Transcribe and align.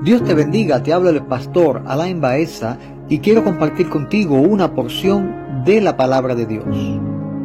Dios 0.00 0.22
te 0.22 0.32
bendiga, 0.32 0.80
te 0.80 0.92
habla 0.92 1.10
el 1.10 1.24
pastor 1.26 1.82
Alain 1.86 2.20
Baeza 2.20 2.78
y 3.08 3.18
quiero 3.18 3.42
compartir 3.42 3.88
contigo 3.88 4.36
una 4.40 4.72
porción 4.72 5.64
de 5.64 5.80
la 5.80 5.96
palabra 5.96 6.36
de 6.36 6.46
Dios. 6.46 6.64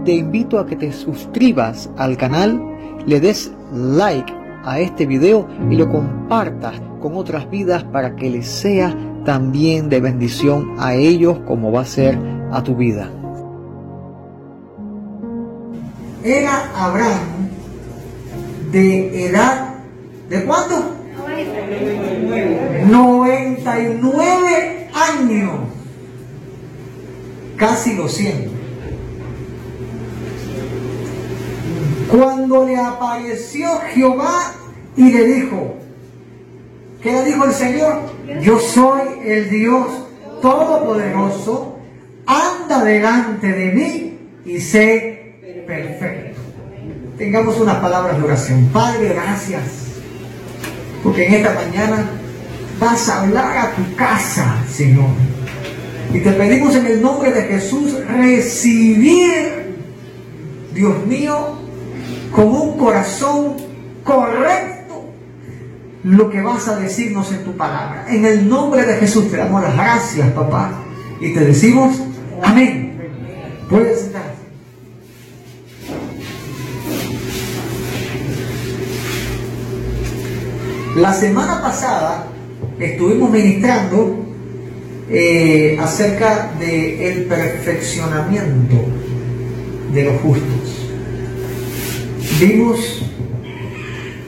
Te 0.06 0.14
invito 0.14 0.60
a 0.60 0.68
que 0.68 0.76
te 0.76 0.92
suscribas 0.92 1.90
al 1.98 2.16
canal, 2.16 2.62
le 3.08 3.20
des 3.20 3.52
like 3.74 4.32
a 4.64 4.80
este 4.80 5.08
video 5.08 5.48
y 5.72 5.76
lo 5.76 5.90
compartas 5.90 6.80
con 7.02 7.18
otras 7.18 7.50
vidas 7.50 7.86
para 7.86 8.16
que 8.16 8.30
les 8.30 8.46
sea 8.46 8.96
también 9.26 9.90
de 9.90 10.00
bendición 10.00 10.76
a 10.78 10.94
ellos 10.94 11.40
como 11.48 11.72
va 11.72 11.82
a 11.82 11.86
ser 11.86 12.20
a 12.52 12.62
tu 12.62 12.76
vida. 12.76 13.10
Era 16.24 16.70
Abraham 16.78 17.50
de 18.72 19.26
edad, 19.26 19.74
¿de 20.30 20.46
cuánto? 20.46 20.93
99 22.90 24.90
años. 24.94 25.52
Casi 27.58 27.96
lo 27.96 28.08
siento. 28.08 28.52
Cuando 32.10 32.66
le 32.66 32.78
apareció 32.78 33.80
Jehová 33.94 34.54
y 34.96 35.12
le 35.12 35.26
dijo, 35.26 35.76
¿qué 37.02 37.12
le 37.12 37.26
dijo 37.26 37.44
el 37.46 37.54
Señor? 37.54 38.02
Yo 38.42 38.60
soy 38.60 39.02
el 39.26 39.50
Dios 39.50 39.88
Todopoderoso, 40.42 41.78
anda 42.26 42.84
delante 42.84 43.48
de 43.48 43.72
mí 43.72 44.20
y 44.46 44.60
sé 44.60 45.64
perfecto. 45.66 46.42
Tengamos 47.18 47.60
unas 47.62 47.78
palabras 47.78 48.18
de 48.18 48.24
oración. 48.24 48.70
Padre, 48.74 49.10
gracias 49.10 49.93
porque 51.04 51.28
en 51.28 51.34
esta 51.36 51.54
mañana 51.54 52.10
vas 52.80 53.10
a 53.10 53.22
hablar 53.22 53.58
a 53.58 53.72
tu 53.72 53.96
casa, 53.96 54.64
Señor. 54.72 55.10
Y 56.14 56.20
te 56.20 56.32
pedimos 56.32 56.76
en 56.76 56.86
el 56.86 57.02
nombre 57.02 57.32
de 57.32 57.44
Jesús 57.44 57.96
recibir, 58.08 59.76
Dios 60.74 61.06
mío, 61.06 61.58
con 62.32 62.48
un 62.48 62.78
corazón 62.78 63.56
correcto 64.04 64.74
lo 66.04 66.30
que 66.30 66.42
vas 66.42 66.68
a 66.68 66.78
decirnos 66.78 67.32
en 67.32 67.44
tu 67.44 67.56
palabra. 67.56 68.06
En 68.10 68.26
el 68.26 68.48
nombre 68.48 68.86
de 68.86 68.96
Jesús 68.96 69.32
te 69.32 69.38
damos 69.38 69.62
las 69.64 69.76
gracias, 69.76 70.32
papá. 70.32 70.72
Y 71.20 71.34
te 71.34 71.40
decimos, 71.42 71.98
amén. 72.42 72.98
Puedes 73.70 74.02
sentar. 74.02 74.43
La 80.96 81.12
semana 81.12 81.60
pasada 81.60 82.28
estuvimos 82.80 83.32
ministrando 83.32 84.16
eh, 85.10 85.76
acerca 85.82 86.52
del 86.60 87.24
perfeccionamiento 87.24 88.76
de 89.92 90.04
los 90.04 90.22
justos. 90.22 90.88
Vimos 92.40 93.02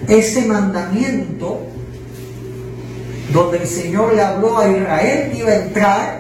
ese 0.08 0.46
mandamiento 0.48 1.68
donde 3.32 3.60
el 3.60 3.68
Señor 3.68 4.16
le 4.16 4.24
habló 4.24 4.58
a 4.58 4.68
Israel 4.68 5.32
que 5.32 5.38
iba 5.38 5.50
a 5.50 5.56
entrar 5.56 6.20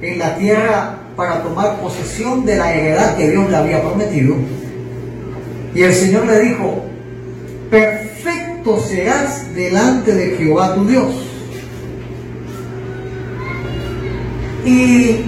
en 0.00 0.18
la 0.20 0.36
tierra 0.36 0.98
para 1.16 1.42
tomar 1.42 1.80
posesión 1.80 2.44
de 2.44 2.56
la 2.56 2.72
heredad 2.72 3.16
que 3.16 3.28
Dios 3.28 3.50
le 3.50 3.56
había 3.56 3.82
prometido. 3.82 4.36
Y 5.74 5.82
el 5.82 5.92
Señor 5.92 6.26
le 6.26 6.38
dijo, 6.38 6.84
serás 8.64 9.54
delante 9.54 10.14
de 10.14 10.36
Jehová 10.36 10.74
tu 10.74 10.84
Dios. 10.84 11.06
Y 14.64 15.24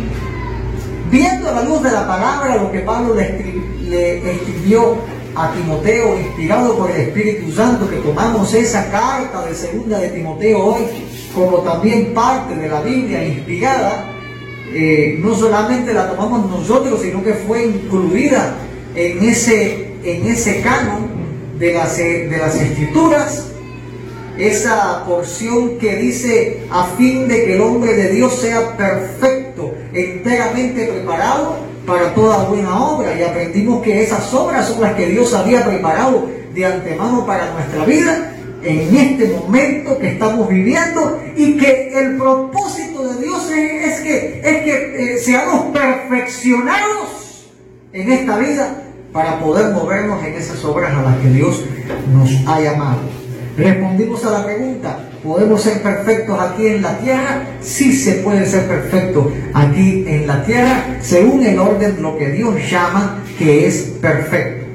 viendo 1.11 1.49
a 1.49 1.53
la 1.53 1.63
luz 1.63 1.83
de 1.83 1.91
la 1.91 2.07
palabra 2.07 2.57
lo 2.57 2.71
que 2.71 2.81
Pablo 2.81 3.15
le, 3.15 4.33
escribió 4.33 4.97
a 5.35 5.51
Timoteo, 5.53 6.19
inspirado 6.19 6.77
por 6.77 6.91
el 6.91 7.01
Espíritu 7.01 7.51
Santo, 7.53 7.89
que 7.89 7.97
tomamos 7.97 8.53
esa 8.53 8.91
carta 8.91 9.47
de 9.47 9.55
segunda 9.55 9.99
de 9.99 10.09
Timoteo 10.11 10.63
hoy 10.63 10.83
como 11.35 11.59
también 11.59 12.13
parte 12.13 12.55
de 12.55 12.69
la 12.69 12.83
Biblia 12.83 13.27
inspirada, 13.27 14.13
eh, 14.75 15.19
no 15.19 15.35
solamente 15.35 15.95
la 15.95 16.11
tomamos 16.11 16.51
nosotros, 16.51 17.01
sino 17.01 17.25
que 17.25 17.33
fue 17.33 17.65
incluida 17.65 18.55
en 18.95 19.25
ese, 19.25 19.95
en 20.05 20.27
ese 20.27 20.61
canon 20.61 21.12
de 21.63 21.73
las, 21.73 21.97
de 21.97 22.39
las 22.39 22.57
escrituras, 22.57 23.47
esa 24.37 25.05
porción 25.07 25.79
que 25.79 25.95
dice 25.95 26.65
a 26.73 26.87
fin 26.99 27.29
de 27.29 27.45
que 27.45 27.55
el 27.55 27.61
hombre 27.61 27.95
de 27.95 28.09
Dios 28.09 28.35
sea 28.41 28.77
perfecto, 28.77 29.73
enteramente 29.93 30.87
preparado 30.87 31.59
para 31.87 32.13
toda 32.15 32.49
buena 32.49 32.85
obra. 32.85 33.17
Y 33.17 33.23
aprendimos 33.23 33.81
que 33.81 34.03
esas 34.03 34.35
obras 34.35 34.67
son 34.67 34.81
las 34.81 34.95
que 34.95 35.07
Dios 35.07 35.33
había 35.35 35.65
preparado 35.65 36.29
de 36.53 36.67
antemano 36.67 37.25
para 37.25 37.53
nuestra 37.53 37.85
vida 37.85 38.35
en 38.65 38.97
este 38.97 39.29
momento 39.29 39.99
que 39.99 40.09
estamos 40.09 40.49
viviendo 40.49 41.23
y 41.37 41.57
que 41.59 41.93
el 41.97 42.17
propósito 42.17 43.09
de 43.09 43.23
Dios 43.23 43.51
es, 43.53 44.01
que, 44.01 44.41
es 44.41 44.65
que 44.65 45.15
eh, 45.15 45.19
seamos 45.19 45.67
perfeccionados 45.67 47.47
en 47.93 48.11
esta 48.11 48.37
vida 48.39 48.82
para 49.13 49.39
poder 49.39 49.73
movernos 49.73 50.25
en 50.25 50.35
esas 50.35 50.65
obras 50.65 50.93
a 50.95 51.03
las 51.03 51.17
que 51.19 51.29
Dios 51.29 51.63
nos 52.13 52.31
ha 52.47 52.61
llamado. 52.61 53.01
Respondimos 53.57 54.25
a 54.25 54.31
la 54.31 54.45
pregunta, 54.47 55.11
¿podemos 55.23 55.61
ser 55.61 55.83
perfectos 55.83 56.41
aquí 56.41 56.69
en 56.69 56.83
la 56.83 56.99
tierra? 56.99 57.45
Sí 57.61 57.93
se 57.93 58.15
puede 58.15 58.47
ser 58.47 58.67
perfecto 58.67 59.31
aquí 59.53 60.05
en 60.09 60.27
la 60.27 60.43
tierra, 60.45 60.97
según 61.03 61.45
el 61.45 61.59
orden 61.59 61.97
de 61.97 62.03
lo 62.03 62.17
que 62.17 62.31
Dios 62.31 62.55
llama 62.71 63.23
que 63.39 63.67
es 63.67 63.93
perfecto. 64.01 64.67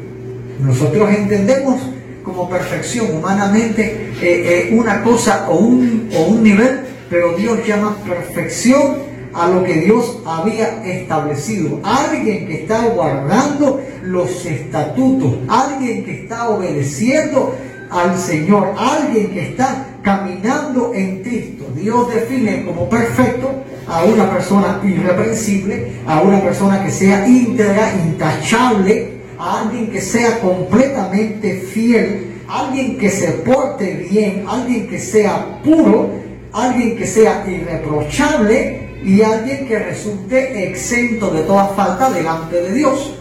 Nosotros 0.59 1.09
entendemos 1.09 1.81
como 2.23 2.47
perfección 2.49 3.15
humanamente 3.15 4.11
eh, 4.21 4.69
eh, 4.69 4.69
una 4.73 5.01
cosa 5.01 5.47
o 5.49 5.57
un, 5.57 6.09
o 6.15 6.23
un 6.25 6.43
nivel, 6.43 6.81
pero 7.09 7.35
Dios 7.35 7.65
llama 7.65 7.97
perfección 8.05 9.06
a 9.37 9.47
lo 9.47 9.63
que 9.63 9.75
Dios 9.75 10.17
había 10.25 10.83
establecido. 10.83 11.79
Alguien 11.83 12.47
que 12.47 12.63
está 12.63 12.87
guardando 12.87 13.79
los 14.01 14.45
estatutos, 14.45 15.35
alguien 15.47 16.03
que 16.03 16.23
está 16.23 16.49
obedeciendo 16.49 17.55
al 17.91 18.17
Señor, 18.17 18.73
alguien 18.75 19.31
que 19.31 19.49
está 19.49 19.85
caminando 20.01 20.91
en 20.95 21.21
Cristo. 21.21 21.65
Dios 21.75 22.11
define 22.11 22.65
como 22.65 22.89
perfecto 22.89 23.51
a 23.87 24.03
una 24.05 24.29
persona 24.31 24.81
irreprensible, 24.83 25.91
a 26.07 26.21
una 26.21 26.41
persona 26.41 26.83
que 26.83 26.89
sea 26.89 27.27
íntegra, 27.27 27.93
intachable, 27.93 29.17
a 29.37 29.61
alguien 29.61 29.91
que 29.91 30.01
sea 30.01 30.39
completamente 30.39 31.59
fiel, 31.59 32.41
alguien 32.49 32.97
que 32.97 33.11
se 33.11 33.27
porte 33.33 34.07
bien, 34.09 34.45
alguien 34.47 34.87
que 34.87 34.97
sea 34.97 35.61
puro, 35.63 36.09
alguien 36.51 36.97
que 36.97 37.05
sea 37.05 37.45
irreprochable 37.47 38.86
y 39.03 39.21
alguien 39.21 39.67
que 39.67 39.79
resulte 39.79 40.67
exento 40.67 41.31
de 41.31 41.41
toda 41.41 41.69
falta 41.69 42.09
delante 42.11 42.61
de 42.61 42.73
Dios. 42.73 43.13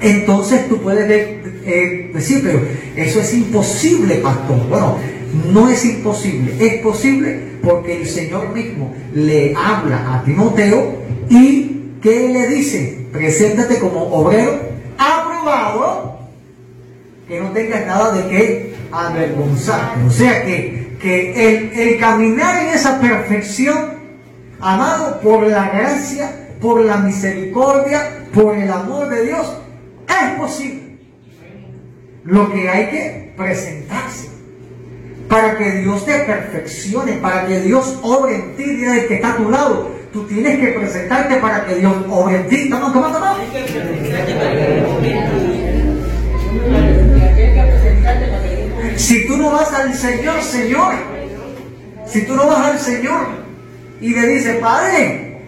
Entonces 0.00 0.68
tú 0.68 0.78
puedes 0.82 1.10
eh, 1.10 2.10
decir, 2.12 2.42
pero 2.42 2.60
eso 2.96 3.20
es 3.20 3.34
imposible, 3.34 4.16
pastor. 4.16 4.58
Bueno, 4.68 4.98
no 5.52 5.68
es 5.68 5.84
imposible, 5.84 6.54
es 6.58 6.82
posible 6.82 7.40
porque 7.62 8.00
el 8.00 8.06
Señor 8.06 8.52
mismo 8.54 8.94
le 9.14 9.54
habla 9.56 10.14
a 10.14 10.24
Timoteo 10.24 10.98
y 11.28 11.98
¿qué 12.00 12.28
le 12.28 12.48
dice? 12.48 13.06
Preséntate 13.12 13.78
como 13.78 14.02
obrero 14.02 14.60
aprobado, 14.98 16.20
que 17.26 17.40
no 17.40 17.50
tengas 17.50 17.86
nada 17.86 18.12
de 18.12 18.28
qué 18.28 18.74
avergonzarte. 18.92 20.04
O 20.06 20.10
sea 20.10 20.44
que, 20.44 20.96
que 21.00 21.48
el, 21.48 21.72
el 21.78 21.98
caminar 21.98 22.62
en 22.62 22.74
esa 22.74 23.00
perfección 23.00 23.95
amado 24.60 25.20
por 25.20 25.46
la 25.46 25.68
gracia, 25.70 26.48
por 26.60 26.84
la 26.84 26.98
misericordia, 26.98 28.26
por 28.32 28.56
el 28.56 28.70
amor 28.70 29.08
de 29.08 29.26
Dios, 29.26 29.56
es 30.08 30.38
posible. 30.38 30.98
Lo 32.24 32.52
que 32.52 32.68
hay 32.68 32.86
que 32.90 33.34
presentarse 33.36 34.30
para 35.28 35.56
que 35.56 35.70
Dios 35.82 36.04
te 36.06 36.20
perfeccione, 36.20 37.14
para 37.14 37.46
que 37.46 37.60
Dios 37.60 37.98
obre 38.02 38.36
en 38.36 38.56
ti, 38.56 38.64
dile 38.64 39.00
el 39.00 39.08
que 39.08 39.14
está 39.16 39.32
a 39.32 39.36
tu 39.36 39.50
lado. 39.50 39.90
Tú 40.12 40.24
tienes 40.26 40.58
que 40.58 40.68
presentarte 40.68 41.36
para 41.36 41.66
que 41.66 41.74
Dios 41.76 41.94
obre 42.08 42.36
en 42.36 42.48
ti. 42.48 42.70
¿Toma, 42.70 42.92
toma, 42.92 43.12
toma? 43.12 43.36
Si 48.96 49.26
tú 49.26 49.36
no 49.36 49.50
vas 49.50 49.72
al 49.74 49.94
Señor, 49.94 50.42
Señor, 50.42 50.94
si 52.06 52.24
tú 52.24 52.34
no 52.34 52.46
vas 52.46 52.66
al 52.66 52.78
Señor, 52.78 53.45
y 54.00 54.10
le 54.10 54.26
dice, 54.28 54.54
Padre, 54.54 55.40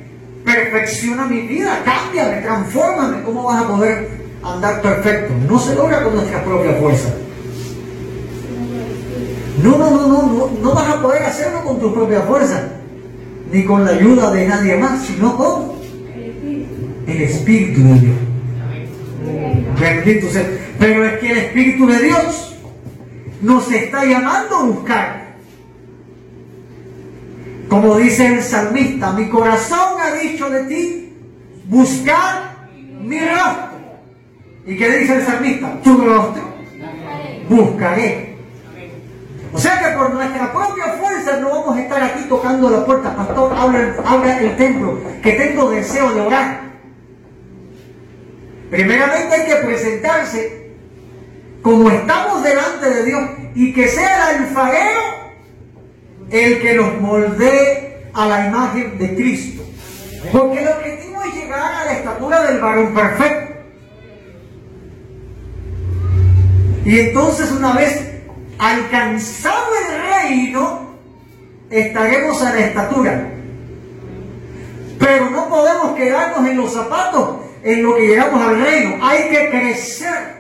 perfecciona 0.45 1.27
mi 1.27 1.41
vida, 1.43 1.83
cámbiame, 1.85 2.43
transfórmame. 2.43 3.23
¿Cómo 3.23 3.45
vas 3.45 3.63
a 3.63 3.69
poder 3.69 4.09
andar 4.43 4.81
perfecto? 4.81 5.35
No 5.49 5.59
se 5.59 5.75
logra 5.75 6.03
con 6.03 6.15
nuestra 6.15 6.43
propia 6.45 6.73
fuerza. 6.75 7.09
No, 9.63 9.77
no, 9.77 9.91
no, 9.91 10.07
no, 10.07 10.23
no, 10.23 10.51
no 10.63 10.75
vas 10.75 10.89
a 10.89 11.03
poder 11.03 11.23
hacerlo 11.25 11.63
con 11.65 11.81
tu 11.81 11.93
propia 11.93 12.21
fuerza, 12.23 12.69
ni 13.53 13.65
con 13.65 13.85
la 13.85 13.91
ayuda 13.91 14.31
de 14.31 14.47
nadie 14.47 14.77
más, 14.77 15.05
sino 15.05 15.37
con 15.37 15.73
el 17.07 17.23
Espíritu 17.23 17.83
de 17.83 18.01
Dios. 18.01 18.17
Bendito 19.81 20.31
sea. 20.31 20.49
Pero 20.79 21.05
es 21.05 21.19
que 21.19 21.31
el 21.33 21.39
Espíritu 21.39 21.87
de 21.87 21.99
Dios 21.99 22.57
nos 23.43 23.71
está 23.71 24.05
llamando 24.05 24.57
a 24.57 24.63
buscar. 24.65 25.28
Como 27.69 27.97
dice 27.97 28.27
el 28.27 28.43
salmista, 28.43 29.13
mi 29.13 29.29
corazón 29.29 30.01
ha 30.01 30.13
dicho 30.13 30.49
de 30.49 30.65
ti, 30.65 31.17
buscar 31.67 32.69
mi 33.01 33.21
rostro. 33.21 33.69
¿Y 34.67 34.77
qué 34.77 34.99
dice 34.99 35.17
el 35.17 35.23
salmista? 35.25 35.81
Tu 35.83 35.97
rostro 35.97 36.49
buscaré. 37.49 38.37
O 39.53 39.59
sea 39.59 39.79
que 39.79 39.97
por 39.97 40.13
nuestra 40.13 40.53
propia 40.53 40.85
fuerza 41.01 41.39
no 41.41 41.51
vamos 41.51 41.77
a 41.77 41.81
estar 41.81 42.03
aquí 42.03 42.25
tocando 42.29 42.69
la 42.69 42.85
puerta. 42.85 43.17
Pastor, 43.17 43.55
habla, 43.57 44.39
el 44.39 44.57
templo, 44.57 45.01
que 45.23 45.33
tengo 45.33 45.71
deseo 45.71 46.13
de 46.13 46.21
orar. 46.21 46.61
Primeramente 48.71 49.35
hay 49.35 49.47
que 49.47 49.67
presentarse 49.67 50.73
como 51.63 51.91
estamos 51.91 52.43
delante 52.43 52.91
de 52.91 53.05
Dios 53.05 53.23
y 53.55 53.73
que 53.73 53.89
sea 53.89 54.31
el 54.31 54.43
alfarero 54.43 55.01
el 56.31 56.61
que 56.61 56.75
nos 56.75 57.01
moldee 57.01 58.11
a 58.13 58.27
la 58.27 58.47
imagen 58.47 58.99
de 58.99 59.15
Cristo. 59.15 59.63
Porque 60.33 60.63
el 60.63 60.69
objetivo 60.69 61.23
es 61.23 61.35
llegar 61.35 61.73
a 61.73 61.85
la 61.85 61.93
estatura 61.93 62.43
del 62.43 62.61
varón 62.61 62.95
perfecto. 62.95 63.55
Y 66.85 66.99
entonces 67.01 67.51
una 67.53 67.73
vez 67.75 68.03
alcanzado 68.59 69.67
el 69.75 70.29
reino, 70.29 70.97
estaremos 71.71 72.43
a 72.43 72.55
la 72.55 72.61
estatura. 72.61 73.31
Pero 74.99 75.31
no 75.31 75.49
podemos 75.49 75.97
quedarnos 75.97 76.49
en 76.49 76.57
los 76.57 76.73
zapatos 76.73 77.37
en 77.63 77.83
lo 77.83 77.95
que 77.95 78.07
llegamos 78.07 78.41
al 78.41 78.61
reino. 78.61 78.97
Hay 79.03 79.29
que 79.29 79.51
crecer. 79.51 80.38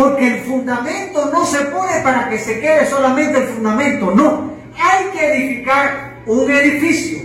Porque 0.00 0.28
el 0.28 0.40
fundamento 0.44 1.30
no 1.30 1.44
se 1.44 1.58
pone 1.66 2.00
para 2.02 2.30
que 2.30 2.38
se 2.38 2.58
quede 2.58 2.86
solamente 2.86 3.36
el 3.36 3.48
fundamento. 3.48 4.10
No. 4.12 4.50
Hay 4.74 5.10
que 5.12 5.26
edificar 5.26 6.22
un 6.24 6.50
edificio. 6.50 7.18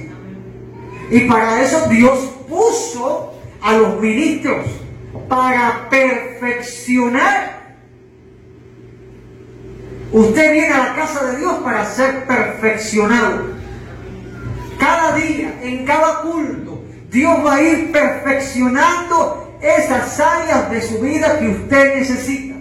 Y 1.10 1.22
para 1.22 1.62
eso 1.62 1.88
Dios 1.88 2.20
puso 2.50 3.34
a 3.62 3.78
los 3.78 4.02
ministros 4.02 4.68
para 5.30 5.88
perfeccionar. 5.90 7.78
Usted 10.12 10.52
viene 10.52 10.74
a 10.74 10.90
la 10.90 10.96
casa 10.96 11.28
de 11.28 11.38
Dios 11.38 11.54
para 11.64 11.86
ser 11.86 12.26
perfeccionado. 12.26 13.52
Cada 14.78 15.16
día, 15.16 15.62
en 15.62 15.86
cada 15.86 16.24
culto, 16.24 16.84
Dios 17.10 17.38
va 17.46 17.56
a 17.56 17.62
ir 17.62 17.94
perfeccionando 17.94 19.58
esas 19.62 20.20
áreas 20.20 20.70
de 20.70 20.82
su 20.82 21.00
vida 21.00 21.40
que 21.40 21.48
usted 21.48 22.00
necesita. 22.00 22.55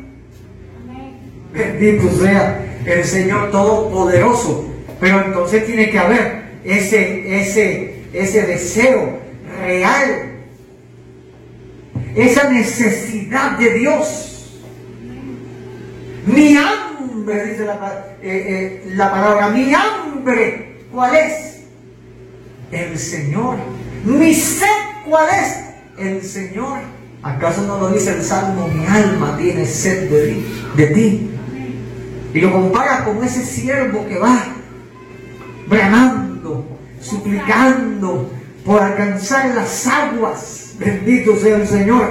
Bendito 1.55 2.11
sea 2.11 2.83
el 2.85 3.05
Señor 3.05 3.51
Todopoderoso. 3.51 4.71
Pero 5.01 5.25
entonces 5.25 5.65
tiene 5.65 5.91
que 5.91 5.99
haber 5.99 6.43
ese, 6.65 7.41
ese, 7.41 7.95
ese 8.12 8.43
deseo 8.43 9.19
real 9.62 10.35
esa 12.15 12.51
necesidad 12.51 13.59
de 13.59 13.75
Dios. 13.75 14.61
Mi 16.27 16.56
hambre, 16.56 17.45
dice 17.47 17.65
la, 17.65 18.17
eh, 18.23 18.83
eh, 18.87 18.93
la 18.95 19.11
palabra, 19.11 19.49
mi 19.49 19.73
hambre, 19.75 20.79
¿cuál 20.93 21.15
es? 21.17 21.65
El 22.71 22.99
Señor. 22.99 23.56
Mi 24.05 24.35
sed, 24.35 24.67
¿cuál 25.09 25.29
es? 25.29 25.59
El 25.99 26.23
Señor. 26.23 26.81
¿Acaso 27.23 27.62
no 27.62 27.79
lo 27.79 27.91
dice 27.91 28.12
el 28.12 28.23
Salmo? 28.23 28.69
Mi 28.69 28.87
alma 28.87 29.37
tiene 29.39 29.65
sed 29.67 30.11
de. 30.11 30.43
De 30.77 30.87
ti. 30.95 31.31
Y 32.35 32.41
lo 32.41 32.53
compara 32.53 33.05
con 33.05 33.23
ese 33.25 33.45
siervo 33.45 34.07
que 34.07 34.19
va 34.19 34.45
bramando, 35.67 36.67
suplicando 37.01 38.31
por 38.65 38.83
alcanzar 38.83 39.55
las 39.55 39.87
aguas 39.87 40.65
Bendito 40.79 41.37
sea 41.37 41.57
el 41.57 41.67
Señor. 41.67 42.09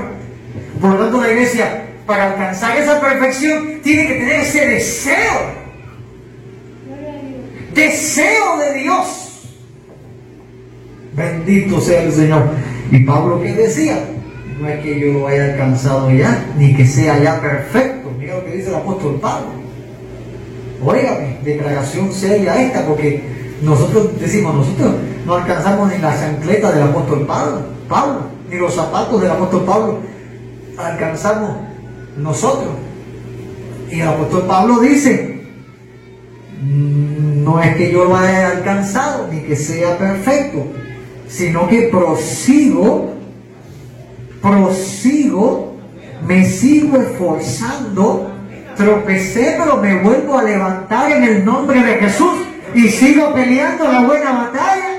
Por 0.80 0.92
lo 0.92 0.98
tanto, 0.98 1.22
la 1.22 1.32
iglesia, 1.32 1.86
para 2.06 2.32
alcanzar 2.32 2.78
esa 2.78 3.00
perfección, 3.00 3.82
tiene 3.84 4.08
que 4.08 4.14
tener 4.16 4.40
ese 4.42 4.68
deseo. 4.68 5.64
Deseo 7.74 8.58
de 8.58 8.74
Dios. 8.80 9.50
Bendito 11.16 11.82
sea 11.82 12.04
el 12.04 12.12
Señor. 12.12 12.50
Y 12.92 13.00
Pablo, 13.00 13.42
¿qué 13.42 13.54
decía? 13.54 14.00
No 14.60 14.70
es 14.70 14.80
que 14.82 15.00
yo 15.00 15.14
lo 15.14 15.28
haya 15.28 15.46
alcanzado 15.46 16.12
ya, 16.12 16.46
ni 16.58 16.76
que 16.76 16.86
sea 16.86 17.20
ya 17.20 17.42
perfecto. 17.42 18.12
Mira 18.18 18.36
lo 18.36 18.46
que 18.46 18.58
dice 18.58 18.70
el 18.70 18.76
apóstol 18.76 19.20
Pablo. 19.20 19.63
Óigame, 20.86 21.40
declaración 21.44 22.12
seria 22.12 22.62
esta, 22.62 22.86
porque 22.86 23.24
nosotros 23.62 24.20
decimos, 24.20 24.54
nosotros 24.54 24.96
no 25.26 25.36
alcanzamos 25.36 25.92
ni 25.92 25.98
la 26.00 26.14
chancleta 26.14 26.72
del 26.72 26.84
apóstol 26.84 27.26
Pablo. 27.26 27.62
Pablo 27.88 28.34
ni 28.50 28.58
los 28.58 28.74
zapatos 28.74 29.22
del 29.22 29.32
apóstol 29.32 29.64
Pablo 29.64 30.00
alcanzamos 30.78 31.52
nosotros. 32.18 32.72
Y 33.90 34.00
el 34.00 34.08
apóstol 34.08 34.44
Pablo 34.48 34.80
dice, 34.80 35.42
mm, 36.62 37.44
no 37.44 37.62
es 37.62 37.76
que 37.76 37.92
yo 37.92 38.06
lo 38.06 38.16
haya 38.16 38.52
alcanzado 38.52 39.28
ni 39.32 39.42
que 39.42 39.56
sea 39.56 39.98
perfecto, 39.98 40.66
sino 41.28 41.68
que 41.68 41.84
prosigo, 41.84 43.14
prosigo, 44.42 45.76
me 46.28 46.46
sigo 46.46 46.98
esforzando, 46.98 48.33
tropecé 48.76 49.56
pero 49.58 49.78
me 49.78 49.96
vuelvo 50.02 50.38
a 50.38 50.44
levantar 50.44 51.12
en 51.12 51.24
el 51.24 51.46
nombre 51.46 51.82
de 51.82 51.96
Jesús 51.96 52.34
y 52.74 52.90
sigo 52.90 53.34
peleando 53.34 53.84
la 53.84 54.02
buena 54.02 54.32
batalla 54.32 54.94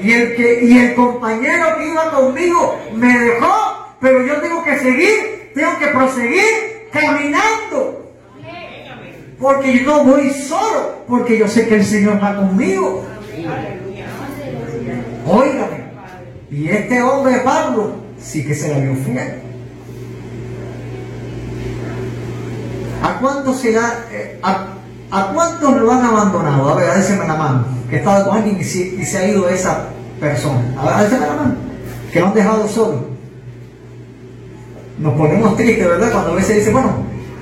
y 0.00 0.12
el, 0.12 0.36
que, 0.36 0.64
y 0.64 0.78
el 0.78 0.94
compañero 0.94 1.76
que 1.76 1.88
iba 1.88 2.10
conmigo 2.10 2.78
me 2.94 3.18
dejó, 3.18 3.96
pero 4.00 4.24
yo 4.24 4.40
tengo 4.40 4.62
que 4.62 4.78
seguir, 4.78 5.50
tengo 5.54 5.76
que 5.78 5.86
proseguir 5.88 6.88
caminando. 6.92 8.14
Porque 9.40 9.78
yo 9.78 9.86
no 9.86 10.04
voy 10.04 10.30
solo, 10.30 11.04
porque 11.06 11.38
yo 11.38 11.48
sé 11.48 11.68
que 11.68 11.76
el 11.76 11.84
Señor 11.84 12.22
va 12.22 12.36
conmigo. 12.36 13.04
Óigame. 15.26 15.88
Y 16.50 16.68
este 16.68 17.02
hombre 17.02 17.38
Pablo 17.44 17.96
sí 18.20 18.44
que 18.44 18.54
se 18.54 18.68
la 18.68 18.78
vio 18.78 18.94
fiel. 18.94 19.42
¿A 23.02 23.18
cuántos 23.20 23.60
será, 23.60 24.06
eh, 24.12 24.38
a, 24.42 25.32
cuántos 25.32 25.76
lo 25.80 25.92
han 25.92 26.04
abandonado? 26.04 26.70
A 26.70 26.74
ver, 26.74 26.94
déjeme 26.94 27.26
la 27.26 27.34
mano 27.34 27.78
que 27.88 27.96
estaba 27.96 28.24
con 28.24 28.36
alguien 28.36 28.58
y 28.60 28.64
se, 28.64 29.18
ha 29.18 29.28
ido 29.28 29.48
esa 29.48 29.86
persona. 30.20 30.60
A 30.78 31.02
ver, 31.02 31.12
la 31.12 31.18
mano. 31.18 31.54
Que 32.12 32.20
lo 32.20 32.28
han 32.28 32.34
dejado 32.34 32.68
solo. 32.68 33.08
Nos 34.98 35.14
ponemos 35.14 35.56
tristes, 35.56 35.86
¿verdad? 35.86 36.10
Cuando 36.12 36.32
a 36.32 36.34
veces 36.34 36.56
dice, 36.56 36.72
bueno, 36.72 36.90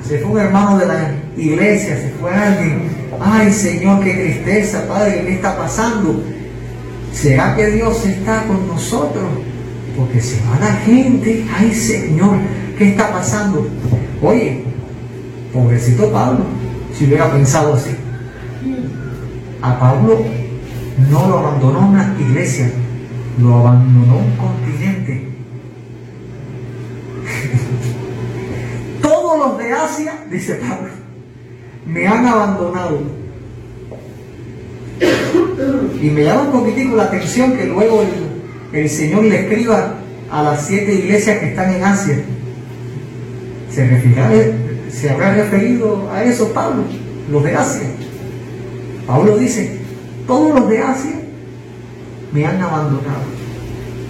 se 0.06 0.18
fue 0.18 0.30
un 0.32 0.38
hermano 0.38 0.78
de 0.78 0.86
la 0.86 1.14
iglesia, 1.36 1.96
se 1.96 2.10
fue 2.20 2.32
alguien. 2.32 2.90
Ay, 3.20 3.52
Señor, 3.52 4.04
qué 4.04 4.12
tristeza, 4.12 4.86
Padre, 4.86 5.24
¿qué 5.26 5.34
está 5.34 5.56
pasando? 5.56 6.22
¿Será 7.12 7.56
que 7.56 7.66
Dios 7.68 8.04
está 8.04 8.44
con 8.46 8.68
nosotros? 8.68 9.24
Porque 9.96 10.20
se 10.20 10.38
va 10.42 10.60
la 10.60 10.74
gente. 10.76 11.46
Ay, 11.56 11.74
Señor, 11.74 12.36
¿qué 12.76 12.90
está 12.90 13.10
pasando? 13.10 13.66
Oye, 14.20 14.64
pobrecito 15.56 16.12
Pablo, 16.12 16.44
si 16.94 17.06
hubiera 17.06 17.32
pensado 17.32 17.74
así. 17.74 17.96
A 19.62 19.78
Pablo 19.78 20.22
no 21.10 21.28
lo 21.28 21.38
abandonó 21.38 21.88
una 21.88 22.14
iglesia, 22.20 22.70
lo 23.40 23.56
abandonó 23.56 24.18
un 24.18 24.36
continente. 24.36 25.28
Todos 29.02 29.38
los 29.38 29.58
de 29.58 29.72
Asia, 29.72 30.12
dice 30.30 30.54
Pablo, 30.56 30.90
me 31.86 32.06
han 32.06 32.26
abandonado. 32.26 33.00
Y 36.00 36.10
me 36.10 36.24
llama 36.24 36.42
un 36.42 36.52
poquitico 36.52 36.96
la 36.96 37.04
atención 37.04 37.56
que 37.56 37.66
luego 37.66 38.04
el, 38.72 38.88
Señor 38.90 39.24
le 39.24 39.40
escriba 39.40 39.94
a 40.30 40.42
las 40.42 40.66
siete 40.66 40.94
iglesias 40.94 41.38
que 41.38 41.48
están 41.48 41.74
en 41.74 41.84
Asia. 41.84 42.18
¿Se, 43.70 44.65
¿Se 44.90 45.10
habrá 45.10 45.34
referido 45.34 46.10
a 46.10 46.24
eso 46.24 46.52
Pablo, 46.52 46.84
los 47.30 47.44
de 47.44 47.54
Asia? 47.54 47.88
Pablo 49.06 49.36
dice, 49.36 49.78
todos 50.26 50.58
los 50.58 50.68
de 50.68 50.78
Asia 50.78 51.20
me 52.32 52.46
han 52.46 52.60
abandonado. 52.60 53.22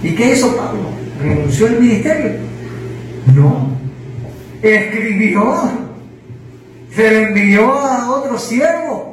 ¿Y 0.03 0.15
qué 0.15 0.33
hizo 0.33 0.55
Pablo? 0.55 0.89
¿Renunció 1.21 1.67
al 1.67 1.79
ministerio? 1.79 2.31
No. 3.35 3.69
Escribió. 4.61 5.71
Se 6.93 7.11
le 7.11 7.23
envió 7.23 7.73
a 7.73 8.09
otro 8.09 8.39
siervo 8.39 9.07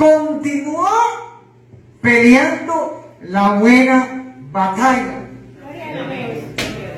continuó 0.00 0.88
peleando 2.00 3.04
la 3.22 3.54
buena 3.54 4.34
batalla. 4.50 5.28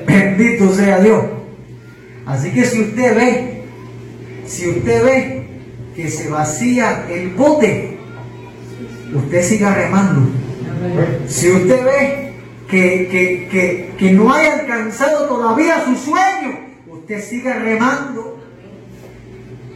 Bendito 0.07 0.73
sea 0.73 1.01
Dios. 1.01 1.25
Así 2.25 2.51
que 2.51 2.65
si 2.65 2.81
usted 2.81 3.15
ve, 3.15 3.63
si 4.45 4.69
usted 4.69 5.03
ve 5.03 5.47
que 5.95 6.09
se 6.09 6.29
vacía 6.29 7.05
el 7.09 7.29
bote, 7.31 7.97
usted 9.13 9.43
siga 9.43 9.75
remando. 9.75 10.29
Si 11.27 11.51
usted 11.51 11.85
ve 11.85 12.33
que, 12.69 13.47
que, 13.51 13.93
que, 13.97 14.11
no 14.11 14.33
haya 14.33 14.59
alcanzado 14.59 15.27
todavía 15.27 15.83
su 15.85 15.95
sueño, 15.95 16.59
usted 16.87 17.21
siga 17.21 17.55
remando. 17.55 18.39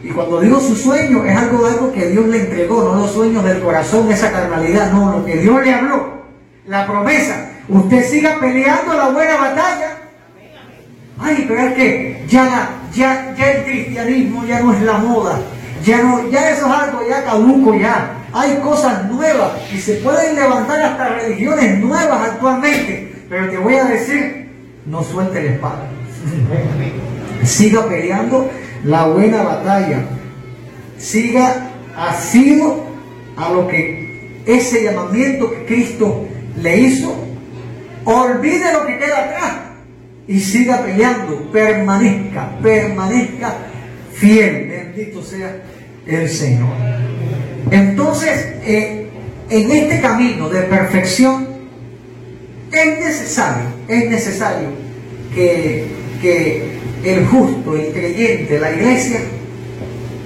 Y 0.02 0.08
cuando 0.10 0.40
digo 0.40 0.60
su 0.60 0.74
sueño, 0.74 1.24
es 1.24 1.36
algo, 1.36 1.66
algo 1.66 1.92
que 1.92 2.08
Dios 2.08 2.26
le 2.28 2.40
entregó, 2.40 2.82
no 2.84 3.00
los 3.00 3.12
sueños 3.12 3.44
del 3.44 3.60
corazón, 3.60 4.10
esa 4.10 4.32
carnalidad, 4.32 4.92
no, 4.92 5.18
lo 5.18 5.24
que 5.24 5.36
Dios 5.36 5.62
le 5.64 5.74
habló, 5.74 6.12
la 6.66 6.86
promesa. 6.86 7.50
Usted 7.68 8.04
siga 8.08 8.38
peleando 8.40 8.94
la 8.94 9.08
buena 9.10 9.36
batalla. 9.36 9.97
Ay, 11.20 11.44
pero 11.48 11.60
es 11.60 11.74
que 11.74 12.24
ya, 12.28 12.70
ya, 12.94 13.34
ya 13.36 13.50
el 13.52 13.64
cristianismo 13.64 14.44
ya 14.44 14.60
no 14.60 14.72
es 14.72 14.82
la 14.82 14.98
moda. 14.98 15.40
Ya, 15.84 16.02
no, 16.02 16.28
ya 16.28 16.50
eso 16.50 16.66
es 16.66 16.72
algo 16.72 17.00
ya 17.08 17.24
caduco 17.24 17.74
ya. 17.74 18.14
Hay 18.32 18.56
cosas 18.58 19.10
nuevas 19.10 19.52
y 19.72 19.78
se 19.78 19.94
pueden 19.96 20.36
levantar 20.36 20.80
hasta 20.80 21.08
religiones 21.08 21.78
nuevas 21.80 22.30
actualmente. 22.30 23.14
Pero 23.28 23.50
te 23.50 23.58
voy 23.58 23.74
a 23.74 23.84
decir, 23.84 24.50
no 24.86 25.02
suelte 25.02 25.42
la 25.42 25.50
espada. 25.52 25.88
Siga 27.44 27.86
peleando 27.88 28.50
la 28.84 29.06
buena 29.06 29.42
batalla. 29.42 30.04
Siga 30.98 31.70
asido 31.96 32.84
a 33.36 33.50
lo 33.50 33.66
que 33.66 34.42
ese 34.46 34.84
llamamiento 34.84 35.50
que 35.50 35.64
Cristo 35.64 36.26
le 36.56 36.76
hizo. 36.76 37.14
Olvide 38.04 38.72
lo 38.72 38.86
que 38.86 38.98
queda 38.98 39.24
atrás 39.24 39.67
y 40.28 40.38
siga 40.40 40.84
peleando. 40.84 41.50
Permanezca, 41.50 42.58
permanezca 42.62 43.56
fiel. 44.12 44.68
Bendito 44.68 45.22
sea 45.22 45.62
el 46.06 46.28
Señor. 46.28 46.68
Entonces, 47.70 48.54
eh, 48.64 49.08
en 49.50 49.70
este 49.70 50.00
camino 50.00 50.48
de 50.48 50.60
perfección, 50.62 51.48
es 52.70 53.00
necesario, 53.00 53.68
es 53.88 54.10
necesario 54.10 54.68
que, 55.34 55.86
que 56.20 56.78
el 57.04 57.26
justo, 57.26 57.76
el 57.76 57.92
creyente, 57.92 58.58
la 58.60 58.72
iglesia, 58.72 59.20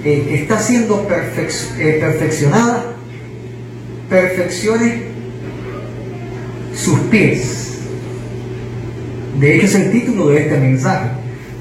eh, 0.03 0.25
que 0.27 0.35
está 0.35 0.59
siendo 0.59 1.07
eh, 1.09 1.97
perfeccionada, 1.99 2.93
perfeccione 4.09 5.03
sus 6.75 6.99
pies. 7.01 7.62
De 9.43 9.57
hecho 9.57 9.65
es 9.65 9.75
el 9.75 9.91
título 9.91 10.29
de 10.29 10.43
este 10.43 10.57
mensaje, 10.57 11.09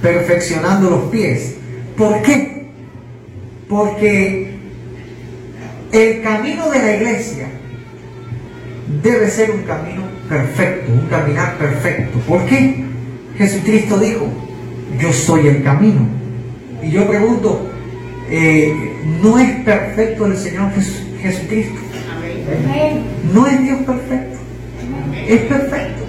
perfeccionando 0.00 0.88
los 0.88 1.02
pies. 1.10 1.56
¿Por 1.96 2.22
qué? 2.22 2.66
Porque 3.68 4.52
el 5.90 6.22
camino 6.22 6.70
de 6.70 6.78
la 6.78 6.94
iglesia 6.94 7.48
debe 9.02 9.28
ser 9.28 9.50
un 9.50 9.62
camino 9.62 10.02
perfecto, 10.28 10.92
un 10.92 11.08
caminar 11.08 11.58
perfecto. 11.58 12.20
¿Por 12.20 12.46
qué? 12.46 12.84
Jesucristo 13.36 13.98
dijo, 13.98 14.28
yo 15.00 15.12
soy 15.12 15.48
el 15.48 15.64
camino. 15.64 16.06
Y 16.84 16.90
yo 16.92 17.08
pregunto, 17.08 17.68
eh, 18.30 18.72
¿no 19.20 19.40
es 19.40 19.50
perfecto 19.64 20.26
el 20.26 20.36
Señor 20.36 20.70
Jesucristo? 21.20 21.80
¿No 23.34 23.44
es 23.48 23.60
Dios 23.60 23.78
perfecto? 23.80 24.38
Es 25.26 25.40
perfecto. 25.40 26.01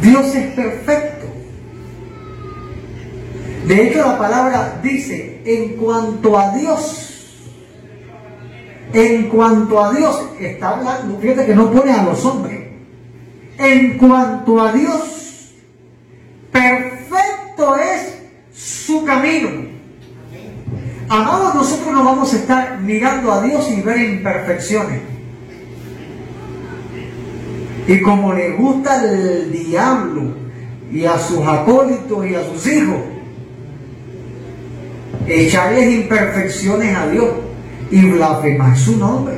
Dios 0.00 0.34
es 0.34 0.54
perfecto. 0.54 1.26
De 3.66 3.86
hecho, 3.86 3.98
la 3.98 4.18
palabra 4.18 4.80
dice, 4.82 5.42
en 5.44 5.76
cuanto 5.76 6.38
a 6.38 6.56
Dios, 6.56 7.10
en 8.92 9.28
cuanto 9.28 9.84
a 9.84 9.92
Dios, 9.92 10.22
está 10.40 10.70
hablando, 10.70 11.18
fíjate 11.18 11.46
que 11.46 11.54
no 11.54 11.70
pone 11.70 11.92
a 11.92 12.02
los 12.02 12.24
hombres, 12.24 12.60
en 13.58 13.98
cuanto 13.98 14.60
a 14.60 14.72
Dios, 14.72 15.52
perfecto 16.50 17.76
es 17.76 18.16
su 18.52 19.04
camino. 19.04 19.68
Amados, 21.08 21.54
nosotros 21.54 21.92
no 21.92 22.04
vamos 22.04 22.32
a 22.32 22.36
estar 22.36 22.80
mirando 22.80 23.32
a 23.32 23.42
Dios 23.42 23.70
y 23.70 23.82
ver 23.82 23.98
imperfecciones. 23.98 25.19
Y 27.86 28.00
como 28.00 28.32
le 28.32 28.50
gusta 28.50 29.04
el 29.04 29.52
diablo 29.52 30.34
y 30.92 31.04
a 31.04 31.18
sus 31.18 31.46
acólitos 31.46 32.26
y 32.26 32.34
a 32.34 32.44
sus 32.44 32.66
hijos, 32.66 32.98
echarles 35.26 35.92
imperfecciones 35.92 36.96
a 36.96 37.08
Dios 37.08 37.28
y 37.90 38.04
blasfemar 38.04 38.76
su 38.76 38.96
nombre. 38.96 39.36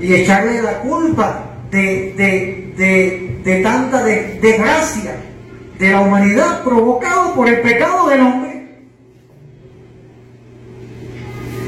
Y 0.00 0.14
echarle 0.14 0.62
la 0.62 0.80
culpa 0.80 1.44
de, 1.70 2.14
de, 2.16 3.42
de, 3.44 3.62
tanta 3.62 4.04
desgracia 4.04 5.16
de 5.78 5.90
la 5.90 6.00
humanidad 6.00 6.62
provocado 6.62 7.34
por 7.34 7.48
el 7.48 7.60
pecado 7.60 8.08
del 8.08 8.20
hombre. 8.20 8.48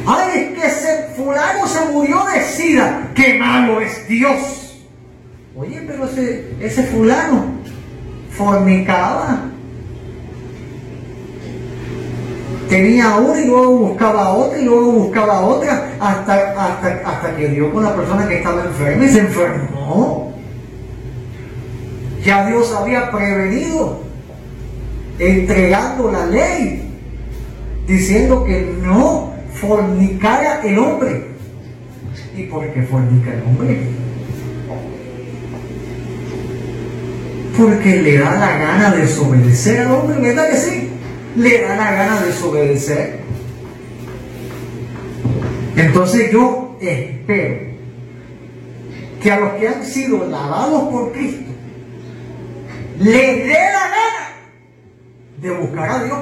Ay, 0.06 0.38
es 0.38 0.58
que 0.58 0.66
ese 0.66 1.08
fulano 1.16 1.66
se 1.66 1.92
murió 1.92 2.24
de 2.32 2.42
sida. 2.42 3.10
¡Qué 3.14 3.34
malo 3.34 3.80
es 3.80 4.08
Dios! 4.08 4.69
Oye, 5.60 5.82
pero 5.86 6.06
ese, 6.06 6.54
ese 6.58 6.84
fulano 6.84 7.44
fornicaba, 8.30 9.40
tenía 12.70 13.16
una 13.16 13.38
y 13.38 13.46
luego 13.46 13.76
buscaba 13.76 14.30
otra 14.30 14.58
y 14.58 14.64
luego 14.64 14.92
buscaba 14.92 15.42
otra 15.42 15.90
hasta, 16.00 16.52
hasta, 16.52 17.02
hasta 17.04 17.36
que 17.36 17.48
dio 17.48 17.70
con 17.74 17.84
la 17.84 17.94
persona 17.94 18.26
que 18.26 18.38
estaba 18.38 18.64
enferma 18.64 19.04
y 19.04 19.08
se 19.10 19.18
enfermó. 19.18 20.32
Ya 22.24 22.46
Dios 22.46 22.72
había 22.72 23.10
prevenido 23.10 24.00
entregando 25.18 26.10
la 26.10 26.24
ley 26.24 26.90
diciendo 27.86 28.44
que 28.44 28.62
no 28.82 29.34
fornicara 29.60 30.62
el 30.62 30.78
hombre. 30.78 31.26
¿Y 32.34 32.44
por 32.44 32.66
qué 32.72 32.82
fornica 32.84 33.34
el 33.34 33.42
hombre? 33.42 34.09
Porque 37.60 38.00
le 38.00 38.16
da 38.16 38.36
la 38.36 38.56
gana 38.56 38.90
de 38.90 39.02
desobedecer 39.02 39.80
al 39.80 39.90
hombre, 39.92 40.18
¿verdad 40.18 40.48
que 40.48 40.56
sí? 40.56 40.90
le 41.36 41.62
da 41.62 41.76
la 41.76 41.92
gana 41.92 42.20
de 42.20 42.26
desobedecer. 42.28 43.20
Entonces 45.76 46.32
yo 46.32 46.76
espero 46.80 47.70
que 49.22 49.30
a 49.30 49.40
los 49.40 49.52
que 49.52 49.68
han 49.68 49.84
sido 49.84 50.26
lavados 50.26 50.88
por 50.88 51.12
Cristo 51.12 51.50
le 52.98 53.36
dé 53.36 53.48
la 53.52 53.88
gana 53.88 54.32
de 55.40 55.50
buscar 55.50 55.90
a 55.90 56.04
Dios. 56.04 56.18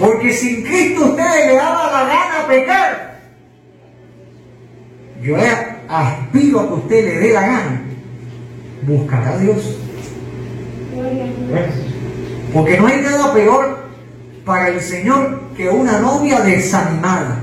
Porque 0.00 0.32
sin 0.32 0.64
Cristo 0.64 1.04
ustedes 1.06 1.46
le 1.46 1.54
daba 1.54 1.92
la 1.92 2.08
gana 2.08 2.40
a 2.42 2.48
pecar. 2.48 3.20
Yo 5.22 5.36
aspiro 5.88 6.60
a 6.60 6.68
que 6.68 6.74
usted 6.74 7.04
le 7.04 7.20
dé 7.20 7.32
la 7.32 7.40
gana 7.40 7.82
buscar 8.86 9.26
a 9.26 9.38
Dios. 9.38 9.76
Porque 12.52 12.78
no 12.78 12.86
hay 12.86 13.00
nada 13.00 13.32
peor 13.34 13.88
para 14.44 14.68
el 14.68 14.80
Señor 14.80 15.42
que 15.56 15.68
una 15.68 16.00
novia 16.00 16.40
desanimada. 16.40 17.40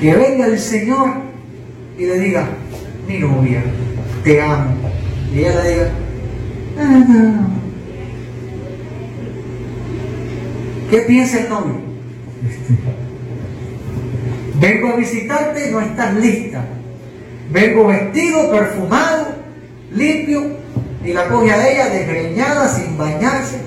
Que 0.00 0.14
venga 0.14 0.46
el 0.46 0.58
Señor 0.58 1.10
y 1.96 2.04
le 2.04 2.18
diga, 2.18 2.48
mi 3.06 3.18
novia, 3.18 3.62
te 4.24 4.42
amo. 4.42 4.74
Y 5.32 5.38
ella 5.38 5.62
le 5.62 5.70
diga, 5.70 5.90
ah, 6.78 7.46
¿Qué 10.90 10.98
piensa 11.00 11.40
el 11.40 11.48
novio? 11.48 11.74
Vengo 14.60 14.88
a 14.88 14.96
visitarte 14.96 15.68
y 15.68 15.72
no 15.72 15.80
estás 15.80 16.14
lista. 16.14 16.64
Vengo 17.50 17.86
vestido, 17.88 18.50
perfumado, 18.50 19.26
limpio, 19.92 20.42
y 21.04 21.12
la 21.12 21.28
coge 21.28 21.52
a 21.52 21.68
ella 21.68 21.88
desgreñada, 21.90 22.68
sin 22.68 22.96
bañarse. 22.96 23.58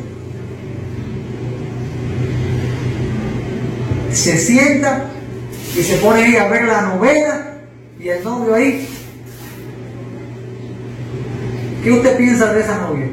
Se 4.12 4.38
sienta 4.38 5.06
y 5.78 5.84
se 5.84 5.98
pone 5.98 6.24
ahí 6.24 6.36
a 6.38 6.48
ver 6.48 6.64
la 6.64 6.82
novela 6.82 7.58
y 8.00 8.10
el 8.10 8.24
novio 8.24 8.56
ahí. 8.56 8.88
¿Qué 11.84 11.92
usted 11.92 12.18
piensa 12.18 12.54
de 12.54 12.62
esa 12.62 12.78
novia? 12.80 13.08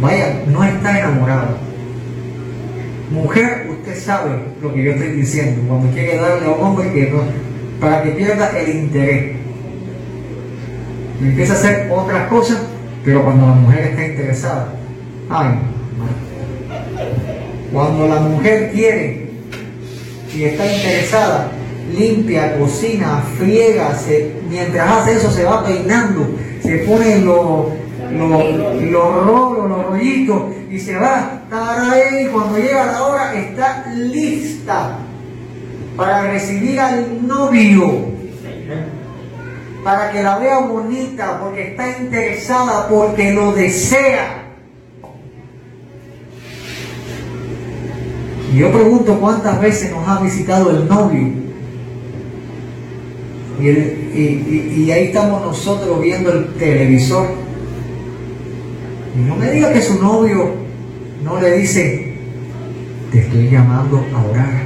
vaya, 0.00 0.42
no 0.46 0.64
está 0.64 0.98
enamorado. 0.98 1.69
Mujer, 3.10 3.66
usted 3.68 3.98
sabe 3.98 4.38
lo 4.62 4.72
que 4.72 4.84
yo 4.84 4.92
estoy 4.92 5.08
diciendo, 5.12 5.62
cuando 5.66 5.92
quiere 5.92 6.16
darle 6.16 6.46
a 6.46 6.50
un 6.50 6.64
hombre 6.64 6.92
que 6.92 7.10
no, 7.10 7.22
para 7.80 8.04
que 8.04 8.10
pierda 8.10 8.56
el 8.56 8.68
interés. 8.68 9.36
empieza 11.20 11.54
a 11.54 11.56
hacer 11.56 11.90
otras 11.90 12.28
cosas, 12.28 12.58
pero 13.04 13.24
cuando 13.24 13.46
la 13.48 13.54
mujer 13.54 13.80
está 13.86 14.06
interesada, 14.06 14.74
ay, 15.28 15.58
cuando 17.72 18.06
la 18.06 18.20
mujer 18.20 18.70
quiere 18.72 19.30
y 20.32 20.44
está 20.44 20.72
interesada, 20.72 21.50
limpia, 21.92 22.56
cocina, 22.58 23.24
friega, 23.36 23.92
se, 23.96 24.34
mientras 24.48 24.88
hace 24.88 25.16
eso 25.16 25.32
se 25.32 25.42
va 25.42 25.66
peinando, 25.66 26.30
se 26.62 26.78
pone 26.78 27.18
los 27.18 27.66
los 28.12 29.24
rolos, 29.24 29.68
los 29.68 29.86
rollitos 29.86 30.42
y 30.70 30.78
se 30.78 30.96
va. 30.96 31.42
A 31.50 31.92
ahí 31.92 32.26
cuando 32.32 32.58
llega 32.58 32.86
la 32.86 33.02
hora 33.02 33.34
está 33.34 33.86
lista 33.94 34.98
para 35.96 36.30
recibir 36.30 36.80
al 36.80 37.26
novio. 37.26 38.10
Para 39.84 40.10
que 40.12 40.22
la 40.22 40.38
vea 40.38 40.58
bonita 40.60 41.40
porque 41.40 41.68
está 41.68 41.98
interesada 41.98 42.88
porque 42.88 43.32
lo 43.32 43.52
desea. 43.52 44.40
Y 48.52 48.58
yo 48.58 48.72
pregunto 48.72 49.18
cuántas 49.20 49.60
veces 49.60 49.92
nos 49.92 50.06
ha 50.08 50.20
visitado 50.20 50.70
el 50.70 50.88
novio. 50.88 51.40
Y, 53.60 54.90
ahí 54.90 55.04
estamos 55.06 55.42
nosotros 55.42 56.00
viendo 56.00 56.32
el 56.32 56.54
televisor. 56.54 57.49
Y 59.16 59.20
no 59.20 59.36
me 59.36 59.50
diga 59.50 59.72
que 59.72 59.82
su 59.82 60.00
novio 60.00 60.54
no 61.24 61.40
le 61.40 61.58
dice, 61.58 62.14
te 63.10 63.20
estoy 63.20 63.48
llamando 63.50 64.04
a 64.14 64.24
orar. 64.24 64.62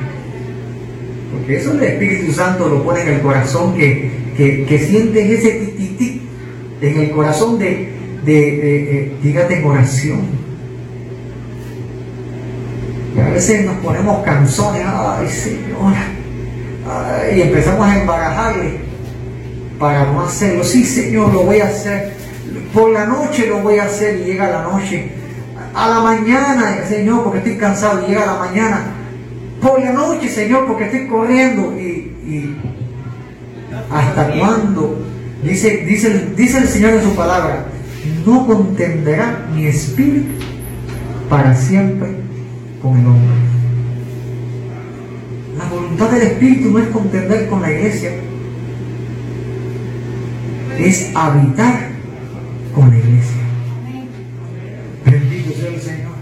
Porque 1.33 1.57
eso 1.57 1.73
el 1.73 1.83
Espíritu 1.83 2.33
Santo 2.33 2.69
lo 2.69 2.83
pone 2.85 3.03
en 3.03 3.09
el 3.09 3.21
corazón, 3.21 3.75
que, 3.75 4.11
que, 4.37 4.79
sientes 4.79 5.31
ese 5.31 5.51
tititi 5.51 6.23
en 6.81 7.01
el 7.01 7.11
corazón 7.11 7.59
de, 7.59 7.93
de, 8.25 9.13
dígate 9.23 9.59
en 9.59 9.65
oración. 9.65 10.21
Y 13.17 13.21
a 13.21 13.29
veces 13.31 13.65
nos 13.65 13.77
ponemos 13.77 14.25
canzones, 14.25 14.83
ay 14.87 15.29
Señora, 15.29 16.05
y 17.35 17.41
empezamos 17.41 17.87
a 17.87 18.01
embarajarle 18.01 18.79
para 19.79 20.05
no 20.13 20.23
hacerlo. 20.23 20.65
Sí, 20.65 20.85
Señor, 20.85 21.33
lo 21.33 21.43
voy 21.45 21.61
a 21.61 21.67
hacer. 21.67 22.14
Por 22.75 22.91
la 22.91 23.07
noche 23.07 23.47
lo 23.47 23.61
voy 23.61 23.79
a 23.79 23.85
hacer 23.85 24.21
y 24.21 24.25
llega 24.25 24.51
la 24.51 24.63
noche. 24.65 25.13
A 25.73 25.89
la 25.89 26.01
mañana, 26.01 26.85
Señor, 26.89 27.23
porque 27.23 27.39
estoy 27.39 27.57
cansado 27.57 28.03
y 28.03 28.11
llega 28.11 28.27
la 28.27 28.35
mañana. 28.35 28.83
Por 29.63 29.81
la 29.81 29.93
noche, 29.93 30.29
Señor, 30.29 30.67
porque 30.67 30.87
estoy 30.87 31.07
corriendo. 31.07 31.73
Y, 31.79 32.57
hasta 33.93 34.29
cuándo, 34.39 34.99
dice, 35.45 35.85
dice, 35.87 36.33
dice 36.37 36.59
el 36.59 36.69
Señor 36.69 36.95
en 36.95 37.03
su 37.05 37.15
palabra, 37.15 37.67
no 38.27 38.47
contenderá 38.47 39.47
mi 39.55 39.67
espíritu 39.67 40.45
para 41.29 41.55
siempre 41.55 42.09
con 42.83 42.99
el 42.99 43.07
hombre. 43.07 43.35
La 45.59 45.65
voluntad 45.67 46.11
del 46.11 46.23
Espíritu 46.23 46.71
no 46.71 46.79
es 46.81 46.89
contender 46.89 47.49
con 47.49 47.63
la 47.63 47.71
iglesia, 47.71 48.11
es 50.79 51.15
habitar 51.15 51.94
con 52.75 52.91
la 52.91 52.99
iglesia. 52.99 53.43
Bendito 55.05 55.53
sea 55.53 55.69
el 55.69 55.81
Señor. 55.81 56.15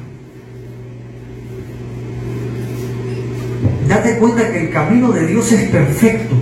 Date 3.89 4.19
cuenta 4.19 4.53
que 4.53 4.67
el 4.67 4.71
camino 4.71 5.13
de 5.13 5.27
Dios 5.27 5.53
es 5.53 5.71
perfecto. 5.71 6.35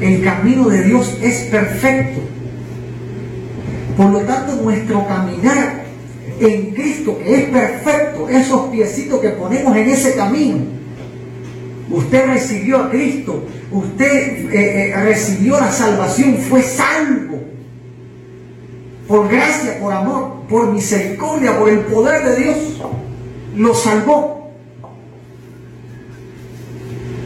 El 0.00 0.22
camino 0.22 0.68
de 0.68 0.82
Dios 0.82 1.18
es 1.22 1.44
perfecto. 1.44 2.20
Por 3.96 4.10
lo 4.10 4.20
tanto, 4.20 4.56
nuestro 4.56 5.06
caminar 5.06 5.84
en 6.40 6.72
Cristo, 6.72 7.18
que 7.18 7.34
es 7.34 7.44
perfecto, 7.44 8.28
esos 8.28 8.68
piecitos 8.68 9.20
que 9.20 9.30
ponemos 9.30 9.76
en 9.76 9.88
ese 9.88 10.14
camino, 10.14 10.58
usted 11.90 12.26
recibió 12.26 12.82
a 12.82 12.90
Cristo, 12.90 13.44
usted 13.70 14.52
eh, 14.52 14.90
eh, 14.90 15.04
recibió 15.04 15.60
la 15.60 15.70
salvación, 15.70 16.36
fue 16.38 16.62
salvo. 16.62 17.53
Por 19.06 19.28
gracia, 19.28 19.78
por 19.80 19.92
amor, 19.92 20.46
por 20.48 20.72
misericordia, 20.72 21.58
por 21.58 21.68
el 21.68 21.80
poder 21.80 22.24
de 22.24 22.36
Dios, 22.42 22.56
lo 23.56 23.74
salvó. 23.74 24.50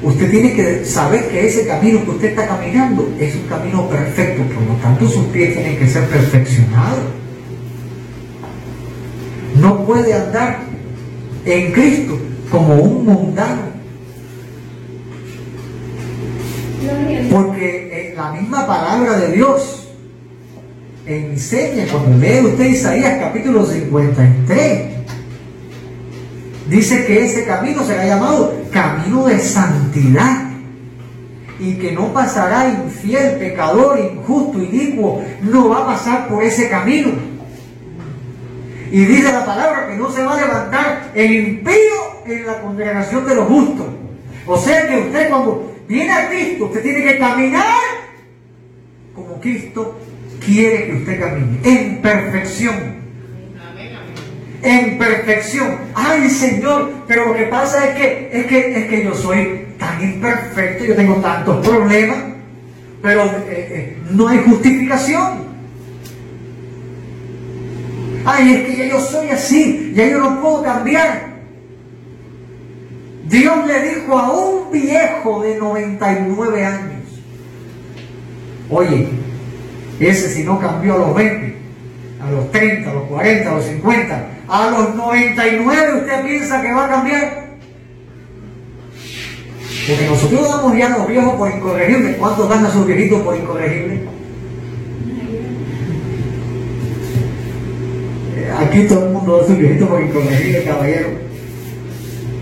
Usted 0.03 0.31
tiene 0.31 0.55
que 0.55 0.85
saber 0.85 1.29
que 1.29 1.47
ese 1.47 1.67
camino 1.67 2.05
que 2.05 2.11
usted 2.11 2.29
está 2.31 2.47
caminando 2.47 3.09
es 3.19 3.35
un 3.35 3.43
camino 3.43 3.88
perfecto, 3.88 4.43
por 4.55 4.62
lo 4.62 4.75
tanto 4.81 5.09
sus 5.09 5.25
pies 5.27 5.55
tienen 5.55 5.79
que 5.79 5.87
ser 5.87 6.05
perfeccionados. 6.09 7.05
No 9.61 9.85
puede 9.85 10.14
andar 10.14 10.61
en 11.45 11.73
Cristo 11.73 12.19
como 12.51 12.75
un 12.77 13.05
mundano 13.05 13.69
Porque 17.31 18.14
la 18.17 18.33
misma 18.33 18.67
palabra 18.67 19.19
de 19.19 19.33
Dios 19.33 19.78
enseña, 21.09 21.87
cuando 21.90 22.18
lee 22.18 22.40
usted 22.40 22.66
Isaías 22.66 23.18
capítulo 23.18 23.64
53, 23.64 24.83
dice 26.68 27.07
que 27.07 27.25
ese 27.25 27.44
camino 27.47 27.83
será 27.85 28.07
llamado 28.07 28.55
camino 28.71 29.27
de 29.27 29.38
santidad 29.38 30.51
y 31.59 31.75
que 31.75 31.92
no 31.92 32.12
pasará 32.12 32.68
infiel, 32.68 33.37
pecador, 33.38 33.99
injusto, 33.99 34.62
inicuo, 34.62 35.25
no 35.42 35.71
va 35.71 35.79
a 35.79 35.87
pasar 35.87 36.29
por 36.29 36.42
ese 36.42 36.68
camino. 36.68 37.12
Y 38.90 39.05
dice 39.05 39.33
la 39.33 39.44
palabra 39.44 39.88
que 39.88 39.97
no 39.97 40.11
se 40.11 40.23
va 40.23 40.35
a 40.37 40.40
levantar 40.40 41.11
el 41.14 41.33
impío 41.33 41.75
en 42.27 42.47
la 42.47 42.61
congregación 42.61 43.27
de 43.27 43.35
los 43.35 43.49
justos. 43.49 43.87
O 44.47 44.57
sea 44.57 44.87
que 44.87 44.99
usted 44.99 45.29
cuando 45.29 45.75
viene 45.88 46.12
a 46.12 46.29
Cristo, 46.29 46.66
usted 46.66 46.83
tiene 46.83 47.03
que 47.03 47.18
caminar 47.18 47.64
como 49.14 49.40
Cristo 49.40 49.99
quiere 50.44 50.87
que 50.87 50.94
usted 50.96 51.20
camine, 51.20 51.59
en 51.64 52.03
perfección. 52.03 52.98
En 54.61 54.98
perfección. 54.98 55.79
Ay 55.94 56.29
Señor, 56.29 56.90
pero 57.07 57.27
lo 57.27 57.35
que 57.35 57.44
pasa 57.44 57.88
es 57.88 57.96
que, 57.96 58.31
es 58.33 58.46
que, 58.46 58.79
es 58.79 58.88
que 58.88 59.05
yo 59.05 59.14
soy 59.14 59.66
tan 59.79 60.03
imperfecto, 60.03 60.85
yo 60.85 60.96
tengo 60.96 61.14
tantos 61.16 61.64
problemas, 61.66 62.18
pero 63.01 63.24
eh, 63.24 63.29
eh, 63.48 63.96
no 64.11 64.29
hay 64.29 64.38
justificación. 64.38 65.48
Ay, 68.24 68.53
es 68.53 68.66
que 68.66 68.77
ya 68.77 68.85
yo 68.87 69.01
soy 69.01 69.31
así, 69.31 69.92
ya 69.94 70.07
yo 70.07 70.18
no 70.18 70.40
puedo 70.40 70.62
cambiar. 70.62 71.29
Dios 73.29 73.66
le 73.66 73.94
dijo 73.94 74.18
a 74.18 74.33
un 74.33 74.72
viejo 74.72 75.42
de 75.42 75.57
99 75.57 76.64
años, 76.64 77.03
oye, 78.70 79.09
ese 80.07 80.29
si 80.29 80.45
no 80.45 80.59
cambió 80.59 80.95
a 80.95 80.99
los 80.99 81.15
20, 81.15 81.57
a 82.23 82.31
los 82.31 82.51
30, 82.53 82.91
a 82.91 82.95
los 82.95 83.03
40, 83.05 83.51
a 83.51 83.55
los 83.55 83.65
50, 83.65 84.27
a 84.49 84.71
los 84.71 84.95
99 84.95 85.99
usted 86.01 86.23
piensa 86.25 86.63
que 86.63 86.73
va 86.73 86.87
a 86.87 86.89
cambiar. 86.89 87.49
Porque 89.89 90.07
nosotros 90.07 90.49
damos 90.49 90.77
ya 90.77 90.95
a 90.95 90.99
los 90.99 91.09
viejos 91.09 91.35
por 91.35 91.51
incorregibles. 91.51 92.17
¿Cuántos 92.17 92.49
dan 92.49 92.67
a 92.67 92.71
sus 92.71 92.87
viejitos 92.87 93.23
por 93.23 93.37
incorregibles? 93.37 94.01
Eh, 98.37 98.53
aquí 98.59 98.83
todo 98.87 99.07
el 99.07 99.13
mundo 99.15 99.39
da 99.39 99.45
a 99.45 99.47
sus 99.47 99.59
viejitos 99.59 99.89
por 99.89 100.03
incorregibles, 100.03 100.65
caballero 100.65 101.29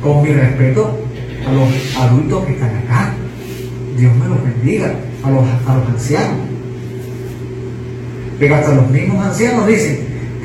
con 0.06 0.22
mi 0.22 0.32
respeto 0.32 0.96
a 1.46 1.52
los 1.52 1.96
adultos 1.96 2.44
que 2.46 2.52
están 2.52 2.76
acá. 2.76 3.12
Dios 3.96 4.14
me 4.16 4.28
los 4.28 4.42
bendiga, 4.42 4.94
a 5.24 5.30
los, 5.30 5.44
a 5.66 5.74
los 5.76 5.88
ancianos. 5.88 6.45
Pero 8.38 8.54
hasta 8.54 8.74
los 8.74 8.90
mismos 8.90 9.24
ancianos 9.24 9.66
dicen, 9.66 9.98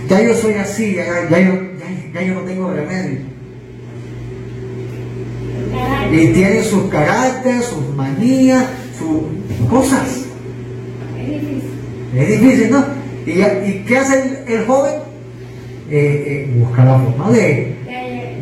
ya 0.08 0.21
yo 0.21 0.36
soy 0.36 0.54
así, 0.56 0.95
ya, 0.95 1.06
yo, 1.30 1.54
ya, 2.13 2.21
yo 2.21 2.34
no 2.36 2.41
tengo 2.41 2.71
remedio. 2.71 3.19
Y 6.12 6.27
tienen 6.27 6.63
sus 6.63 6.84
caracteres, 6.89 7.65
sus 7.65 7.95
manías, 7.95 8.65
sus 8.97 9.69
cosas. 9.69 10.25
Es 12.15 12.27
difícil, 12.27 12.71
¿no? 12.71 12.86
¿Y, 13.25 13.32
y 13.32 13.86
qué 13.88 13.97
hace 13.97 14.43
el, 14.47 14.65
joven? 14.65 14.93
Eh, 15.89 16.23
eh, 16.27 16.54
busca 16.58 16.84
la 16.84 16.99
forma 16.99 17.32
de, 17.32 17.75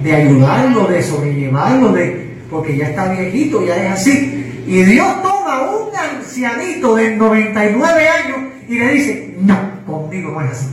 de 0.04 0.16
ayudarlo, 0.16 0.88
de 0.88 1.04
sobrellevarlo, 1.04 1.94
de, 1.94 2.30
porque 2.50 2.78
ya 2.78 2.90
está 2.90 3.12
viejito, 3.12 3.66
ya 3.66 3.86
es 3.86 3.92
así. 3.92 4.64
Y 4.68 4.84
Dios 4.84 5.22
toma 5.22 5.72
un 5.72 5.96
ancianito 5.96 6.96
de 6.96 7.16
99 7.16 8.10
años 8.10 8.49
y 8.70 8.78
le 8.78 8.88
dice, 8.94 9.36
no, 9.40 9.58
conmigo 9.88 10.30
no 10.30 10.42
es 10.42 10.52
así. 10.52 10.68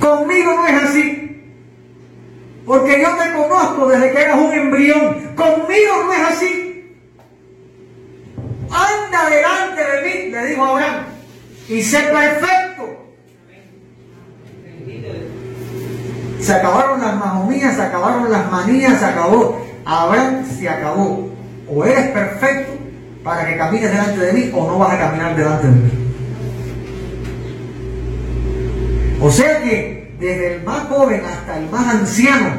Conmigo 0.00 0.54
no 0.56 0.66
es 0.66 0.82
así. 0.82 1.44
Porque 2.66 3.00
yo 3.00 3.08
te 3.16 3.32
conozco 3.32 3.86
desde 3.86 4.10
que 4.10 4.20
eras 4.20 4.38
un 4.40 4.52
embrión. 4.52 5.14
Conmigo 5.36 5.92
no 6.06 6.12
es 6.12 6.20
así. 6.28 6.96
Anda 8.68 9.30
delante 9.30 9.80
de 9.80 10.02
mí, 10.02 10.30
le 10.32 10.46
dijo 10.46 10.64
Abraham, 10.64 11.04
y 11.68 11.82
sé 11.82 12.00
perfecto. 12.00 13.06
Se 16.40 16.52
acabaron 16.52 17.00
las 17.00 17.14
mahomías, 17.14 17.76
se 17.76 17.82
acabaron 17.82 18.28
las 18.28 18.50
manías, 18.50 18.98
se 18.98 19.04
acabó. 19.04 19.64
Abraham 19.84 20.44
se 20.44 20.68
acabó. 20.68 21.30
O 21.68 21.84
eres 21.84 22.08
perfecto 22.08 22.79
para 23.22 23.46
que 23.46 23.56
camines 23.56 23.90
delante 23.90 24.20
de 24.20 24.32
mí 24.32 24.50
o 24.54 24.66
no 24.66 24.78
vas 24.78 24.94
a 24.94 24.98
caminar 24.98 25.36
delante 25.36 25.66
de 25.66 25.72
mí. 25.72 25.90
O 29.20 29.30
sea 29.30 29.62
que 29.62 30.14
desde 30.18 30.56
el 30.56 30.62
más 30.62 30.86
joven 30.88 31.22
hasta 31.24 31.58
el 31.58 31.68
más 31.70 31.94
anciano, 31.94 32.52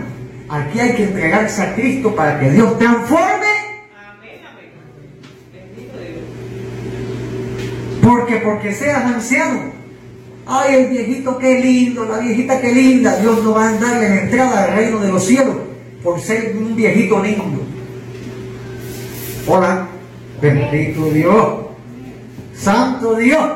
aquí 0.50 0.80
hay 0.80 0.94
que 0.94 1.06
entregarse 1.06 1.62
a 1.64 1.76
Cristo 1.76 2.16
para 2.16 2.40
que 2.40 2.52
Dios 2.52 2.78
transforme. 2.78 3.48
Porque 8.04 8.38
porque 8.38 8.74
seas 8.74 9.04
anciano, 9.04 9.72
ay 10.46 10.76
el 10.76 10.88
viejito 10.90 11.38
qué 11.38 11.60
lindo, 11.60 12.06
la 12.06 12.20
viejita 12.20 12.60
qué 12.60 12.72
linda, 12.72 13.16
Dios 13.18 13.44
no 13.44 13.54
va 13.54 13.70
a 13.70 13.74
darle 13.74 14.10
la 14.10 14.22
entrada 14.22 14.64
al 14.66 14.76
reino 14.76 15.00
de 15.00 15.10
los 15.10 15.24
cielos 15.24 15.56
por 16.04 16.20
ser 16.20 16.56
un 16.58 16.76
viejito 16.76 17.22
lindo. 17.22 17.64
Hola, 19.48 19.88
bendito 20.42 21.06
Dios, 21.12 21.60
santo 22.56 23.16
Dios, 23.16 23.50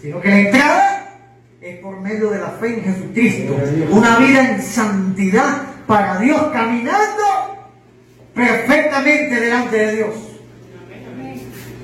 sino 0.00 0.20
que 0.20 0.28
la 0.28 0.40
entrada 0.40 1.18
es 1.60 1.78
por 1.80 2.00
medio 2.00 2.30
de 2.30 2.38
la 2.38 2.48
fe 2.50 2.78
en 2.78 2.84
Jesucristo. 2.84 3.56
Una 3.90 4.18
vida 4.18 4.52
en 4.52 4.62
santidad 4.62 5.62
para 5.86 6.18
Dios, 6.18 6.40
caminando 6.52 7.24
perfectamente 8.34 9.40
delante 9.40 9.76
de 9.76 9.96
Dios. 9.96 10.14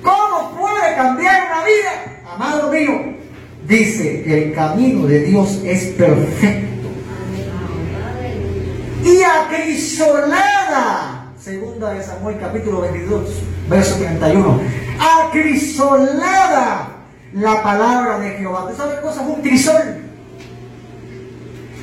¿Cómo 0.01 0.57
puede 0.57 0.95
cambiar 0.95 1.47
una 1.47 1.63
vida? 1.65 2.21
Amado 2.33 2.71
mío, 2.71 3.15
dice 3.67 4.23
que 4.23 4.43
el 4.45 4.53
camino 4.53 5.07
de 5.07 5.23
Dios 5.25 5.61
es 5.65 5.85
perfecto. 5.97 6.89
Y 9.03 9.21
acrisolada, 9.21 11.14
segunda 11.45 11.93
de 11.93 12.01
Samuel 12.01 12.37
capítulo 12.39 12.81
22, 12.81 13.29
verso 13.69 13.97
31, 13.97 14.61
acrisolada 15.27 17.05
la 17.33 17.61
palabra 17.61 18.17
de 18.17 18.31
Jehová. 18.31 18.67
¿Tú 18.67 18.75
sabes 18.75 18.99
cosas? 18.99 19.27
Un 19.27 19.43
trisol. 19.43 19.75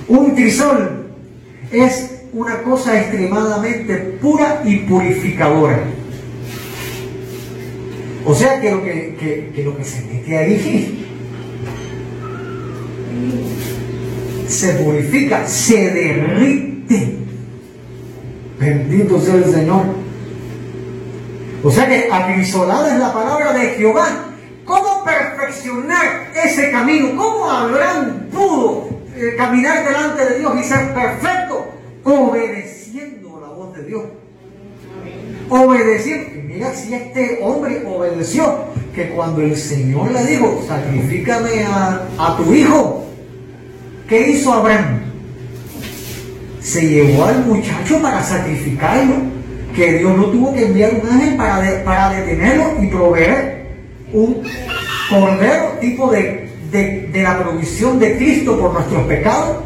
Un 0.08 0.34
trisol 0.34 1.06
es 1.70 2.22
una 2.32 2.60
cosa 2.64 3.00
extremadamente 3.00 4.18
pura 4.20 4.62
y 4.64 4.78
purificadora. 4.78 5.78
O 8.26 8.34
sea 8.34 8.60
que 8.60 8.68
lo 8.72 8.82
que, 8.82 9.62
lo 9.64 9.76
que 9.76 9.84
se 9.84 10.04
mete 10.06 10.38
ahí 10.38 11.06
se 14.48 14.72
purifica, 14.72 15.46
se 15.46 15.88
derrite. 15.88 17.21
Bendito 18.62 19.20
sea 19.20 19.34
el 19.34 19.44
Señor. 19.44 19.82
O 21.64 21.70
sea 21.70 21.88
que 21.88 22.08
acrisolada 22.10 22.94
es 22.94 23.00
la 23.00 23.12
palabra 23.12 23.52
de 23.52 23.70
Jehová 23.70 24.32
¿Cómo 24.64 25.04
perfeccionar 25.04 26.30
ese 26.34 26.70
camino? 26.70 27.16
¿Cómo 27.16 27.50
Abraham 27.50 28.28
pudo 28.32 28.88
eh, 29.16 29.34
caminar 29.36 29.84
delante 29.84 30.24
de 30.24 30.38
Dios 30.38 30.52
y 30.60 30.64
ser 30.64 30.94
perfecto? 30.94 31.66
Obedeciendo 32.04 33.40
la 33.40 33.48
voz 33.48 33.76
de 33.76 33.84
Dios. 33.84 34.04
Obedeciendo. 35.48 36.38
Y 36.38 36.42
mira 36.42 36.72
si 36.74 36.94
este 36.94 37.40
hombre 37.42 37.84
obedeció, 37.86 38.72
que 38.94 39.10
cuando 39.10 39.42
el 39.42 39.56
Señor 39.56 40.12
le 40.12 40.24
dijo, 40.24 40.62
sacrifícame 40.66 41.64
a, 41.64 42.06
a 42.18 42.36
tu 42.36 42.52
hijo, 42.52 43.06
¿qué 44.08 44.30
hizo 44.30 44.52
Abraham? 44.52 45.11
Se 46.62 46.80
llevó 46.86 47.24
al 47.24 47.44
muchacho 47.44 48.00
para 48.00 48.22
sacrificarlo, 48.22 49.14
que 49.74 49.98
Dios 49.98 50.16
no 50.16 50.26
tuvo 50.26 50.54
que 50.54 50.66
enviar 50.66 50.92
un 51.02 51.08
ángel 51.08 51.36
para, 51.36 51.84
para 51.84 52.10
detenerlo 52.10 52.76
y 52.80 52.86
proveer 52.86 53.66
un 54.12 54.42
cordero 55.10 55.78
tipo 55.80 56.10
de, 56.10 56.48
de, 56.70 57.22
la 57.22 57.38
provisión 57.38 57.98
de 57.98 58.16
Cristo 58.16 58.58
por 58.58 58.72
nuestros 58.72 59.06
pecados. 59.06 59.58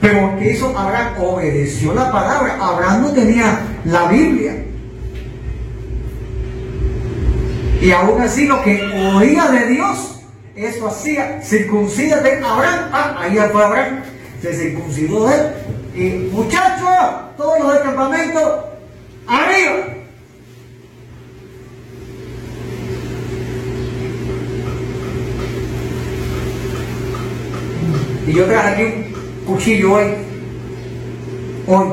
Pero 0.00 0.38
que 0.38 0.52
hizo 0.52 0.76
Abraham? 0.78 1.14
Obedeció 1.20 1.94
la 1.94 2.12
palabra. 2.12 2.56
Abraham 2.60 3.02
no 3.02 3.12
tenía 3.12 3.60
la 3.84 4.08
Biblia. 4.08 4.64
Y 7.80 7.90
aún 7.90 8.20
así 8.20 8.46
lo 8.46 8.62
que 8.62 8.80
oía 9.16 9.48
de 9.48 9.66
Dios, 9.68 10.20
eso 10.54 10.88
hacía. 10.88 11.40
Circuncídate, 11.42 12.40
Abraham. 12.44 12.90
Ah, 12.92 13.16
ahí 13.20 13.36
fue 13.52 13.64
Abraham. 13.64 14.02
Se 14.42 14.54
circuncidó 14.54 15.30
él. 15.30 15.52
Y 15.94 16.30
muchachos, 16.32 16.88
todos 17.36 17.58
los 17.60 17.74
del 17.74 17.82
campamento, 17.82 18.64
arriba. 19.26 19.98
Y 28.26 28.32
yo 28.32 28.44
traje 28.44 28.68
aquí 28.68 28.82
un 28.82 29.54
cuchillo 29.54 29.94
hoy, 29.94 30.04
hoy, 31.66 31.86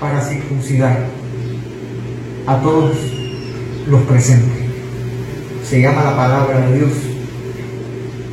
para 0.00 0.20
circuncidar 0.22 1.06
a 2.46 2.60
todos 2.62 2.96
los 3.86 4.00
presentes. 4.02 4.64
Se 5.68 5.82
llama 5.82 6.04
la 6.04 6.16
palabra 6.16 6.60
de 6.60 6.78
Dios. 6.78 7.07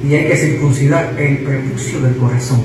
Y 0.08 0.14
hay 0.14 0.28
que 0.28 0.38
circuncidar 0.38 1.16
el 1.20 1.38
prepucio 1.40 2.00
del 2.02 2.16
corazón. 2.18 2.62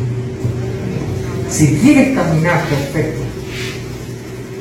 Si 1.48 1.78
quieres 1.78 2.16
caminar 2.16 2.64
perfecto, 2.64 3.22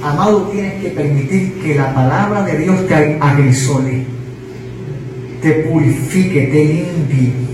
amado, 0.01 0.49
tienes 0.51 0.81
que 0.81 0.89
permitir 0.89 1.53
que 1.61 1.75
la 1.75 1.93
palabra 1.93 2.43
de 2.43 2.57
Dios 2.57 2.87
te 2.87 3.17
agrisole, 3.19 4.05
te 5.41 5.51
purifique, 5.51 6.47
te 6.47 6.65
limpie 6.65 7.49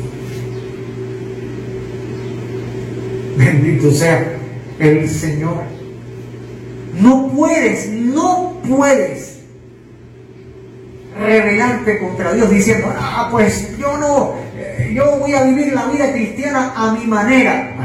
Bendito 3.38 3.92
sea 3.92 4.38
el 4.80 5.10
Señor. 5.10 5.64
No 7.00 7.30
puedes, 7.36 7.90
no 7.90 8.62
puedes 8.68 9.40
rebelarte 11.20 12.00
contra 12.00 12.34
Dios 12.34 12.50
diciendo, 12.50 12.94
ah, 12.98 13.28
pues 13.32 13.78
yo 13.78 13.98
no, 13.98 14.36
yo 14.96 15.18
voy 15.20 15.34
a 15.34 15.44
vivir 15.44 15.74
la 15.74 15.88
vida 15.88 16.14
cristiana 16.14 16.72
a 16.74 16.94
mi 16.94 17.06
manera. 17.06 17.76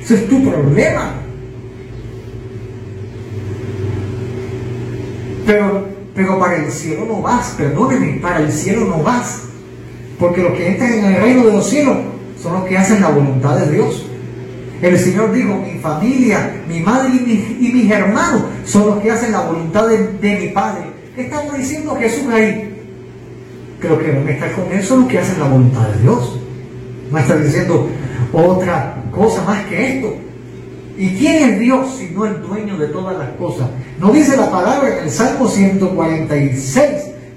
Eso 0.00 0.14
es 0.14 0.28
tu 0.28 0.48
problema. 0.48 1.14
Pero, 5.44 5.88
pero 6.14 6.38
para 6.38 6.56
el 6.56 6.70
cielo 6.70 7.04
no 7.06 7.20
vas, 7.20 7.54
perdóneme, 7.58 8.20
para 8.20 8.38
el 8.38 8.52
cielo 8.52 8.86
no 8.86 9.02
vas. 9.02 9.40
Porque 10.20 10.40
los 10.42 10.52
que 10.52 10.68
entran 10.68 10.92
en 10.92 11.04
el 11.04 11.20
reino 11.20 11.46
de 11.46 11.52
los 11.52 11.68
cielos 11.68 11.96
son 12.40 12.52
los 12.54 12.64
que 12.64 12.78
hacen 12.78 13.00
la 13.00 13.08
voluntad 13.08 13.56
de 13.56 13.72
Dios. 13.72 14.06
El 14.80 14.96
Señor 14.98 15.32
dijo, 15.32 15.56
mi 15.56 15.80
familia, 15.80 16.62
mi 16.68 16.78
madre 16.78 17.10
y, 17.10 17.72
mis 17.72 17.90
hermanos 17.90 18.42
son 18.64 18.86
los 18.86 18.98
que 18.98 19.10
hacen 19.10 19.32
la 19.32 19.40
voluntad 19.40 19.88
de, 19.88 20.38
mi 20.38 20.48
Padre. 20.48 20.84
¿Qué 21.16 21.22
estamos 21.22 21.56
diciendo 21.56 21.96
Jesús 21.96 22.28
ahí? 22.32 22.73
Creo 23.84 23.98
que 23.98 24.12
no 24.14 24.26
está 24.26 24.50
con 24.52 24.72
eso 24.72 24.96
los 24.96 25.08
que 25.08 25.18
hacen 25.18 25.38
la 25.38 25.46
voluntad 25.46 25.86
de 25.88 26.00
Dios. 26.00 26.38
No 27.10 27.18
está 27.18 27.36
diciendo 27.36 27.86
otra 28.32 28.96
cosa 29.10 29.42
más 29.44 29.62
que 29.66 29.98
esto. 29.98 30.14
¿Y 30.96 31.10
quién 31.16 31.50
es 31.50 31.60
Dios 31.60 31.96
si 31.98 32.06
no 32.14 32.24
el 32.24 32.40
dueño 32.40 32.78
de 32.78 32.86
todas 32.86 33.18
las 33.18 33.28
cosas? 33.32 33.68
No 34.00 34.10
dice 34.10 34.38
la 34.38 34.50
palabra 34.50 34.96
en 34.96 35.04
el 35.04 35.10
Salmo 35.10 35.46
146 35.46 36.86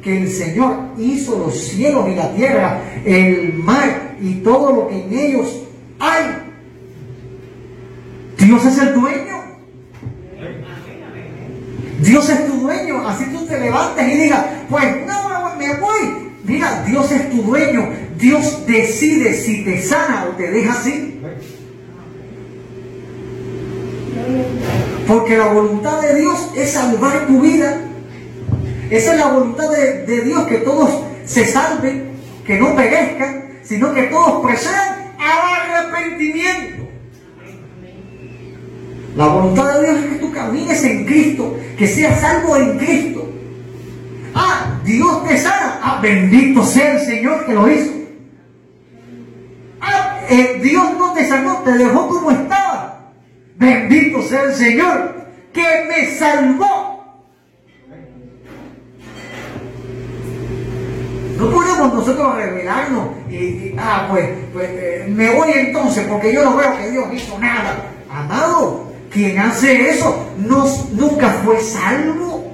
que 0.02 0.22
el 0.22 0.32
Señor 0.32 0.74
hizo 0.98 1.38
los 1.38 1.54
cielos 1.54 2.08
y 2.08 2.16
la 2.16 2.32
tierra, 2.34 2.82
el 3.04 3.54
mar 3.56 4.16
y 4.22 4.36
todo 4.36 4.72
lo 4.72 4.88
que 4.88 5.04
en 5.04 5.20
ellos 5.20 5.64
hay. 6.00 6.28
Dios 8.38 8.66
es 8.66 8.78
el 8.78 8.94
dueño. 8.94 9.38
Dios 12.00 12.30
es 12.30 12.48
tu 12.48 12.54
dueño. 12.54 13.06
Así 13.06 13.26
tú 13.34 13.46
te 13.46 13.60
levantes 13.60 14.08
y 14.08 14.18
digas, 14.18 14.46
pues 14.70 14.86
no, 15.06 15.28
me 15.58 15.76
voy. 15.80 16.27
Mira, 16.48 16.82
Dios 16.88 17.12
es 17.12 17.30
tu 17.30 17.42
dueño. 17.44 17.90
Dios 18.18 18.66
decide 18.66 19.34
si 19.34 19.66
te 19.66 19.82
sana 19.82 20.28
o 20.30 20.36
te 20.38 20.50
deja 20.50 20.72
así. 20.72 21.20
Porque 25.06 25.38
la 25.38 25.48
voluntad 25.48 26.02
de 26.02 26.16
Dios 26.16 26.52
es 26.56 26.72
salvar 26.72 27.28
tu 27.28 27.42
vida. 27.42 27.82
Esa 28.90 29.14
es 29.14 29.20
la 29.20 29.28
voluntad 29.28 29.70
de, 29.70 30.22
Dios, 30.22 30.48
que 30.48 30.60
todos 30.60 31.02
se 31.26 31.46
salven, 31.46 32.12
que 32.46 32.58
no 32.58 32.74
perezcan, 32.76 33.60
sino 33.64 33.94
que 33.94 34.04
todos 34.04 34.42
procedan 34.42 35.14
al 35.20 35.86
arrepentimiento. 35.86 36.88
La 39.18 39.28
voluntad 39.28 39.74
de 39.74 39.86
Dios 39.86 40.00
es 40.00 40.12
que 40.12 40.20
tú 40.20 40.32
camines 40.32 40.84
en 40.86 41.06
Cristo, 41.06 41.58
que 41.78 41.88
seas 41.88 42.22
salvo 42.22 42.56
en 42.56 42.78
Cristo. 42.78 43.37
Ah, 44.40 44.80
Dios 44.84 45.24
te 45.28 45.36
sana. 45.38 45.80
Ah, 45.82 46.00
bendito 46.00 46.64
sea 46.64 46.94
el 46.94 47.00
Señor 47.00 47.46
que 47.46 47.54
lo 47.54 47.72
hizo. 47.72 47.92
Ah, 49.82 50.20
eh, 50.30 50.60
Dios 50.62 50.94
no 50.98 51.14
te 51.14 51.28
sanó, 51.28 51.58
te 51.64 51.72
dejó 51.72 52.08
como 52.08 52.30
estaba. 52.30 53.14
Bendito 53.56 54.22
sea 54.22 54.44
el 54.44 54.54
Señor 54.54 55.26
que 55.52 55.86
me 55.90 56.06
salvó. 56.12 56.88
No 61.40 61.50
podemos 61.52 61.94
nosotros 61.94 62.36
revelarnos 62.36 63.10
y, 63.30 63.74
ah, 63.78 64.08
pues, 64.10 64.30
pues 64.54 64.70
eh, 64.72 65.06
me 65.08 65.32
voy 65.32 65.52
entonces 65.54 66.06
porque 66.08 66.34
yo 66.34 66.44
no 66.44 66.58
veo 66.58 66.78
que 66.78 66.92
Dios 66.92 67.08
hizo 67.14 67.40
nada. 67.40 67.92
Amado, 68.12 68.92
quien 69.12 69.40
hace 69.40 69.90
eso 69.90 70.28
no, 70.38 70.66
nunca 70.94 71.30
fue 71.44 71.60
salvo. 71.60 72.47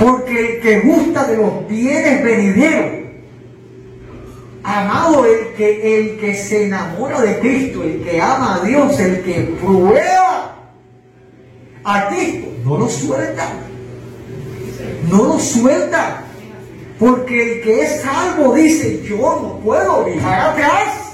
Porque 0.00 0.56
el 0.56 0.60
que 0.60 0.80
gusta 0.80 1.24
de 1.24 1.36
los 1.36 1.66
bienes 1.66 2.22
venideros, 2.22 2.98
amado, 4.62 5.24
el 5.24 5.54
que, 5.54 5.98
el 5.98 6.20
que 6.20 6.34
se 6.34 6.66
enamora 6.66 7.20
de 7.20 7.38
Cristo, 7.40 7.82
el 7.82 8.04
que 8.04 8.20
ama 8.20 8.56
a 8.56 8.60
Dios, 8.60 8.98
el 9.00 9.22
que 9.22 9.56
prueba 9.60 10.56
a 11.84 12.08
Cristo, 12.08 12.48
no 12.64 12.78
lo 12.78 12.88
suelta. 12.88 13.48
No 15.10 15.24
lo 15.24 15.38
suelta. 15.38 16.24
Porque 16.98 17.54
el 17.54 17.62
que 17.62 17.82
es 17.82 18.02
salvo 18.02 18.54
dice, 18.54 19.02
yo 19.04 19.16
no 19.16 19.58
puedo 19.64 20.04
viajar 20.04 20.52
atrás. 20.52 21.08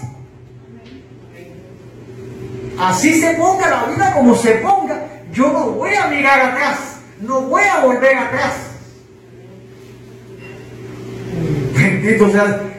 Así 2.79 3.21
se 3.21 3.35
ponga 3.35 3.71
la 3.71 3.85
vida 3.85 4.13
como 4.15 4.35
se 4.35 4.53
ponga, 4.57 5.07
yo 5.33 5.53
no 5.53 5.71
voy 5.71 5.95
a 5.95 6.09
mirar 6.09 6.41
atrás, 6.41 6.97
no 7.21 7.43
voy 7.43 7.63
a 7.63 7.85
volver 7.85 8.17
atrás. 8.17 8.74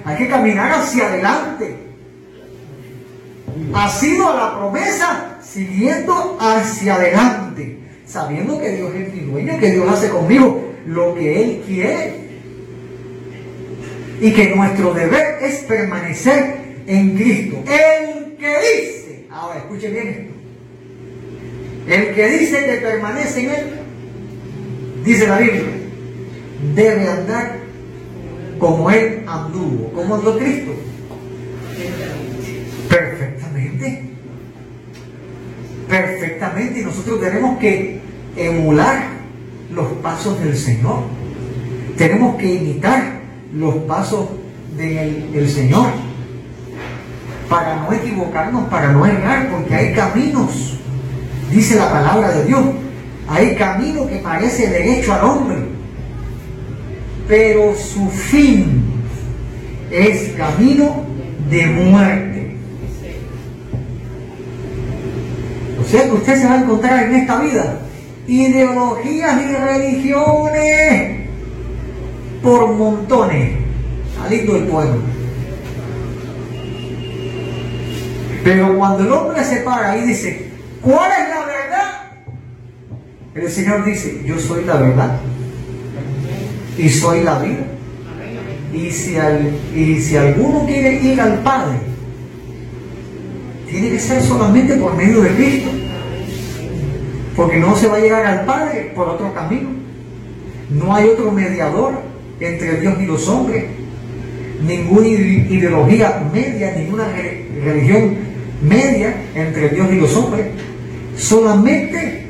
Hay 0.06 0.18
que 0.18 0.28
caminar 0.28 0.72
hacia 0.72 1.08
adelante. 1.08 1.76
Ha 3.74 3.90
sido 3.90 4.30
a 4.30 4.36
la 4.36 4.58
promesa, 4.58 5.38
siguiendo 5.42 6.38
hacia 6.40 6.96
adelante, 6.96 7.80
sabiendo 8.06 8.60
que 8.60 8.72
Dios 8.72 8.94
es 8.94 9.14
mi 9.14 9.22
dueño, 9.22 9.60
que 9.60 9.72
Dios 9.72 9.90
hace 9.90 10.10
conmigo 10.10 10.74
lo 10.86 11.16
que 11.16 11.42
Él 11.42 11.64
quiere 11.66 12.26
y 14.22 14.32
que 14.32 14.56
nuestro 14.56 14.94
deber 14.94 15.40
es 15.42 15.56
permanecer 15.64 16.58
en 16.86 17.16
Cristo. 17.16 17.58
El 17.66 18.36
que 18.38 18.48
dice, 18.60 19.26
ahora 19.32 19.58
escuche 19.60 19.90
bien 19.90 20.08
esto, 20.08 20.34
el 21.88 22.16
que 22.16 22.28
dice 22.28 22.66
que 22.66 22.74
permanece 22.78 23.40
en 23.42 23.50
Él, 23.50 23.66
dice 25.04 25.28
la 25.28 25.40
Biblia, 25.40 25.64
debe 26.76 27.08
andar 27.08 27.65
como 28.60 28.90
Él 28.90 29.24
anduvo, 29.28 29.92
como 29.94 30.16
andó 30.16 30.38
Cristo. 30.38 30.72
Perfectamente. 32.90 34.10
Perfectamente. 35.90 36.80
Y 36.80 36.84
nosotros 36.84 37.20
tenemos 37.22 37.58
que 37.60 38.00
emular 38.36 39.08
los 39.74 39.88
pasos 40.04 40.40
del 40.42 40.56
Señor. 40.58 41.04
Tenemos 41.98 42.36
que 42.36 42.54
imitar 42.56 43.22
los 43.54 43.76
pasos 43.84 44.28
del, 44.76 45.50
Señor, 45.50 45.88
para 47.50 47.78
no 47.78 47.94
equivocarnos, 47.94 48.68
para 48.70 48.92
no 48.92 49.06
errar, 49.06 49.50
porque 49.50 49.74
hay 49.74 49.94
caminos, 49.94 50.78
dice 51.52 51.76
la 51.76 51.90
palabra 51.90 52.32
de 52.32 52.46
Dios, 52.46 52.64
hay 53.28 53.56
camino 53.56 54.08
que 54.08 54.18
parece 54.18 54.68
derecho 54.68 55.14
al 55.14 55.24
hombre, 55.24 55.58
pero 57.28 57.76
su 57.76 58.10
fin 58.10 58.84
es 59.92 60.34
camino 60.34 61.06
de 61.50 61.66
muerte. 61.68 62.56
O 65.80 65.84
sea 65.88 66.04
que 66.04 66.12
usted 66.12 66.42
se 66.42 66.48
va 66.48 66.54
a 66.54 66.62
encontrar 66.62 67.04
en 67.04 67.16
esta 67.16 67.40
vida 67.40 67.80
ideologías 68.28 69.42
y 69.42 69.56
religiones 69.56 71.30
por 72.42 72.74
montones 72.74 73.52
saliendo 74.18 74.54
del 74.54 74.64
pueblo. 74.64 75.02
Pero 78.44 78.78
cuando 78.78 79.04
el 79.04 79.12
hombre 79.12 79.44
se 79.44 79.58
para 79.58 79.98
y 79.98 80.02
dice, 80.02 80.50
¿cuál 80.82 81.12
es 81.12 81.30
la 81.30 81.46
verdad? 81.46 82.02
El 83.34 83.52
Señor 83.52 83.84
dice, 83.84 84.22
yo 84.26 84.40
soy 84.40 84.64
la 84.66 84.76
verdad 84.76 85.20
y 86.78 86.90
soy 86.90 87.24
la 87.24 87.40
vida. 87.40 87.66
Y 88.74 88.92
si, 88.92 89.16
y 89.76 90.02
si 90.02 90.18
alguno 90.18 90.66
quiere 90.66 91.02
ir 91.02 91.20
al 91.22 91.40
Padre, 91.40 91.78
tiene 93.70 93.90
que 93.90 94.00
ser 94.00 94.22
solamente 94.22 94.76
por 94.76 94.96
medio 94.96 95.22
de 95.22 95.30
Cristo. 95.30 95.70
Porque 97.36 97.58
no 97.58 97.76
se 97.76 97.88
va 97.88 97.98
a 97.98 98.00
llegar 98.00 98.26
al 98.26 98.46
Padre 98.46 98.92
por 98.96 99.10
otro 99.10 99.34
camino. 99.34 99.70
No 100.70 100.94
hay 100.94 101.10
otro 101.10 101.32
mediador 101.32 101.94
entre 102.40 102.82
Dios 102.82 102.96
y 103.02 103.06
los 103.06 103.28
hombres, 103.28 103.66
ninguna 104.66 105.08
ideología 105.08 106.24
media, 106.34 106.74
ninguna 106.76 107.08
religión 107.64 108.16
media 108.68 109.16
entre 109.36 109.70
Dios 109.70 109.88
y 109.92 109.96
los 109.96 110.16
hombres, 110.16 110.48
solamente 111.18 112.28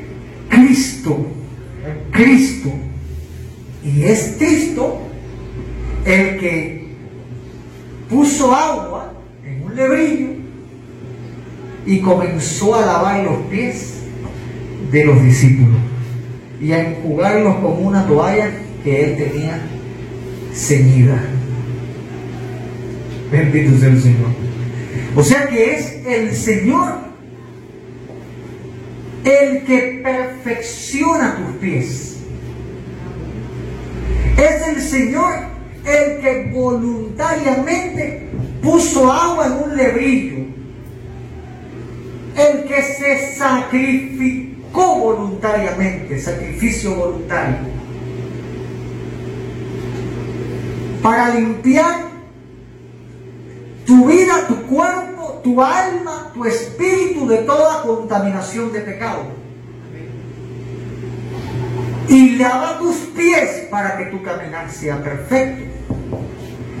Cristo, 0.48 1.26
Cristo. 2.10 2.70
Y 3.86 4.02
es 4.04 4.34
Cristo 4.36 4.98
el 6.04 6.38
que 6.38 6.88
puso 8.10 8.54
agua 8.54 9.12
en 9.44 9.62
un 9.62 9.76
lebrillo 9.76 10.28
y 11.86 12.00
comenzó 12.00 12.74
a 12.74 12.84
lavar 12.84 13.24
los 13.24 13.38
pies 13.46 13.94
de 14.90 15.04
los 15.04 15.22
discípulos 15.22 15.78
y 16.60 16.72
a 16.72 16.88
enjugarlos 16.88 17.56
con 17.56 17.84
una 17.84 18.06
toalla 18.06 18.50
que 18.82 19.04
él 19.04 19.16
tenía 19.16 19.60
ceñida. 20.52 21.22
Bendito 23.30 23.78
sea 23.78 23.88
el 23.88 24.02
Señor. 24.02 24.28
O 25.14 25.22
sea 25.22 25.48
que 25.48 25.74
es 25.74 26.06
el 26.06 26.32
Señor 26.34 27.06
el 29.24 29.64
que 29.64 30.00
perfecciona 30.02 31.36
tus 31.36 31.56
pies. 31.56 32.15
Es 34.36 34.68
el 34.68 34.82
Señor 34.82 35.34
el 35.84 36.20
que 36.20 36.50
voluntariamente 36.52 38.28
puso 38.62 39.10
agua 39.10 39.46
en 39.46 39.52
un 39.52 39.76
lebrillo. 39.76 40.46
El 42.36 42.64
que 42.64 42.82
se 42.82 43.36
sacrificó 43.36 44.96
voluntariamente, 44.96 46.18
sacrificio 46.20 46.94
voluntario 46.94 47.76
para 51.06 51.28
limpiar 51.28 52.08
tu 53.86 54.06
vida, 54.06 54.44
tu 54.48 54.56
cuerpo, 54.62 55.40
tu 55.44 55.62
alma, 55.62 56.32
tu 56.34 56.44
espíritu 56.44 57.28
de 57.28 57.38
toda 57.38 57.82
contaminación 57.82 58.72
de 58.72 58.80
pecado. 58.80 59.22
Y 62.08 62.36
lava 62.36 62.78
tus 62.78 62.96
pies 63.16 63.66
para 63.70 63.96
que 63.98 64.04
tu 64.06 64.22
caminar 64.22 64.70
sea 64.70 65.02
perfecto. 65.02 65.64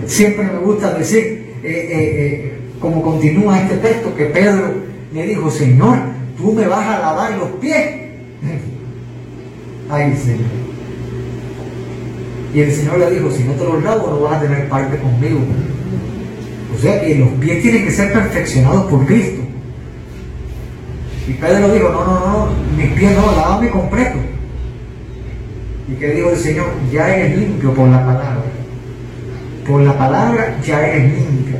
Siempre 0.06 0.44
me 0.44 0.58
gusta 0.58 0.94
decir, 0.94 1.54
eh, 1.62 1.68
eh, 1.68 1.90
eh, 1.92 2.58
como 2.80 3.02
continúa 3.02 3.60
este 3.60 3.76
texto, 3.78 4.14
que 4.14 4.26
Pedro 4.26 4.74
le 5.12 5.26
dijo, 5.26 5.50
Señor, 5.50 5.98
tú 6.36 6.52
me 6.52 6.66
vas 6.66 6.86
a 6.86 6.98
lavar 7.00 7.32
los 7.32 7.50
pies. 7.60 7.86
Ay, 9.90 10.16
Señor. 10.16 10.66
Y 12.54 12.60
el 12.60 12.72
Señor 12.72 12.98
le 12.98 13.10
dijo, 13.10 13.30
si 13.30 13.44
no 13.44 13.52
te 13.52 13.64
los 13.64 13.82
lavo 13.82 14.08
no 14.08 14.20
vas 14.20 14.36
a 14.36 14.40
tener 14.40 14.68
parte 14.68 14.96
conmigo. 14.98 15.40
O 16.74 16.78
sea 16.80 17.00
que 17.00 17.16
los 17.16 17.28
pies 17.30 17.62
tienen 17.62 17.84
que 17.84 17.90
ser 17.90 18.12
perfeccionados 18.12 18.84
por 18.86 19.04
Cristo. 19.06 19.42
Y 21.28 21.32
Pedro 21.32 21.72
dijo, 21.72 21.88
no, 21.88 22.04
no, 22.04 22.20
no, 22.20 22.48
mis 22.76 22.92
pies 22.92 23.12
no, 23.16 23.32
lávame 23.36 23.70
completo. 23.70 24.18
Y 25.88 25.94
que 25.94 26.12
dijo 26.12 26.30
el 26.30 26.36
Señor, 26.36 26.66
ya 26.92 27.14
eres 27.14 27.38
limpio 27.38 27.72
por 27.74 27.88
la 27.88 28.04
palabra. 28.04 28.44
Por 29.66 29.82
la 29.82 29.96
palabra 29.96 30.58
ya 30.64 30.86
eres 30.86 31.12
limpio. 31.12 31.56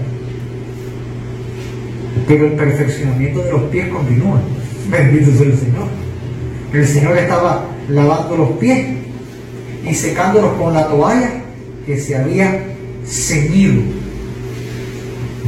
Pero 2.26 2.46
el 2.46 2.52
perfeccionamiento 2.52 3.42
de 3.42 3.52
los 3.52 3.62
pies 3.64 3.88
continúa. 3.88 4.40
Bendito 4.90 5.32
sea 5.32 5.46
el 5.46 5.58
Señor. 5.58 5.88
El 6.72 6.86
Señor 6.86 7.16
estaba 7.16 7.66
lavando 7.88 8.36
los 8.36 8.50
pies 8.52 8.86
y 9.88 9.94
secándolos 9.94 10.54
con 10.54 10.74
la 10.74 10.88
toalla 10.88 11.30
que 11.86 11.98
se 11.98 12.16
había 12.16 12.64
ceñido. 13.06 13.82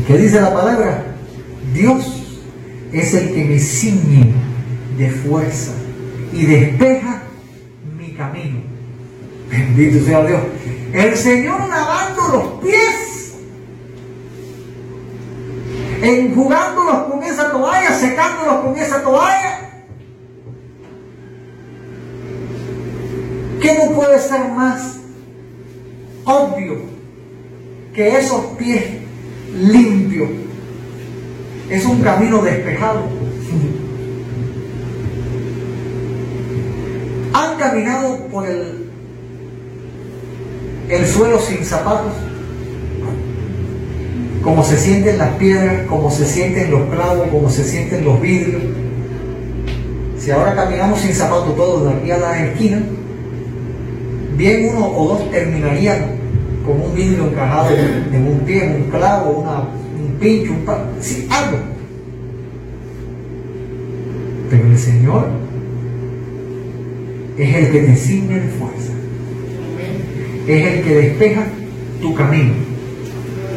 ¿Qué 0.07 0.17
dice 0.17 0.41
la 0.41 0.55
palabra? 0.55 1.05
Dios 1.75 2.25
es 2.93 3.15
el 3.15 3.33
que 3.33 3.45
me 3.45 3.59
ciñe 3.59 4.33
de 4.97 5.11
fuerza 5.11 5.73
y 6.33 6.47
despeja. 6.47 7.18
Dios. 9.87 10.41
El 10.93 11.17
Señor 11.17 11.69
lavando 11.69 12.29
los 12.33 12.65
pies, 12.65 13.35
enjugándolos 16.03 17.03
con 17.05 17.23
esa 17.23 17.51
toalla, 17.51 17.95
secándolos 17.95 18.65
con 18.65 18.77
esa 18.77 19.03
toalla. 19.03 19.85
¿Qué 23.61 23.75
no 23.75 23.95
puede 23.95 24.19
ser 24.19 24.49
más 24.49 24.99
obvio 26.25 26.79
que 27.95 28.19
esos 28.19 28.45
pies 28.57 28.85
limpios? 29.55 30.29
Es 31.71 31.85
un 31.85 32.01
camino 32.03 32.43
despejado. 32.43 33.03
Han 37.35 37.59
caminado 37.59 38.27
por 38.29 38.49
el 38.49 38.88
el 40.89 41.07
suelo 41.07 41.39
sin 41.39 41.65
zapatos, 41.65 42.13
como 44.43 44.65
se 44.65 44.79
sienten 44.79 45.19
las 45.19 45.31
piedras, 45.35 45.87
como 45.87 46.11
se 46.11 46.25
sienten 46.25 46.71
los 46.71 46.89
clavos, 46.89 47.29
como 47.29 47.51
se 47.51 47.65
sienten 47.65 48.05
los 48.05 48.21
vidrios. 48.21 48.63
Si 50.19 50.31
ahora 50.31 50.55
caminamos 50.55 51.01
sin 51.01 51.15
zapatos 51.15 51.55
todos 51.57 51.85
de 51.85 51.99
aquí 51.99 52.11
a 52.11 52.19
la 52.19 52.47
esquina, 52.47 52.81
bien 54.37 54.71
uno 54.75 54.87
o 54.87 55.09
dos 55.09 55.31
terminarían 55.31 56.19
con 56.65 56.81
un 56.81 56.95
vidrio 56.95 57.29
encajado 57.29 57.75
en 57.77 58.27
un 58.27 58.41
pie, 58.41 58.75
un 58.77 58.91
clavo, 58.91 59.45
un 59.99 60.15
pincho, 60.19 60.53
un 60.53 61.03
sí, 61.03 61.29
algo. 61.31 61.59
Pero 64.51 64.67
el 64.67 64.79
Señor 64.79 65.27
es 67.37 67.55
el 67.55 67.71
que 67.71 67.81
te 67.81 67.97
ciñe 67.97 68.41
de 68.41 68.49
fuerza 68.49 68.88
es 70.49 70.75
el 70.75 70.85
que 70.85 70.95
despeja 70.95 71.43
tu 72.01 72.15
camino. 72.15 72.55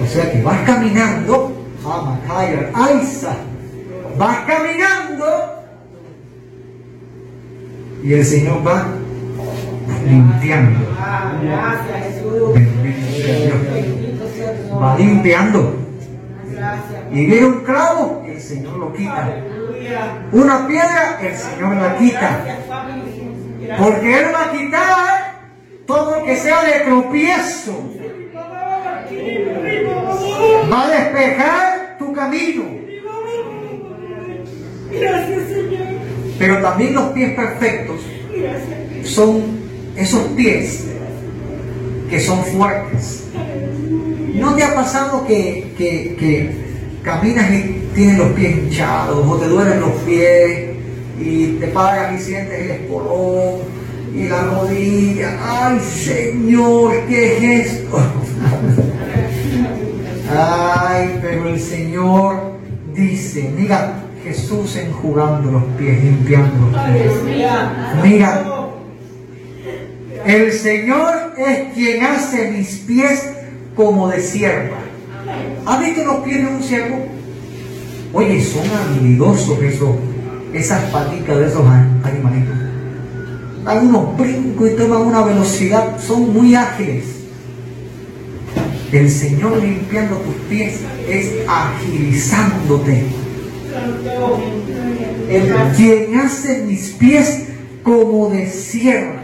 O 0.03 0.07
sea 0.07 0.31
que 0.31 0.41
vas 0.41 0.59
caminando, 0.65 1.53
Aisa, 2.73 3.37
vas 4.17 4.37
caminando 4.39 5.25
y 8.03 8.13
el 8.13 8.25
Señor 8.25 8.65
va 8.65 8.87
limpiando. 10.05 10.79
Va 14.81 14.97
limpiando. 14.97 15.75
Y 17.11 17.25
viene 17.25 17.45
un 17.45 17.59
clavo, 17.61 18.23
el 18.27 18.41
Señor 18.41 18.77
lo 18.77 18.93
quita. 18.93 19.35
Una 20.31 20.67
piedra, 20.67 21.19
el 21.21 21.35
Señor 21.35 21.75
la 21.75 21.97
quita. 21.97 22.45
Porque 23.77 24.19
Él 24.19 24.25
va 24.33 24.45
a 24.45 24.51
quitar 24.51 25.20
todo 25.91 26.19
lo 26.19 26.25
que 26.25 26.37
sea 26.37 26.63
de 26.63 26.85
tropiezo 26.85 27.73
va 30.71 30.87
a 30.87 30.89
despejar 30.89 31.97
tu 31.99 32.13
camino. 32.13 32.63
Pero 36.39 36.61
también 36.61 36.93
los 36.93 37.09
pies 37.09 37.35
perfectos 37.35 37.99
son 39.03 39.41
esos 39.97 40.21
pies 40.29 40.87
que 42.09 42.21
son 42.21 42.41
fuertes. 42.45 43.25
¿No 44.33 44.55
te 44.55 44.63
ha 44.63 44.73
pasado 44.73 45.27
que, 45.27 45.73
que 45.77 46.51
caminas 47.03 47.51
y 47.51 47.89
tienes 47.93 48.17
los 48.17 48.31
pies 48.31 48.57
hinchados 48.57 49.27
o 49.27 49.35
te 49.35 49.47
duelen 49.47 49.81
los 49.81 49.91
pies 50.05 50.69
y 51.19 51.47
te 51.59 51.67
paras 51.67 52.17
y 52.17 52.23
sientes 52.23 52.61
el 52.61 52.71
espolón 52.71 53.70
y 54.15 54.27
la 54.27 54.43
rodilla. 54.43 55.37
Ay, 55.41 55.79
Señor, 55.79 56.93
¿qué 57.07 57.37
es 57.37 57.67
esto? 57.67 57.99
Ay, 60.29 61.19
pero 61.21 61.49
el 61.49 61.59
Señor 61.59 62.53
dice, 62.93 63.51
mira, 63.55 64.03
Jesús 64.23 64.75
enjugando 64.75 65.51
los 65.51 65.63
pies, 65.77 66.03
limpiando 66.03 66.71
los 66.71 66.81
pies. 66.91 67.11
Mira, 68.03 68.43
el 70.25 70.51
Señor 70.53 71.33
es 71.37 71.73
quien 71.73 72.03
hace 72.03 72.51
mis 72.51 72.77
pies 72.79 73.29
como 73.75 74.09
de 74.09 74.21
sierva. 74.21 74.77
¿Ha 75.65 75.79
visto 75.79 76.03
los 76.03 76.17
pies 76.17 76.37
de 76.37 76.47
un 76.47 76.63
siervo? 76.63 77.05
Oye, 78.13 78.43
son 78.43 78.63
habilidosos 78.69 79.61
esos, 79.61 79.95
esas 80.53 80.83
patitas 80.91 81.37
de 81.37 81.47
esos 81.47 81.65
animalitos 82.03 82.70
dan 83.63 83.87
unos 83.87 84.17
brincos 84.17 84.71
y 84.71 84.75
toman 84.75 85.01
una 85.01 85.21
velocidad, 85.23 85.99
son 85.99 86.33
muy 86.33 86.55
ágiles. 86.55 87.05
El 88.91 89.09
Señor 89.09 89.57
limpiando 89.57 90.17
tus 90.17 90.35
pies 90.49 90.81
es 91.07 91.31
agilizándote. 91.47 93.05
El 95.29 95.53
quien 95.77 96.19
hace 96.19 96.63
mis 96.63 96.89
pies 96.91 97.47
como 97.83 98.29
de 98.29 98.49
sierva, 98.49 99.21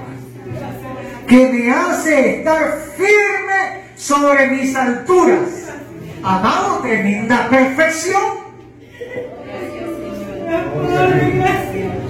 que 1.28 1.50
me 1.50 1.69
hace 1.69 2.38
estar 2.38 2.80
firme 2.95 3.84
sobre 3.97 4.47
mis 4.47 4.73
alturas. 4.76 5.50
Amado, 6.23 6.80
tremenda 6.80 7.50
perfección. 7.50 8.47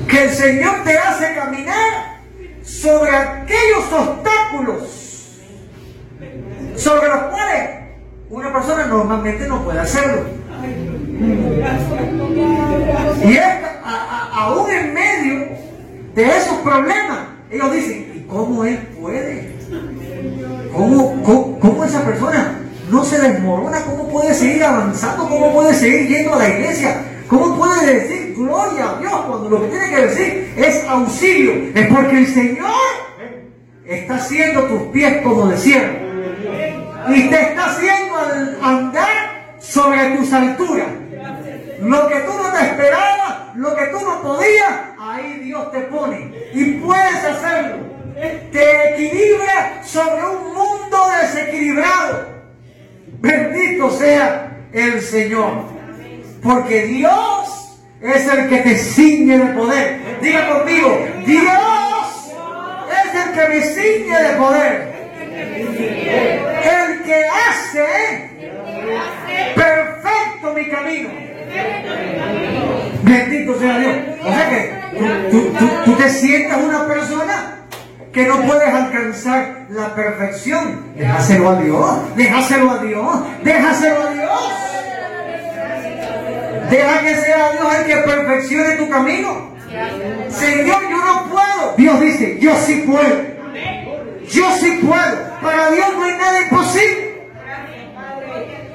Que 0.07 0.23
el 0.23 0.29
Señor 0.29 0.83
te 0.83 0.97
hace 0.97 1.33
caminar 1.33 2.06
sobre 2.67 3.15
aquellos 3.15 3.91
obstáculos 3.91 4.83
sobre 6.75 7.07
los 7.07 7.19
cuales 7.23 7.69
una 8.29 8.53
persona 8.53 8.85
normalmente 8.85 9.47
no 9.47 9.63
puede 9.63 9.79
hacerlo. 9.79 10.25
Y 13.23 13.33
es 13.33 13.43
aún 14.33 14.69
en 14.69 14.93
medio 14.93 15.47
de 16.13 16.37
esos 16.37 16.57
problemas, 16.57 17.19
ellos 17.49 17.71
dicen, 17.71 18.13
¿y 18.15 18.19
cómo 18.27 18.65
él 18.65 18.77
puede? 18.99 19.55
¿Cómo, 20.73 21.23
cómo, 21.23 21.59
cómo 21.59 21.85
esa 21.85 22.03
persona 22.03 22.59
no 22.91 23.03
se 23.03 23.19
desmorona? 23.19 23.81
¿Cómo 23.85 24.09
puede 24.09 24.33
seguir 24.33 24.63
avanzando? 24.63 25.27
¿Cómo 25.27 25.53
puede 25.53 25.73
seguir 25.73 26.07
yendo 26.07 26.35
a 26.35 26.39
la 26.39 26.49
iglesia? 26.49 27.01
¿Cómo 27.27 27.57
puede 27.57 27.99
decir 27.99 28.35
gloria 28.35 28.91
a 28.91 28.99
Dios 28.99 29.21
cuando 29.27 29.49
lo 29.49 29.61
que 29.61 29.67
tiene 29.67 29.89
que 29.89 30.01
decir 30.07 30.53
es 30.55 30.85
auxilio? 30.85 31.71
Es 31.75 31.87
porque 31.87 32.19
el 32.19 32.27
Señor 32.27 32.71
está 33.85 34.15
haciendo 34.15 34.63
tus 34.63 34.81
pies 34.93 35.21
como 35.23 35.47
de 35.47 35.57
siervo. 35.57 35.97
Y 37.09 37.29
te 37.29 37.41
está 37.41 37.65
haciendo 37.65 38.15
andar 38.61 39.55
sobre 39.59 40.17
tus 40.17 40.31
alturas. 40.31 40.87
Lo 41.81 42.07
que 42.07 42.15
tú 42.21 42.31
no 42.33 42.51
te 42.57 42.65
esperabas, 42.65 43.55
lo 43.55 43.75
que 43.75 43.85
tú 43.87 43.99
no 43.99 44.21
podías, 44.21 44.73
ahí 44.97 45.41
Dios 45.43 45.71
te 45.71 45.81
pone. 45.81 46.31
Y 46.53 46.73
puedes 46.75 47.23
hacerlo. 47.25 47.77
Te 48.51 48.93
equilibra 48.93 49.83
sobre 49.83 50.25
un 50.25 50.53
mundo 50.53 50.97
desequilibrado. 51.21 52.25
Bendito 53.19 53.91
sea 53.91 54.65
el 54.71 55.01
Señor. 55.01 55.76
Porque 56.47 56.85
Dios 56.85 57.77
es 58.01 58.25
el 58.25 58.47
que 58.47 58.57
te 58.59 58.77
ciñe 58.77 59.37
de 59.37 59.45
poder. 59.47 59.99
Diga 60.21 60.47
conmigo, 60.47 61.05
Dios 61.25 62.33
es 62.89 63.25
el 63.25 63.31
que 63.33 63.47
me 63.49 63.61
ciñe 63.61 64.23
de 64.23 64.37
poder. 64.37 64.93
El 66.63 67.03
que 67.03 67.21
hace 67.27 68.29
perfecto 69.55 70.53
mi 70.55 70.69
camino. 70.69 71.09
Bendito 73.03 73.59
sea 73.59 73.79
Dios. 73.79 73.95
O 74.23 74.27
sea 74.27 74.49
que 74.49 75.29
tú, 75.29 75.51
tú 75.83 75.93
te 75.95 76.09
sientas 76.09 76.59
una 76.63 76.87
persona 76.87 77.57
que 78.13 78.25
no 78.25 78.41
puedes 78.43 78.73
alcanzar 78.73 79.65
la 79.69 79.93
perfección. 79.93 80.93
Déjaselo 80.95 81.49
a 81.49 81.61
Dios, 81.61 82.15
déjaselo 82.15 82.71
a 82.71 82.77
Dios, 82.77 83.19
déjaselo 83.43 84.01
a 84.01 84.13
Dios. 84.13 84.76
Deja 86.69 87.01
que 87.01 87.15
sea 87.15 87.51
Dios 87.53 87.75
el 87.75 87.85
que 87.85 87.95
perfeccione 87.97 88.75
tu 88.75 88.89
camino. 88.89 89.51
Señor, 90.29 90.81
yo 90.89 90.97
no 90.97 91.29
puedo. 91.29 91.75
Dios 91.77 92.01
dice, 92.01 92.37
yo 92.39 92.55
sí 92.55 92.83
puedo. 92.85 93.37
Yo 94.29 94.51
sí 94.59 94.79
puedo. 94.85 95.39
Para 95.41 95.71
Dios 95.71 95.87
no 95.95 96.03
hay 96.03 96.17
nada 96.17 96.41
imposible. 96.41 97.07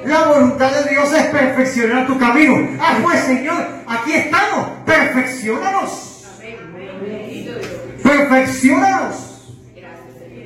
La 0.04 0.24
voluntad 0.24 0.72
de 0.72 0.90
Dios 0.90 1.12
es 1.12 1.26
perfeccionar 1.26 2.06
tu 2.06 2.18
camino. 2.18 2.76
Ah, 2.80 2.98
pues 3.02 3.20
Señor, 3.20 3.66
aquí 3.86 4.12
estamos. 4.14 4.70
Perfeccionanos. 4.84 6.26
Perfeccionanos. 8.02 9.16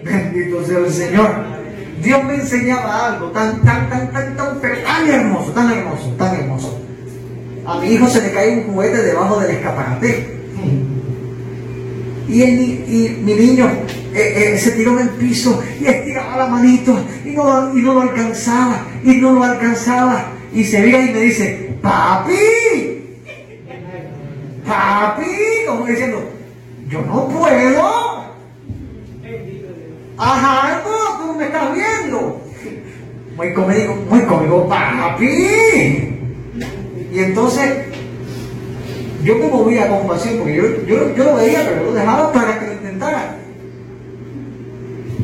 Bendito 0.03 0.64
sea 0.64 0.78
el 0.78 0.92
Señor. 0.92 1.57
Dios 2.03 2.24
me 2.24 2.34
enseñaba 2.34 3.07
algo 3.07 3.30
tan, 3.30 3.62
tan, 3.62 3.88
tan, 3.88 4.12
tan, 4.12 4.36
tan, 4.36 4.61
tan 4.61 5.09
hermoso, 5.09 5.53
tan 5.53 5.72
hermoso, 5.72 6.09
tan 6.18 6.34
hermoso. 6.36 6.86
A 7.67 7.81
mi 7.81 7.89
hijo 7.89 8.07
se 8.07 8.23
le 8.23 8.31
cae 8.33 8.59
un 8.59 8.73
juguete 8.73 9.03
debajo 9.03 9.41
del 9.41 9.51
escaparate. 9.51 10.37
Y, 12.29 12.43
y 12.43 13.23
mi 13.25 13.35
niño 13.35 13.69
eh, 14.14 14.55
eh, 14.55 14.59
se 14.59 14.73
tiró 14.73 14.93
en 14.93 15.09
el 15.09 15.11
piso 15.11 15.62
y 15.81 15.87
estiraba 15.87 16.37
la 16.37 16.47
manito 16.47 16.99
y 17.25 17.31
no, 17.31 17.77
y 17.77 17.83
no 17.83 17.95
lo 17.95 18.01
alcanzaba, 18.03 18.87
y 19.05 19.17
no 19.17 19.33
lo 19.33 19.45
alcanzaba. 19.45 20.33
Y 20.53 20.64
se 20.64 20.81
vira 20.81 21.03
y 21.03 21.12
me 21.12 21.21
dice, 21.21 21.77
papi, 21.83 22.35
papi, 24.67 25.25
como 25.67 25.87
diciendo, 25.87 26.31
yo 26.89 27.03
no 27.03 27.29
puedo. 27.29 28.27
Ajá, 30.19 30.83
no, 30.85 31.27
tú 31.27 31.39
me 31.39 31.45
estás 31.47 31.75
viendo. 31.75 32.41
Muy 33.37 33.53
conmigo, 33.53 33.97
muy 34.09 34.21
conmigo, 34.23 34.69
papi. 34.69 36.16
Y 37.13 37.19
entonces 37.21 37.87
yo 39.23 39.39
me 39.39 39.49
movía 39.49 39.85
a 39.85 39.89
compasión 39.89 40.39
porque 40.39 40.57
yo, 40.57 40.63
yo, 40.87 41.17
yo, 41.17 41.25
lo 41.25 41.37
veía, 41.37 41.65
pero 41.69 41.85
lo 41.85 41.93
dejaba 41.93 42.33
para 42.33 42.59
que 42.59 42.67
lo 42.67 42.73
intentara. 42.75 43.37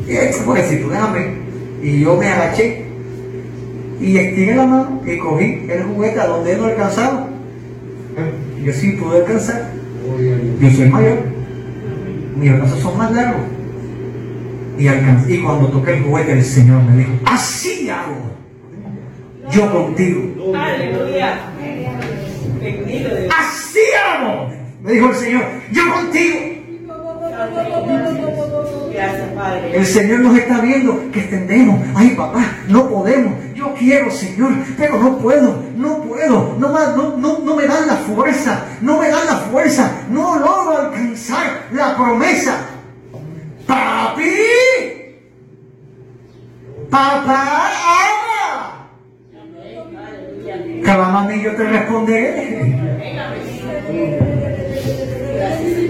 Y 0.07 0.15
él 0.15 0.33
se 0.33 0.53
decir, 0.53 0.87
déjame. 0.89 1.43
Y 1.81 2.01
yo 2.01 2.17
me 2.17 2.27
agaché 2.27 2.85
y 3.99 4.17
estiré 4.17 4.55
la 4.55 4.65
mano 4.65 5.01
y 5.05 5.17
cogí 5.17 5.65
el 5.69 5.83
juguete 5.83 6.19
a 6.19 6.27
donde 6.27 6.51
él 6.51 6.59
no 6.59 6.65
alcanzaba. 6.65 7.27
Yo 8.61 8.73
sí 8.73 8.91
pude 8.91 9.19
alcanzar. 9.19 9.71
Yo 10.59 10.69
soy 10.69 10.89
mayor. 10.89 11.19
Mis 12.35 12.53
brazos 12.53 12.79
son 12.79 12.97
más 12.97 13.11
largos. 13.11 13.43
Y, 14.77 14.87
y 15.33 15.41
cuando 15.41 15.67
toqué 15.67 15.93
el 15.97 16.03
juguete, 16.03 16.33
el 16.33 16.43
Señor 16.43 16.83
me 16.83 16.97
dijo, 16.97 17.11
así 17.25 17.89
hago. 17.89 18.33
Yo 19.51 19.71
contigo. 19.71 20.53
Aleluya. 20.57 21.52
Así 23.37 23.79
hago. 23.93 24.49
Me 24.81 24.93
dijo 24.93 25.09
el 25.09 25.15
Señor, 25.15 25.43
yo 25.71 25.93
contigo. 25.93 26.39
El 29.73 29.85
Señor 29.85 30.19
nos 30.19 30.37
está 30.37 30.61
viendo 30.61 31.11
que 31.11 31.19
extendemos. 31.19 31.79
Ay, 31.95 32.11
papá, 32.11 32.57
no 32.67 32.89
podemos. 32.89 33.33
Yo 33.55 33.73
quiero, 33.73 34.11
Señor, 34.11 34.51
pero 34.77 34.99
no 34.99 35.17
puedo, 35.17 35.63
no 35.75 36.03
puedo. 36.03 36.55
No, 36.59 36.69
no, 36.69 37.17
no, 37.17 37.39
no 37.39 37.55
me 37.55 37.65
dan 37.65 37.87
la 37.87 37.95
fuerza, 37.95 38.65
no 38.81 38.99
me 38.99 39.09
dan 39.09 39.25
la 39.25 39.37
fuerza. 39.37 39.91
No 40.09 40.37
logro 40.37 40.77
alcanzar 40.77 41.67
la 41.71 41.95
promesa. 41.95 42.57
Papi, 43.65 44.31
papá. 46.89 48.12
Cada 50.83 51.33
yo 51.41 51.55
te 51.55 51.63
responderé. 51.63 52.75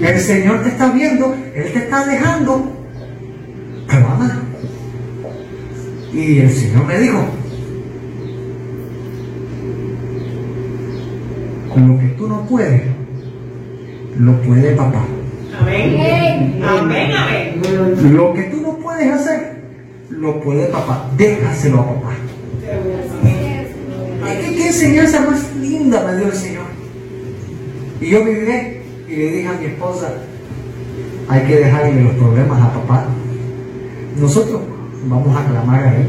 El 0.02 0.20
Señor 0.20 0.62
te 0.64 0.70
está 0.70 0.92
viendo, 0.92 1.36
Él 1.56 1.72
te 1.72 1.80
está 1.80 2.06
dejando, 2.06 2.72
pero 3.88 4.08
ama. 4.08 4.42
Y 6.14 6.40
el 6.40 6.50
Señor 6.52 6.86
me 6.86 7.00
dijo, 7.00 7.26
con 11.74 11.88
lo 11.88 12.00
que 12.00 12.08
tú 12.10 12.28
no 12.28 12.46
puedes, 12.46 12.84
lo 14.20 14.42
puede 14.42 14.76
papá. 14.76 15.06
Amén. 15.60 16.62
Amén, 16.64 17.12
amén. 17.12 18.16
Lo 18.16 18.34
que 18.34 18.44
tú 18.44 18.62
no 18.62 18.78
puedes 18.78 19.12
hacer, 19.12 19.64
lo 20.10 20.40
puede 20.42 20.68
papá. 20.68 21.10
Déjaselo 21.18 21.80
a 21.80 21.88
papá. 21.96 22.14
¿Qué, 24.42 24.56
qué 24.56 24.68
enseñanza 24.68 25.22
más 25.22 25.56
linda 25.56 26.06
me 26.06 26.18
dio 26.18 26.28
el 26.28 26.34
Señor? 26.36 26.66
Y 28.02 28.10
yo 28.10 28.24
viviré 28.24 28.82
y 29.08 29.16
le 29.16 29.32
dije 29.32 29.48
a 29.48 29.54
mi 29.54 29.66
esposa, 29.66 30.14
hay 31.30 31.42
que 31.44 31.56
dejarle 31.56 32.04
los 32.04 32.14
problemas 32.16 32.62
a 32.62 32.74
papá. 32.74 33.06
Nosotros 34.20 34.62
vamos 35.06 35.38
a 35.38 35.46
clamar 35.46 35.84
a 35.84 35.96
él. 35.96 36.08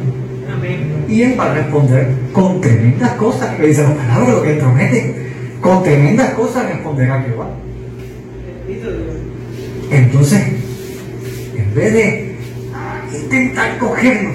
Y 1.09 1.23
él 1.23 1.39
va 1.39 1.51
a 1.51 1.55
responder 1.55 2.15
con 2.33 2.61
tremendas 2.61 3.13
cosas, 3.13 3.55
que 3.57 3.67
dice 3.67 3.83
la 3.83 3.95
palabra, 3.95 4.33
lo 4.33 4.43
que 4.43 4.53
él 4.53 4.59
promete. 4.59 5.31
Con 5.61 5.83
tremendas 5.83 6.31
cosas 6.35 6.67
responderá 6.67 7.23
Jehová. 7.23 7.49
Entonces, 9.91 10.43
en 11.57 11.75
vez 11.75 11.93
de 11.93 12.37
intentar 13.23 13.79
cogerlo, 13.79 14.31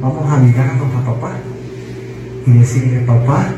vamos 0.00 0.32
a 0.32 0.36
mirar 0.36 0.70
a 0.70 0.74
nuestro 0.74 1.14
papá 1.14 1.32
y 2.46 2.50
decirle, 2.50 3.00
papá, 3.00 3.54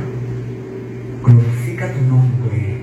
glorifica 1.23 1.93
tu 1.93 2.01
nombre 2.03 2.75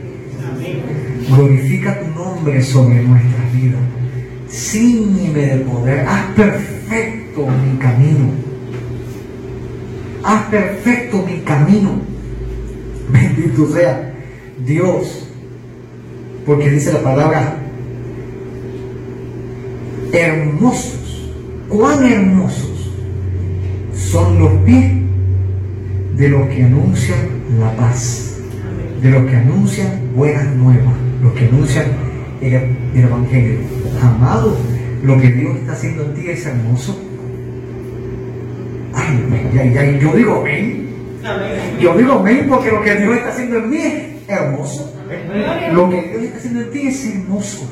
glorifica 1.29 1.99
tu 1.99 2.07
nombre 2.07 2.61
sobre 2.61 3.03
nuestra 3.03 3.43
vida. 3.53 3.77
Cíñeme 4.49 5.45
de 5.45 5.57
poder, 5.59 6.05
haz 6.07 6.25
perfecto 6.35 7.47
mi 7.47 7.77
camino. 7.77 8.31
Haz 10.23 10.43
perfecto 10.45 11.25
mi 11.25 11.39
camino. 11.41 11.91
Bendito 13.11 13.67
sea 13.73 14.13
Dios. 14.65 15.27
Porque 16.45 16.69
dice 16.69 16.91
la 16.91 17.03
palabra, 17.03 17.57
hermosos, 20.11 21.31
cuán 21.69 22.05
hermosos 22.05 22.91
son 23.93 24.39
los 24.39 24.51
pies 24.65 25.00
de 26.21 26.29
los 26.29 26.47
que 26.49 26.63
anuncian 26.63 27.17
la 27.59 27.75
paz, 27.75 28.37
de 29.01 29.09
los 29.09 29.27
que 29.27 29.35
anuncian 29.35 30.13
buenas 30.15 30.45
nuevas 30.55 30.93
los 31.23 31.33
que 31.33 31.45
anuncian 31.45 31.85
el, 32.41 32.53
Evangelio. 32.93 33.59
Amado, 34.01 34.55
lo 35.03 35.19
que 35.19 35.31
Dios 35.31 35.57
está 35.57 35.73
haciendo 35.73 36.03
en 36.05 36.13
ti 36.13 36.29
es 36.29 36.45
hermoso. 36.45 36.99
Ay, 38.93 39.99
yo 39.99 40.13
digo 40.13 40.41
amén. 40.41 40.89
Yo 41.79 41.97
digo 41.97 42.13
amén 42.13 42.45
porque 42.47 42.71
lo 42.71 42.83
que 42.83 42.95
Dios 42.97 43.17
está 43.17 43.29
haciendo 43.29 43.57
en 43.57 43.69
mí 43.71 43.77
es 43.77 44.29
hermoso. 44.29 44.93
Lo 45.73 45.89
que 45.89 46.01
Dios 46.01 46.23
está 46.23 46.37
haciendo 46.37 46.61
en 46.61 46.71
ti 46.71 46.87
es 46.87 47.05
hermoso. 47.05 47.71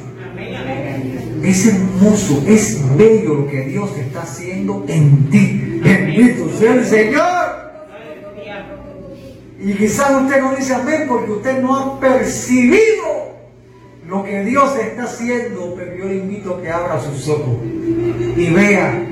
Es 1.44 1.68
hermoso, 1.68 2.44
es 2.48 2.98
bello 2.98 3.36
lo 3.36 3.48
que 3.48 3.62
Dios 3.62 3.92
está 3.98 4.24
haciendo 4.24 4.86
en 4.88 5.30
ti. 5.30 5.80
Bendito 5.84 6.50
sea 6.58 6.74
el 6.74 6.86
Señor. 6.86 7.49
Y 9.62 9.74
quizás 9.74 10.12
usted 10.22 10.42
no 10.42 10.56
dice 10.56 10.74
amén 10.74 11.06
porque 11.08 11.32
usted 11.32 11.62
no 11.62 11.76
ha 11.76 12.00
percibido 12.00 13.30
lo 14.08 14.24
que 14.24 14.44
Dios 14.44 14.76
está 14.78 15.04
haciendo, 15.04 15.76
pero 15.78 15.96
yo 15.96 16.06
le 16.06 16.16
invito 16.18 16.56
a 16.56 16.62
que 16.62 16.70
abra 16.70 17.00
sus 17.00 17.28
ojos 17.28 17.58
y 18.36 18.50
vea 18.52 19.06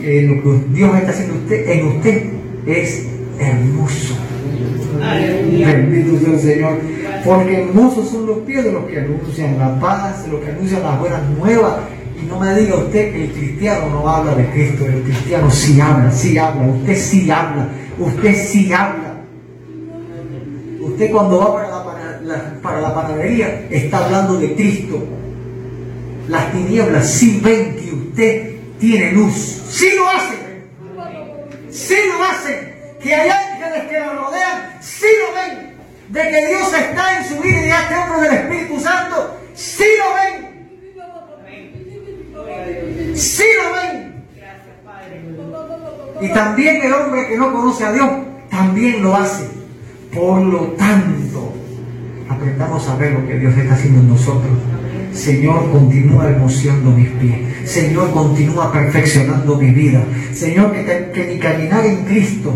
que 0.00 0.22
lo 0.22 0.42
que 0.42 0.64
Dios 0.72 0.96
está 0.96 1.10
haciendo 1.10 1.34
usted, 1.34 1.68
en 1.68 1.86
usted 1.88 2.22
es 2.66 3.06
hermoso. 3.38 4.16
Bendito 4.98 6.18
sea 6.20 6.32
el 6.32 6.40
Señor. 6.40 6.78
Porque 7.24 7.62
hermosos 7.62 8.08
son 8.10 8.26
los 8.26 8.38
pies 8.38 8.64
de 8.64 8.72
los 8.72 8.84
que 8.84 9.00
anuncian 9.00 9.58
la 9.58 9.78
paz, 9.80 10.24
de 10.24 10.32
los 10.32 10.40
que 10.40 10.50
anuncian 10.50 10.82
las 10.82 10.98
buenas 10.98 11.22
nuevas. 11.38 11.74
Y 12.20 12.26
no 12.26 12.38
me 12.40 12.54
diga 12.54 12.76
usted 12.76 13.12
que 13.12 13.24
el 13.24 13.32
cristiano 13.32 13.90
no 13.90 14.08
habla 14.08 14.34
de 14.34 14.48
Cristo, 14.50 14.86
el 14.86 15.02
cristiano 15.02 15.50
sí 15.50 15.80
habla, 15.80 16.10
sí 16.10 16.38
habla, 16.38 16.68
usted 16.68 16.96
sí 16.96 17.30
habla, 17.30 17.68
usted 17.98 18.34
sí 18.34 18.72
habla. 18.72 19.07
Usted 20.98 21.12
cuando 21.12 21.38
va 21.38 21.54
para 21.54 22.20
la 22.22 22.80
la 22.80 22.92
panadería 22.92 23.68
está 23.70 24.04
hablando 24.04 24.36
de 24.36 24.52
Cristo. 24.56 25.00
Las 26.26 26.50
tinieblas 26.50 27.08
sí 27.08 27.40
ven 27.40 27.76
que 27.76 27.92
usted 27.92 28.56
tiene 28.80 29.12
luz. 29.12 29.62
Sí 29.70 29.90
lo 29.94 30.08
hacen. 30.08 30.64
Sí 31.70 31.94
lo 32.08 32.24
hacen. 32.24 32.74
Que 33.00 33.14
hay 33.14 33.30
ángeles 33.30 33.84
que 33.88 34.00
lo 34.00 34.24
rodean. 34.24 34.76
Sí 34.80 35.06
lo 35.20 35.34
ven. 35.40 35.76
De 36.08 36.20
que 36.20 36.46
Dios 36.48 36.74
está 36.74 37.18
en 37.20 37.28
su 37.28 37.40
vida 37.42 37.64
y 37.64 37.70
este 37.70 37.94
hombre 37.94 38.20
del 38.28 38.38
Espíritu 38.38 38.80
Santo. 38.80 39.36
Sí 39.54 39.84
lo 39.98 40.14
ven. 40.16 40.48
Sí 43.14 43.44
lo 43.62 43.72
ven. 43.72 44.24
Y 46.20 46.28
también 46.32 46.82
el 46.82 46.92
hombre 46.92 47.28
que 47.28 47.36
no 47.36 47.52
conoce 47.52 47.84
a 47.84 47.92
Dios 47.92 48.10
también 48.50 49.00
lo 49.00 49.14
hace. 49.14 49.57
Por 50.18 50.40
lo 50.42 50.58
tanto, 50.72 51.52
aprendamos 52.28 52.88
a 52.88 52.96
ver 52.96 53.12
lo 53.12 53.24
que 53.24 53.38
Dios 53.38 53.56
está 53.56 53.74
haciendo 53.74 54.00
en 54.00 54.08
nosotros. 54.08 54.50
Señor, 55.12 55.70
continúa 55.70 56.28
emocionando 56.28 56.90
mis 56.90 57.08
pies. 57.10 57.70
Señor, 57.70 58.10
continúa 58.10 58.72
perfeccionando 58.72 59.56
mi 59.56 59.70
vida. 59.70 60.02
Señor, 60.32 60.72
que, 60.72 61.12
que 61.14 61.24
mi 61.24 61.38
caminar 61.38 61.86
en 61.86 62.04
Cristo 62.04 62.52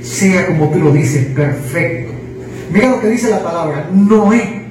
sea 0.00 0.46
como 0.46 0.70
tú 0.70 0.78
lo 0.78 0.90
dices, 0.90 1.26
perfecto. 1.26 2.14
Mira 2.72 2.88
lo 2.88 3.00
que 3.00 3.08
dice 3.08 3.28
la 3.28 3.44
palabra. 3.44 3.90
Noé, 3.92 4.62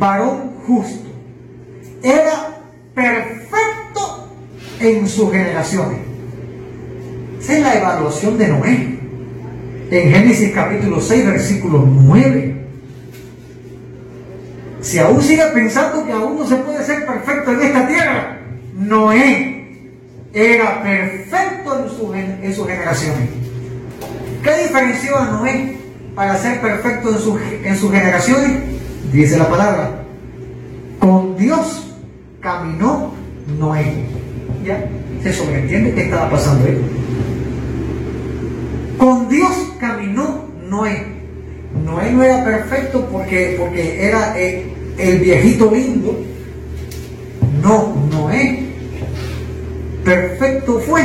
varón 0.00 0.50
justo, 0.66 1.08
era 2.02 2.60
perfecto 2.92 4.28
en 4.80 5.08
sus 5.08 5.30
generaciones. 5.30 5.98
Esta 7.38 7.52
es 7.52 7.62
la 7.62 7.74
evaluación 7.76 8.36
de 8.36 8.48
Noé. 8.48 8.99
En 9.90 10.08
Génesis 10.08 10.52
capítulo 10.52 11.00
6, 11.00 11.26
versículo 11.26 11.84
9. 11.84 12.54
Si 14.80 14.98
aún 14.98 15.20
sigue 15.20 15.44
pensando 15.52 16.06
que 16.06 16.12
aún 16.12 16.38
no 16.38 16.46
se 16.46 16.54
puede 16.56 16.84
ser 16.84 17.04
perfecto 17.04 17.50
en 17.50 17.60
esta 17.62 17.88
tierra, 17.88 18.38
Noé 18.76 19.90
era 20.32 20.80
perfecto 20.80 21.80
en, 21.80 21.90
su, 21.90 22.14
en 22.14 22.54
sus 22.54 22.68
generaciones. 22.68 23.28
¿Qué 24.44 24.62
diferenció 24.62 25.18
a 25.18 25.24
Noé 25.26 25.76
para 26.14 26.36
ser 26.36 26.60
perfecto 26.60 27.10
en, 27.10 27.66
en 27.66 27.76
sus 27.76 27.90
generaciones? 27.90 28.52
Dice 29.12 29.38
la 29.38 29.48
palabra, 29.48 30.04
con 31.00 31.36
Dios 31.36 31.96
caminó 32.40 33.12
Noé. 33.58 33.92
¿Ya? 34.64 34.84
Se 35.20 35.32
sobreentiende 35.32 35.94
que 35.94 36.02
estaba 36.02 36.30
pasando 36.30 36.64
ahí. 36.66 36.78
Dios 39.30 39.72
caminó 39.78 40.44
Noé. 40.68 41.06
Noé 41.84 42.10
no 42.10 42.22
era 42.24 42.44
perfecto 42.44 43.08
porque, 43.10 43.54
porque 43.58 44.04
era 44.04 44.38
eh, 44.38 44.66
el 44.98 45.20
viejito 45.20 45.70
lindo. 45.72 46.18
No, 47.62 47.94
Noé 48.10 48.64
perfecto 50.04 50.80
fue 50.80 51.02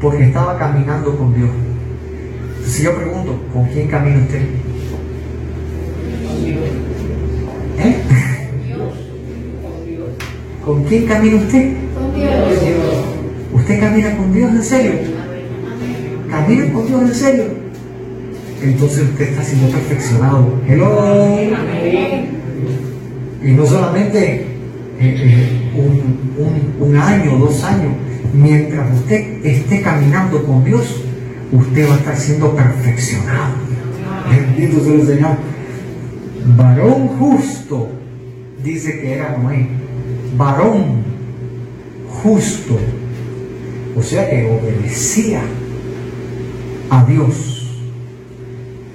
porque 0.00 0.24
estaba 0.24 0.58
caminando 0.58 1.16
con 1.16 1.34
Dios. 1.34 1.50
Si 2.64 2.82
yo 2.82 2.96
pregunto, 2.96 3.38
¿con 3.52 3.66
quién 3.66 3.88
camina 3.88 4.18
usted? 4.18 4.40
¿Eh? 7.78 7.96
¿Con 10.64 10.84
quién 10.84 11.06
camina 11.06 11.36
usted? 11.36 11.74
Con 11.94 12.14
Dios. 12.14 12.34
¿Usted 13.52 13.80
camina 13.80 14.16
con 14.16 14.32
Dios 14.32 14.50
en 14.50 14.62
serio? 14.62 15.15
¿Camina 16.30 16.72
con 16.72 16.86
Dios 16.86 17.02
en 17.02 17.14
serio? 17.14 17.44
Entonces 18.62 19.04
usted 19.10 19.28
está 19.28 19.42
siendo 19.42 19.68
perfeccionado. 19.68 20.60
Hello. 20.66 21.36
Y 23.42 23.50
no 23.52 23.66
solamente 23.66 24.34
eh, 24.38 24.46
eh, 25.00 25.72
un, 25.76 26.82
un, 26.82 26.88
un 26.88 26.96
año, 26.96 27.38
dos 27.38 27.62
años. 27.64 27.92
Mientras 28.32 28.92
usted 28.94 29.44
esté 29.44 29.82
caminando 29.82 30.42
con 30.44 30.64
Dios, 30.64 31.02
usted 31.52 31.88
va 31.88 31.94
a 31.94 31.98
estar 31.98 32.16
siendo 32.16 32.54
perfeccionado. 32.56 33.54
Bendito 34.28 34.82
sea 34.84 34.94
el 34.94 35.06
Señor. 35.06 35.36
Varón 36.56 37.08
justo, 37.18 37.88
dice 38.62 39.00
que 39.00 39.14
era 39.14 39.36
Noé. 39.38 39.68
Varón 40.36 41.04
justo. 42.22 42.78
O 43.96 44.02
sea 44.02 44.28
que 44.28 44.44
obedecía 44.44 45.40
a 46.90 47.04
Dios. 47.04 47.66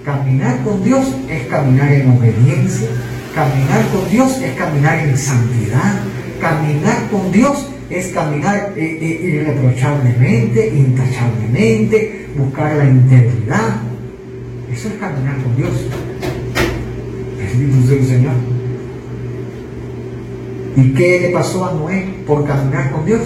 Caminar 0.05 0.63
con 0.63 0.83
Dios 0.83 1.05
es 1.29 1.47
caminar 1.47 1.91
en 1.91 2.17
obediencia. 2.17 2.87
Caminar 3.35 3.85
con 3.93 4.09
Dios 4.09 4.41
es 4.41 4.55
caminar 4.55 4.99
en 4.99 5.17
santidad. 5.17 6.01
Caminar 6.39 7.09
con 7.11 7.31
Dios 7.31 7.67
es 7.89 8.07
caminar 8.07 8.73
eh, 8.75 8.97
eh, 9.01 9.21
irreprochablemente, 9.23 10.69
intachablemente, 10.75 12.29
buscar 12.35 12.75
la 12.77 12.85
integridad. 12.85 13.81
Eso 14.71 14.87
es 14.87 14.93
caminar 14.95 15.37
con 15.43 15.55
Dios. 15.55 15.71
Bendito 17.37 17.87
sea 17.87 17.97
el 17.97 18.07
Señor. 18.07 18.33
¿Y 20.77 20.93
qué 20.93 21.19
le 21.19 21.29
pasó 21.29 21.65
a 21.65 21.73
Noé 21.73 22.23
por 22.25 22.45
caminar 22.45 22.91
con 22.91 23.05
Dios? 23.05 23.21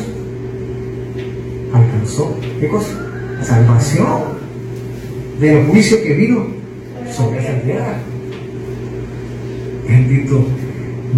Alcanzó, 1.72 2.36
¿qué 2.59 2.68
cosa? 2.68 2.89
Salvación 3.43 4.35
de 5.40 5.54
los 5.54 5.68
juicios 5.70 6.02
que 6.02 6.14
vino 6.14 6.46
sobre 7.12 7.40
esa 7.40 7.62
tierra. 7.62 7.98
Bendito 9.88 10.46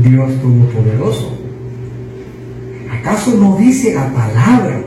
Dios 0.03 0.31
Todopoderoso. 0.41 1.37
¿Acaso 2.91 3.35
no 3.35 3.57
dice 3.57 3.93
la 3.93 4.11
palabra? 4.13 4.81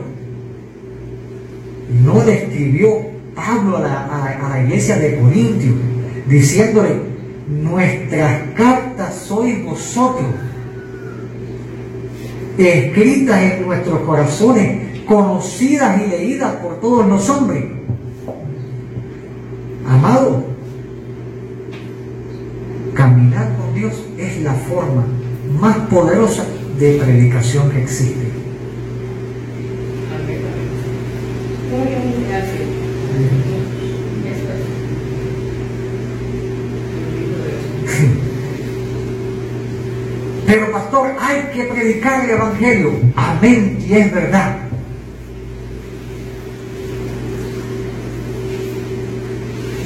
No 2.03 2.23
le 2.23 2.43
escribió 2.43 3.11
Pablo 3.35 3.77
a 3.77 3.81
la, 3.81 4.63
iglesia 4.63 4.97
de 4.97 5.19
Corintios, 5.19 5.75
diciéndole, 6.27 7.11
nuestras 7.49 8.53
cartas 8.55 9.15
sois 9.27 9.63
vosotros, 9.63 10.27
escritas 12.57 13.41
en 13.41 13.65
nuestros 13.65 13.99
corazones, 14.01 15.01
conocidas 15.05 16.01
y 16.01 16.09
leídas 16.09 16.53
por 16.55 16.79
todos 16.79 17.07
los 17.07 17.29
hombres. 17.29 17.80
Amado, 19.91 20.45
caminar 22.93 23.53
con 23.57 23.75
Dios 23.75 23.91
es 24.17 24.41
la 24.41 24.53
forma 24.53 25.05
más 25.59 25.77
poderosa 25.89 26.45
de 26.79 26.93
predicación 26.93 27.69
que 27.71 27.83
existe. 27.83 28.31
Pero 40.47 40.71
pastor, 40.71 41.11
hay 41.19 41.41
que 41.53 41.65
predicar 41.65 42.23
el 42.23 42.31
Evangelio. 42.31 42.91
Amén, 43.17 43.77
y 43.85 43.93
es 43.93 44.13
verdad. 44.13 44.60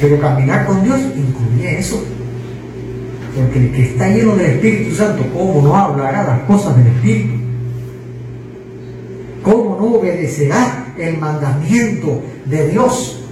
Pero 0.05 0.21
caminar 0.21 0.67
con 0.67 0.83
Dios 0.83 0.99
incluye 1.17 1.79
eso. 1.79 2.03
Porque 3.35 3.57
el 3.57 3.71
que 3.71 3.85
está 3.85 4.07
lleno 4.07 4.35
del 4.35 4.51
Espíritu 4.51 4.95
Santo, 4.95 5.25
¿cómo 5.33 5.63
no 5.63 5.75
hablará 5.75 6.23
las 6.23 6.41
cosas 6.41 6.77
del 6.77 6.85
Espíritu? 6.93 7.33
¿Cómo 9.41 9.77
no 9.79 9.97
obedecerá 9.97 10.93
el 10.99 11.17
mandamiento 11.17 12.21
de 12.45 12.69
Dios? 12.69 13.23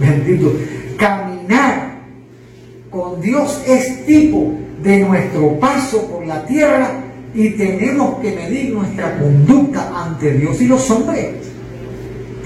Bendito. 0.00 0.54
Caminar 0.96 1.98
con 2.90 3.20
Dios 3.20 3.62
es 3.66 4.06
tipo 4.06 4.54
de 4.82 5.00
nuestro 5.00 5.60
paso 5.60 6.06
por 6.06 6.26
la 6.26 6.46
tierra 6.46 6.90
y 7.34 7.50
tenemos 7.50 8.18
que 8.20 8.34
medir 8.34 8.72
nuestra 8.72 9.18
conducta 9.18 9.92
ante 9.94 10.32
Dios 10.38 10.58
y 10.62 10.68
los 10.68 10.90
hombres. 10.90 11.34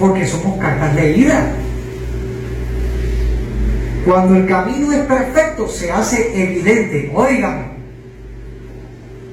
Porque 0.01 0.27
somos 0.27 0.59
cartas 0.59 0.97
de 0.97 1.13
vida. 1.13 1.53
Cuando 4.07 4.37
el 4.37 4.47
camino 4.47 4.93
es 4.93 5.01
perfecto, 5.01 5.67
se 5.67 5.91
hace 5.91 6.31
evidente. 6.41 7.11
Oigan, 7.13 7.73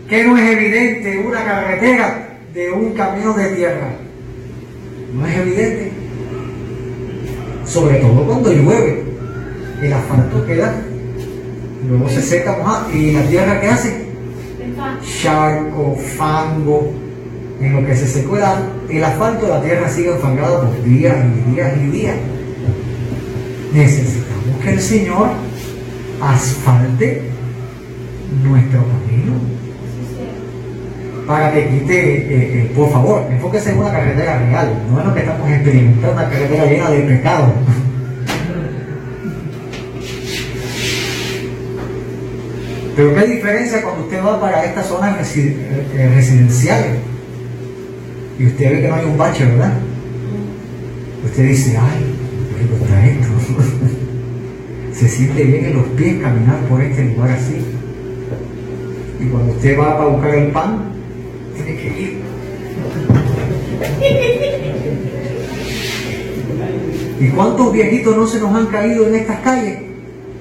que 0.10 0.24
no 0.24 0.36
es 0.36 0.50
evidente 0.50 1.16
una 1.20 1.46
carretera 1.46 2.40
de 2.52 2.72
un 2.72 2.92
camino 2.94 3.34
de 3.34 3.50
tierra. 3.50 3.90
No 5.14 5.28
es 5.28 5.38
evidente. 5.38 5.92
Sobre 7.68 7.98
todo 7.98 8.26
cuando 8.26 8.52
llueve. 8.52 9.04
El 9.80 9.94
asfalto 9.94 10.44
queda, 10.48 10.74
luego 11.88 12.10
se 12.10 12.22
seca 12.22 12.58
y 12.94 13.12
la 13.12 13.24
tierra 13.24 13.60
¿qué 13.60 13.68
hace? 13.68 14.06
Charco, 15.22 15.98
fango. 16.18 16.92
En 17.62 17.74
lo 17.74 17.86
que 17.86 17.96
se 17.96 18.08
secó 18.08 18.38
el 18.90 19.04
asfalto, 19.04 19.48
la 19.48 19.62
tierra 19.62 19.88
sigue 19.88 20.12
enfangada 20.12 20.62
por 20.62 20.84
días 20.84 21.16
y 21.48 21.52
días 21.52 21.74
y 21.78 21.86
días. 21.92 22.16
Necesitamos 23.74 24.33
que 24.64 24.70
el 24.72 24.82
Señor 24.82 25.28
asfalte 26.22 27.22
nuestro 28.44 28.80
camino 28.80 29.34
para 31.28 31.54
que 31.54 31.70
quite, 31.70 31.94
eh, 31.94 32.64
eh, 32.64 32.72
por 32.76 32.92
favor, 32.92 33.26
enfóquese 33.30 33.72
en 33.72 33.78
una 33.80 33.92
carretera 33.92 34.40
real, 34.40 34.74
no 34.90 35.00
es 35.00 35.06
lo 35.06 35.14
que 35.14 35.20
estamos 35.22 35.50
experimentando, 35.50 36.12
una 36.12 36.30
carretera 36.30 36.66
llena 36.66 36.90
de 36.90 37.00
pecado. 37.00 37.54
Pero 42.96 43.16
qué 43.16 43.26
diferencia 43.26 43.82
cuando 43.82 44.04
usted 44.04 44.24
va 44.24 44.40
para 44.40 44.66
estas 44.66 44.86
zonas 44.86 45.36
eh, 45.36 46.12
residenciales 46.14 47.00
y 48.38 48.48
usted 48.48 48.72
ve 48.72 48.82
que 48.82 48.88
no 48.88 48.96
hay 48.96 49.06
un 49.06 49.18
bache, 49.18 49.46
¿verdad? 49.46 49.74
Usted 51.26 51.48
dice, 51.48 51.78
ay, 51.78 52.16
¿qué 52.58 52.84
está 52.84 53.06
esto? 53.06 53.90
se 54.94 55.10
siente 55.10 55.44
bien 55.44 55.66
en 55.66 55.74
los 55.76 55.88
pies 55.90 56.22
caminar 56.22 56.60
por 56.70 56.82
este 56.82 57.04
lugar 57.06 57.32
así. 57.32 57.58
Y 59.20 59.26
cuando 59.28 59.54
usted 59.54 59.80
va 59.80 59.98
para 59.98 60.10
buscar 60.10 60.36
el 60.36 60.52
pan, 60.52 60.84
tiene 61.56 61.76
que 61.78 61.88
ir. 61.88 62.22
¿Y 67.20 67.30
cuántos 67.30 67.72
viejitos 67.72 68.18
no 68.18 68.28
se 68.28 68.40
nos 68.40 68.54
han 68.56 68.68
caído 68.68 69.08
en 69.08 69.16
estas 69.16 69.40
calles 69.40 69.78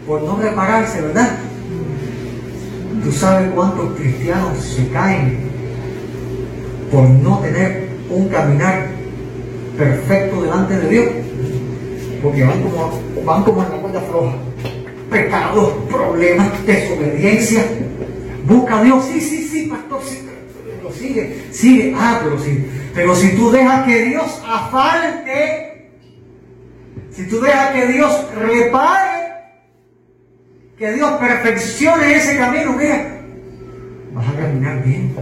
por 0.07 0.22
no 0.22 0.36
repararse, 0.36 1.00
verdad? 1.00 1.38
Tú 3.05 3.12
sabes 3.12 3.50
cuántos 3.53 3.96
cristianos 3.96 4.59
se 4.59 4.88
caen 4.88 5.38
por 6.90 7.09
no 7.09 7.38
tener 7.38 7.88
un 8.11 8.28
caminar 8.28 8.88
perfecto 9.78 10.42
delante 10.42 10.76
de 10.76 10.88
Dios. 10.88 11.22
Porque 12.23 12.45
van 12.45 12.62
como, 12.62 13.03
van 13.25 13.43
como 13.43 13.62
en 13.64 13.70
la 13.70 13.77
cuenta 13.77 14.01
floja. 14.01 14.37
Pecados, 15.11 15.73
problemas, 15.91 16.66
desobediencia. 16.66 17.64
Busca 18.47 18.79
a 18.79 18.83
Dios. 18.85 19.05
Sí, 19.07 19.20
sí, 19.20 19.49
sí, 19.49 19.66
pastor, 19.66 20.01
sí. 20.05 20.20
Pero 20.79 20.93
sigue, 20.93 21.45
sigue. 21.51 21.95
Ah, 21.97 22.20
pero 22.23 22.39
sí. 22.39 22.64
Pero 22.95 23.14
si 23.16 23.37
tú 23.37 23.51
dejas 23.51 23.85
que 23.87 24.05
Dios 24.05 24.43
afalte, 24.47 25.91
si 27.11 27.27
tú 27.29 27.41
dejas 27.41 27.73
que 27.73 27.87
Dios 27.89 28.27
repare, 28.39 29.33
que 30.79 30.93
Dios 30.93 31.12
perfeccione 31.12 32.14
ese 32.14 32.37
camino, 32.37 32.73
mira, 32.73 33.20
vas 34.14 34.29
a 34.29 34.33
caminar 34.33 34.85
bien. 34.85 35.12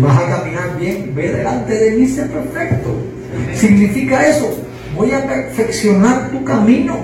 Vas 0.00 0.18
a 0.18 0.26
caminar 0.28 0.78
bien. 0.78 1.12
Ve 1.14 1.32
delante 1.32 1.74
de 1.74 1.90
mí, 1.92 2.06
sé 2.06 2.22
perfecto. 2.24 2.94
Significa 3.54 4.26
eso. 4.28 4.61
Voy 4.96 5.12
a 5.12 5.26
perfeccionar 5.26 6.30
tu 6.30 6.44
camino. 6.44 6.96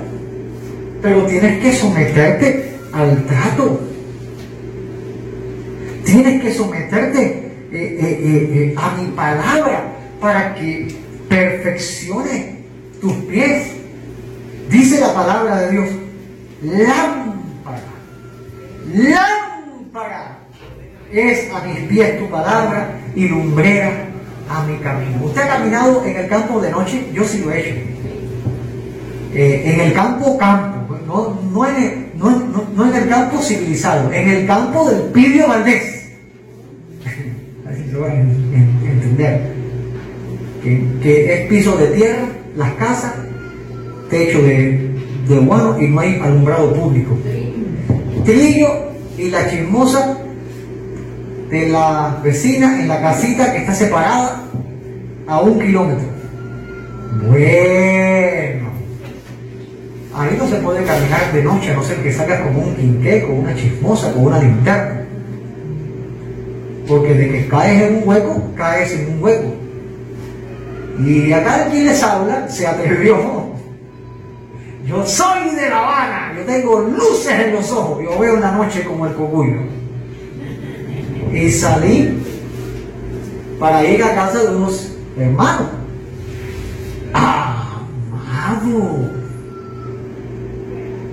Pero 1.01 1.27
tienes 1.27 1.63
que 1.63 1.73
someterte 1.73 2.75
al 2.93 3.25
trato. 3.25 3.81
Tienes 6.05 6.43
que 6.43 6.53
someterte 6.53 7.23
eh, 7.71 7.99
eh, 8.01 8.51
eh, 8.55 8.75
a 8.77 8.97
mi 8.97 9.09
palabra 9.09 9.93
para 10.21 10.55
que 10.55 10.89
perfeccione 11.29 12.65
tus 13.01 13.13
pies. 13.13 13.73
Dice 14.71 15.01
la 15.01 15.15
palabra 15.15 15.61
de 15.61 15.71
Dios, 15.71 15.89
lámpara, 16.63 17.83
lámpara 18.93 20.39
es 21.13 21.53
a 21.53 21.61
mis 21.61 21.79
pies 21.89 22.19
tu 22.19 22.29
palabra 22.29 23.01
y 23.15 23.29
lumbrera 23.29 24.08
a 24.49 24.65
mi 24.65 24.77
camino. 24.79 25.25
¿Usted 25.25 25.43
ha 25.43 25.49
caminado 25.49 26.05
en 26.05 26.17
el 26.17 26.29
campo 26.29 26.61
de 26.61 26.71
noche? 26.71 27.07
Yo 27.13 27.25
sí 27.25 27.43
lo 27.45 27.53
he 27.53 27.61
hecho. 27.61 27.75
en 29.35 29.81
el 29.81 29.93
campo, 29.93 30.39
campo, 30.39 30.97
no, 31.07 31.39
no, 31.53 31.67
en 31.67 31.77
el, 31.83 32.07
no, 32.17 32.89
en 32.89 32.95
el 33.03 33.09
campo 33.09 33.41
civilizado, 33.43 34.13
en 34.13 34.29
el 34.29 34.47
campo 34.47 34.89
del 34.89 35.03
Pidio 35.13 35.49
Valdés. 35.49 36.13
Así 37.71 37.85
lo 37.93 38.01
van 38.01 38.11
a 38.13 38.91
entender. 38.91 39.59
Que, 40.63 40.87
que, 41.03 41.35
es 41.35 41.47
piso 41.49 41.77
de 41.77 41.87
tierra, 41.89 42.27
las 42.57 42.73
casas, 42.73 43.15
techo 44.11 44.43
de, 44.43 44.91
de 45.29 45.39
humano 45.39 45.79
y 45.81 45.87
no 45.89 46.01
hay 46.01 46.21
alumbrado 46.23 46.73
público. 46.73 47.17
Trillo 48.25 48.69
y 49.17 49.31
la 49.31 49.49
chismosa 49.49 50.19
de 51.51 51.69
la 51.69 52.19
vecina 52.23 52.81
en 52.81 52.89
la 52.89 53.01
casita 53.01 53.53
que 53.53 53.59
está 53.59 53.75
separada 53.75 54.43
a 55.27 55.41
un 55.41 55.59
kilómetro. 55.59 56.07
Bueno, 57.27 58.69
ahí 60.15 60.37
no 60.39 60.47
se 60.47 60.57
puede 60.57 60.85
caminar 60.85 61.33
de 61.33 61.43
noche 61.43 61.73
a 61.73 61.75
no 61.75 61.83
ser 61.83 61.97
que 62.03 62.13
salgas 62.13 62.43
como 62.43 62.61
un 62.61 62.77
quinqué, 62.77 63.23
con 63.23 63.39
una 63.39 63.55
chismosa, 63.55 64.13
con 64.13 64.27
una 64.27 64.39
linterna. 64.41 65.05
Porque 66.87 67.15
de 67.15 67.31
que 67.31 67.49
caes 67.49 67.83
en 67.83 67.97
un 67.97 68.09
hueco, 68.09 68.43
caes 68.55 68.93
en 68.93 69.15
un 69.15 69.23
hueco. 69.23 69.55
Y 71.05 71.33
acá 71.33 71.69
quien 71.71 71.87
les 71.87 72.03
habla 72.03 72.49
se 72.49 72.67
atrevió. 72.67 73.49
Yo 74.87 75.05
soy 75.05 75.55
de 75.55 75.69
La 75.69 75.79
Habana, 75.79 76.33
yo 76.37 76.45
tengo 76.45 76.81
luces 76.81 77.33
en 77.33 77.53
los 77.53 77.71
ojos, 77.73 78.03
yo 78.03 78.19
veo 78.19 78.37
una 78.37 78.53
noche 78.53 78.85
como 78.85 79.07
el 79.07 79.15
cogullo 79.15 79.78
y 81.33 81.51
salí 81.51 82.23
para 83.59 83.85
ir 83.85 84.03
a 84.03 84.15
casa 84.15 84.43
de 84.43 84.57
unos 84.57 84.93
hermanos. 85.19 85.69
Amado. 87.13 89.11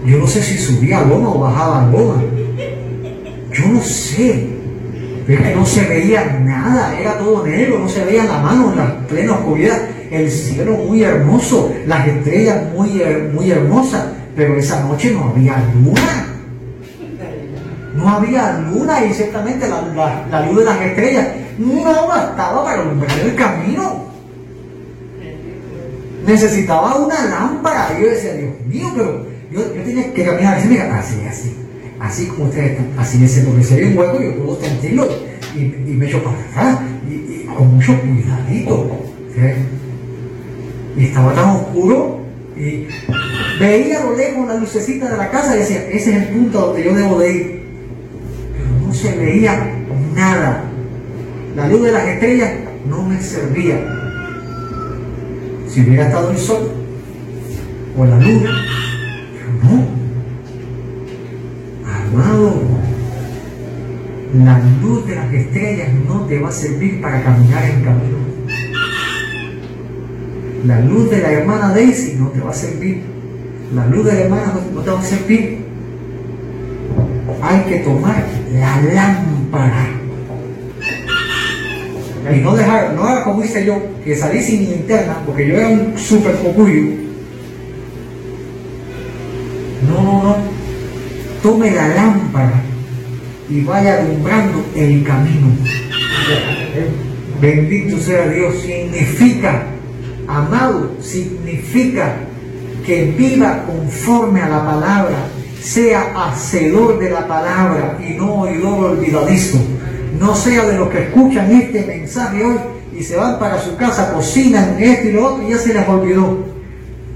Yo 0.06 0.18
no 0.20 0.28
sé 0.28 0.44
si 0.44 0.58
subía 0.58 1.02
goma 1.04 1.30
o 1.30 1.40
bajaba 1.40 1.90
goma. 1.90 2.22
Yo 3.52 3.68
no 3.68 3.82
sé. 3.82 4.50
Que 5.26 5.56
no 5.56 5.66
se 5.66 5.88
veía 5.88 6.40
nada, 6.44 7.00
era 7.00 7.18
todo 7.18 7.44
negro, 7.44 7.80
no 7.80 7.90
se 7.90 8.06
veía 8.06 8.26
la 8.26 8.38
mano 8.42 8.72
en 8.72 8.78
la 8.78 9.08
plena 9.08 9.34
oscuridad. 9.34 9.82
El 10.12 10.30
cielo 10.30 10.74
muy 10.74 11.02
hermoso, 11.02 11.74
las 11.88 12.08
estrellas 12.08 12.72
muy, 12.76 13.02
muy 13.34 13.50
hermosas, 13.50 14.06
pero 14.36 14.56
esa 14.56 14.84
noche 14.84 15.12
no 15.12 15.30
había 15.30 15.58
luna 15.74 16.35
no 18.06 18.12
había 18.18 18.52
luna 18.60 19.04
y 19.04 19.14
ciertamente 19.14 19.68
la, 19.68 20.46
luz 20.46 20.60
de 20.60 20.66
las 20.66 20.80
estrellas 20.80 21.28
no 21.58 22.08
bastaba 22.08 22.64
para 22.64 22.82
alumbrar 22.82 23.20
el 23.20 23.36
camino. 23.36 24.06
Necesitaba 26.26 26.96
una 26.98 27.26
lámpara. 27.26 27.90
Y 27.98 28.04
yo 28.04 28.10
decía, 28.10 28.34
Dios 28.34 28.54
mío, 28.68 28.92
pero 28.96 29.26
yo, 29.52 29.62
tenía 29.84 30.14
que 30.14 30.24
caminar 30.24 30.58
así, 30.58 30.68
mira, 30.68 31.00
así, 31.00 31.16
así, 31.28 31.56
así 32.00 32.28
como 32.28 32.46
ustedes 32.46 32.72
están, 32.72 32.92
así 33.00 33.24
ese, 33.24 33.42
porque 33.42 33.64
se 33.64 33.76
ve 33.76 33.88
un 33.88 33.98
hueco 33.98 34.22
yo 34.22 34.36
puedo 34.44 34.62
sentirlo 34.62 35.08
y, 35.56 35.60
y 35.60 35.96
me 35.98 36.08
echo 36.08 36.24
para 36.24 36.38
atrás 36.38 36.80
y, 37.10 37.46
con 37.46 37.76
mucho 37.76 38.00
cuidadito. 38.02 39.02
Y 40.96 41.06
estaba 41.06 41.34
tan 41.34 41.50
oscuro 41.50 42.22
y 42.56 42.88
veía 43.60 44.00
a 44.00 44.06
lo 44.06 44.16
lejos 44.16 44.48
la 44.48 44.56
lucecita 44.56 45.10
de 45.10 45.18
la 45.18 45.30
casa 45.30 45.56
y 45.56 45.60
decía, 45.60 45.88
ese 45.90 46.12
es 46.12 46.18
el 46.18 46.28
punto 46.30 46.68
donde 46.68 46.84
yo 46.84 46.94
debo 46.94 47.20
de 47.20 47.34
ir 47.34 47.65
se 48.96 49.18
veía 49.18 49.76
nada. 50.16 50.64
La 51.56 51.68
luz 51.68 51.84
de 51.84 51.92
las 51.92 52.08
estrellas 52.08 52.52
no 52.90 53.04
me 53.04 53.22
servía. 53.22 53.80
Si 55.68 55.82
hubiera 55.82 56.06
estado 56.06 56.32
el 56.32 56.38
sol 56.38 56.72
o 57.98 58.06
la 58.06 58.18
luna, 58.18 58.50
pero 59.34 59.74
no. 59.74 59.96
Amado, 61.86 62.62
la 64.34 64.60
luz 64.82 65.08
de 65.08 65.16
las 65.16 65.34
estrellas 65.34 65.90
no 66.08 66.22
te 66.22 66.40
va 66.40 66.50
a 66.50 66.52
servir 66.52 67.02
para 67.02 67.24
caminar 67.24 67.66
en 67.66 67.84
camino. 67.84 68.18
La 70.66 70.80
luz 70.82 71.10
de 71.12 71.20
la 71.20 71.32
hermana 71.32 71.74
Daisy 71.74 72.16
no 72.18 72.30
te 72.30 72.40
va 72.40 72.52
a 72.52 72.54
servir. 72.54 73.04
La 73.74 73.86
luz 73.88 74.06
de 74.06 74.14
la 74.14 74.20
hermana 74.22 74.54
no 74.74 74.82
te 74.82 74.90
va 74.90 75.00
a 75.00 75.04
servir 75.04 75.65
hay 77.46 77.62
que 77.62 77.78
tomar 77.80 78.26
la 78.54 78.82
lámpara. 78.82 79.88
Y 82.34 82.40
no 82.40 82.56
dejar, 82.56 82.94
no 82.94 83.04
haga 83.04 83.24
como 83.24 83.44
hice 83.44 83.66
yo, 83.66 83.80
que 84.04 84.16
salí 84.16 84.42
sin 84.42 84.68
linterna, 84.68 85.18
porque 85.26 85.48
yo 85.48 85.56
era 85.56 85.68
un 85.68 85.96
super 85.96 86.36
cocuyo. 86.38 86.82
No, 89.88 90.02
no, 90.02 90.24
no. 90.24 90.38
Tome 91.44 91.70
la 91.70 91.88
lámpara 91.90 92.64
y 93.48 93.62
vaya 93.62 94.00
alumbrando 94.00 94.66
el 94.76 95.04
camino. 95.04 95.48
Bendito 97.40 98.00
sea 98.00 98.28
Dios. 98.28 98.56
Significa, 98.60 99.68
amado, 100.28 100.96
significa 101.00 102.16
que 102.84 103.06
viva 103.16 103.64
conforme 103.68 104.42
a 104.42 104.50
la 104.50 104.66
palabra 104.66 105.28
sea 105.66 106.14
hacedor 106.16 107.00
de 107.00 107.10
la 107.10 107.28
palabra 107.28 107.98
y 108.00 108.14
no 108.14 108.42
oidor 108.42 108.92
olvidadizo. 108.92 109.58
No 110.20 110.36
sea 110.36 110.64
de 110.66 110.78
los 110.78 110.90
que 110.90 111.04
escuchan 111.04 111.52
este 111.52 111.84
mensaje 111.86 112.44
hoy 112.46 112.56
y 112.98 113.04
se 113.04 113.18
van 113.18 113.40
para 113.40 113.60
su 113.60 113.76
casa, 113.76 114.14
cocinan 114.14 114.78
esto 114.80 115.10
y 115.10 115.12
lo 115.14 115.34
otro 115.34 115.44
y 115.44 115.50
ya 115.50 115.58
se 115.58 115.74
les 115.74 115.88
olvidó. 115.88 116.38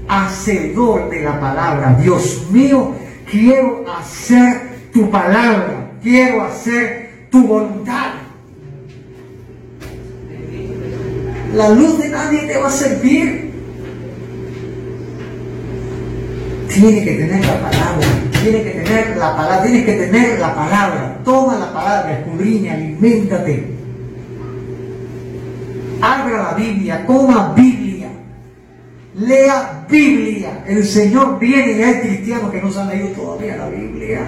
Hacedor 0.08 1.08
de 1.08 1.22
la 1.22 1.40
palabra. 1.40 1.96
Dios 2.02 2.48
mío, 2.50 2.92
quiero 3.30 3.84
hacer 3.88 4.60
tu 4.92 5.08
palabra. 5.10 5.92
Quiero 6.02 6.42
hacer 6.42 7.28
tu 7.30 7.46
voluntad. 7.46 8.14
La 11.54 11.68
luz 11.68 11.98
de 11.98 12.08
nadie 12.08 12.40
te 12.40 12.58
va 12.58 12.66
a 12.66 12.70
servir. 12.72 13.50
Tiene 16.68 17.04
que 17.04 17.12
tener 17.12 17.44
la 17.44 17.60
palabra 17.60 18.29
Tienes 18.42 18.62
que 18.62 18.70
tener 18.70 19.16
la 19.18 19.36
palabra, 19.36 19.62
tienes 19.62 19.84
que 19.84 19.92
tener 19.92 20.38
la 20.38 20.54
palabra. 20.54 21.18
Toma 21.24 21.58
la 21.58 21.72
palabra, 21.72 22.18
escudriña, 22.18 22.74
alimentate. 22.74 23.66
Abra 26.00 26.42
la 26.42 26.54
Biblia, 26.54 27.04
coma 27.06 27.52
Biblia. 27.54 28.08
Lea 29.14 29.84
Biblia. 29.90 30.64
El 30.66 30.84
Señor 30.84 31.38
viene 31.38 31.72
y 31.72 31.82
hay 31.82 32.00
cristianos 32.00 32.50
que 32.50 32.62
no 32.62 32.70
se 32.70 32.80
han 32.80 32.88
leído 32.88 33.08
todavía 33.08 33.56
la 33.56 33.68
Biblia. 33.68 34.20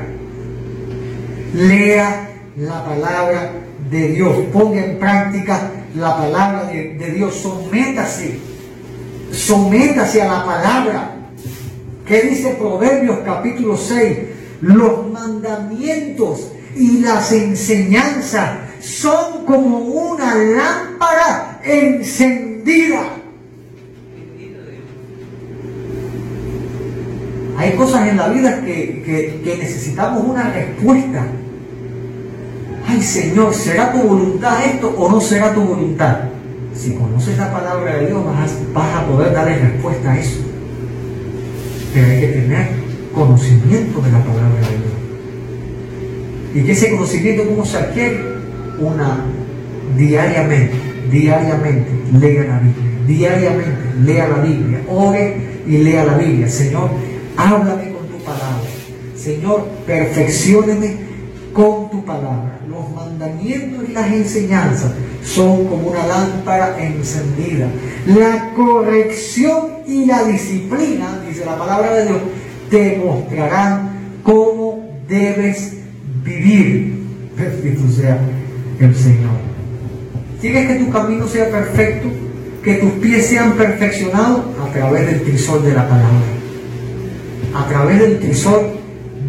Lea 1.55 2.29
la 2.57 2.85
palabra 2.85 3.51
de 3.91 4.09
Dios. 4.09 4.37
Ponga 4.53 4.85
en 4.85 4.99
práctica 4.99 5.71
la 5.97 6.17
palabra 6.19 6.65
de, 6.65 6.95
de 6.95 7.11
Dios. 7.13 7.35
Sométase. 7.37 8.39
Sométase 9.31 10.21
a 10.21 10.27
la 10.27 10.45
palabra. 10.45 11.12
¿Qué 12.07 12.22
dice 12.22 12.57
Proverbios 12.59 13.18
capítulo 13.24 13.76
6? 13.76 14.18
Los 14.62 15.11
mandamientos 15.12 16.50
y 16.74 16.98
las 16.98 17.30
enseñanzas 17.32 18.50
son 18.80 19.44
como 19.44 19.78
una 19.78 20.34
lámpara 20.34 21.61
encendida. 21.62 23.03
Hay 27.57 27.72
cosas 27.74 28.09
en 28.09 28.16
la 28.16 28.28
vida 28.28 28.61
que, 28.64 29.40
que, 29.44 29.57
necesitamos 29.57 30.24
una 30.24 30.50
respuesta. 30.50 31.24
Ay 32.88 33.00
Señor, 33.00 33.55
¿será 33.55 33.92
tu 33.92 33.98
voluntad 33.98 34.64
esto 34.66 34.92
o 34.96 35.09
no 35.09 35.20
será 35.20 35.55
tu 35.55 35.61
voluntad? 35.61 36.18
Si 36.74 36.94
conoces 36.94 37.38
la 37.38 37.53
palabra 37.53 37.98
de 37.98 38.07
Dios 38.07 38.24
vas 38.72 38.96
a 38.96 39.07
poder 39.07 39.32
darle 39.32 39.59
respuesta 39.59 40.11
a 40.11 40.18
eso. 40.18 40.51
Pero 41.93 42.07
hay 42.07 42.20
que 42.20 42.26
tener 42.28 42.68
conocimiento 43.14 44.01
de 44.01 44.12
la 44.12 44.18
palabra 44.24 44.61
de 44.61 44.76
Dios. 44.76 44.93
¿Y 46.55 46.62
que 46.64 46.72
ese 46.72 46.90
conocimiento 46.90 47.45
cómo 47.49 47.64
se 47.64 47.76
adquiere? 47.78 48.20
Una 48.78 49.24
diariamente, 49.97 50.74
diariamente, 51.11 51.90
lea 52.18 52.45
la 52.45 52.59
Biblia, 52.59 53.07
diariamente, 53.07 53.82
lea 54.03 54.28
la 54.28 54.38
Biblia, 54.38 54.80
ore 54.88 55.36
y 55.66 55.78
lea 55.78 56.05
la 56.05 56.18
Biblia. 56.18 56.49
Señor, 56.49 56.90
háblame 57.36 57.93
con 57.93 58.07
tu 58.09 58.24
palabra. 58.24 58.68
Señor, 59.16 59.68
perfeccioneme 59.86 60.97
con 61.53 61.90
tu 61.90 62.05
palabra. 62.05 62.61
Los 62.68 62.90
mandamientos 62.90 63.88
y 63.88 63.93
las 63.93 64.11
enseñanzas 64.12 64.93
son 65.25 65.66
como 65.66 65.89
una 65.89 66.07
lámpara 66.07 66.77
encendida. 66.83 67.68
La 68.07 68.53
corrección 68.55 69.68
y 69.87 70.07
la 70.07 70.25
disciplina, 70.25 71.23
dice 71.27 71.45
la 71.45 71.57
palabra 71.57 71.95
de 71.95 72.07
Dios, 72.07 72.20
te 72.70 73.01
mostrarán 73.05 73.91
cómo 74.23 74.85
debes 75.09 75.75
vivir. 76.25 77.03
Bendito 77.37 77.89
sea 77.91 78.18
el 78.81 78.95
Señor. 78.95 79.53
¿Quieres 80.41 80.68
que 80.68 80.85
tu 80.85 80.91
camino 80.91 81.27
sea 81.29 81.51
perfecto? 81.51 82.09
Que 82.64 82.75
tus 82.75 82.91
pies 82.93 83.27
sean 83.27 83.53
perfeccionados 83.53 84.41
a 84.61 84.73
través 84.73 85.07
del 85.07 85.23
trisol 85.23 85.64
de 85.64 85.75
la 85.75 85.89
palabra. 85.89 86.09
A 87.55 87.68
través 87.68 88.01
del 88.01 88.18
trisol 88.18 88.83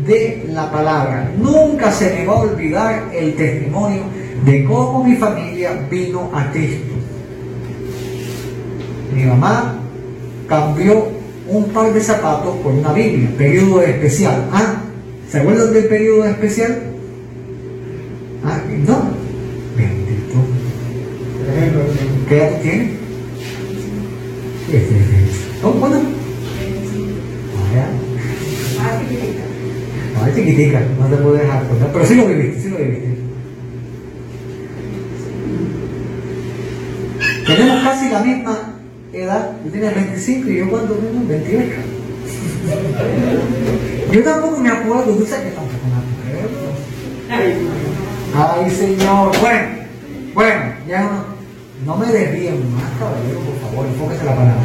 de 0.05 0.45
la 0.51 0.71
palabra. 0.71 1.31
Nunca 1.37 1.91
se 1.91 2.13
me 2.13 2.25
va 2.25 2.33
a 2.33 2.39
olvidar 2.41 3.09
el 3.13 3.35
testimonio 3.35 4.01
de 4.45 4.63
cómo 4.65 5.03
mi 5.03 5.15
familia 5.15 5.87
vino 5.89 6.29
a 6.33 6.51
Cristo. 6.51 6.93
Mi 9.15 9.25
mamá 9.25 9.75
cambió 10.47 11.07
un 11.47 11.65
par 11.69 11.93
de 11.93 12.01
zapatos 12.01 12.55
por 12.57 12.73
una 12.73 12.93
Biblia, 12.93 13.29
periodo 13.37 13.81
especial. 13.81 14.49
Ah, 14.51 14.81
¿se 15.29 15.39
acuerdan 15.39 15.73
del 15.73 15.85
periodo 15.85 16.25
especial? 16.25 16.83
Ah, 18.43 18.59
no. 18.87 19.03
Bendito. 19.77 20.35
¿Qué 22.27 22.37
edad 22.37 22.61
tiene? 22.61 23.03
¿Cómo? 25.61 25.79
¿Cuándo? 25.79 26.01
Ah, 30.19 30.29
es 30.29 30.35
chiquitica, 30.35 30.81
no 30.99 31.07
te 31.07 31.15
puedo 31.17 31.35
dejar 31.35 31.67
contar. 31.67 31.89
Pero 31.93 32.05
sí 32.05 32.15
lo 32.15 32.27
viviste, 32.27 32.61
sí 32.61 32.69
lo 32.69 32.77
viviste. 32.77 33.12
Tenemos 37.55 37.83
casi 37.83 38.09
la 38.09 38.19
misma 38.19 38.57
edad. 39.13 39.51
Tú 39.63 39.69
tienes 39.69 39.93
25 39.93 40.49
y 40.49 40.57
yo 40.57 40.69
cuando 40.69 40.95
tengo 40.95 41.27
28. 41.27 41.71
Yo 44.11 44.23
tampoco 44.23 44.57
me 44.57 44.69
acuerdo, 44.69 45.13
tú 45.13 45.25
sabes 45.25 45.45
que 45.45 45.51
tampoco 45.51 45.85
me 45.87 47.33
acuerdo. 47.35 47.53
Ay, 48.35 48.71
Señor. 48.71 49.37
Bueno, 49.39 49.67
bueno, 50.33 50.61
ya 50.87 51.03
no, 51.03 51.25
no 51.85 51.97
me 51.97 52.11
desvíen 52.11 52.73
más, 52.73 52.89
caballero, 52.97 53.39
por 53.39 53.69
favor, 53.69 53.85
enfóquese 53.85 54.25
la 54.25 54.35
palabra. 54.35 54.63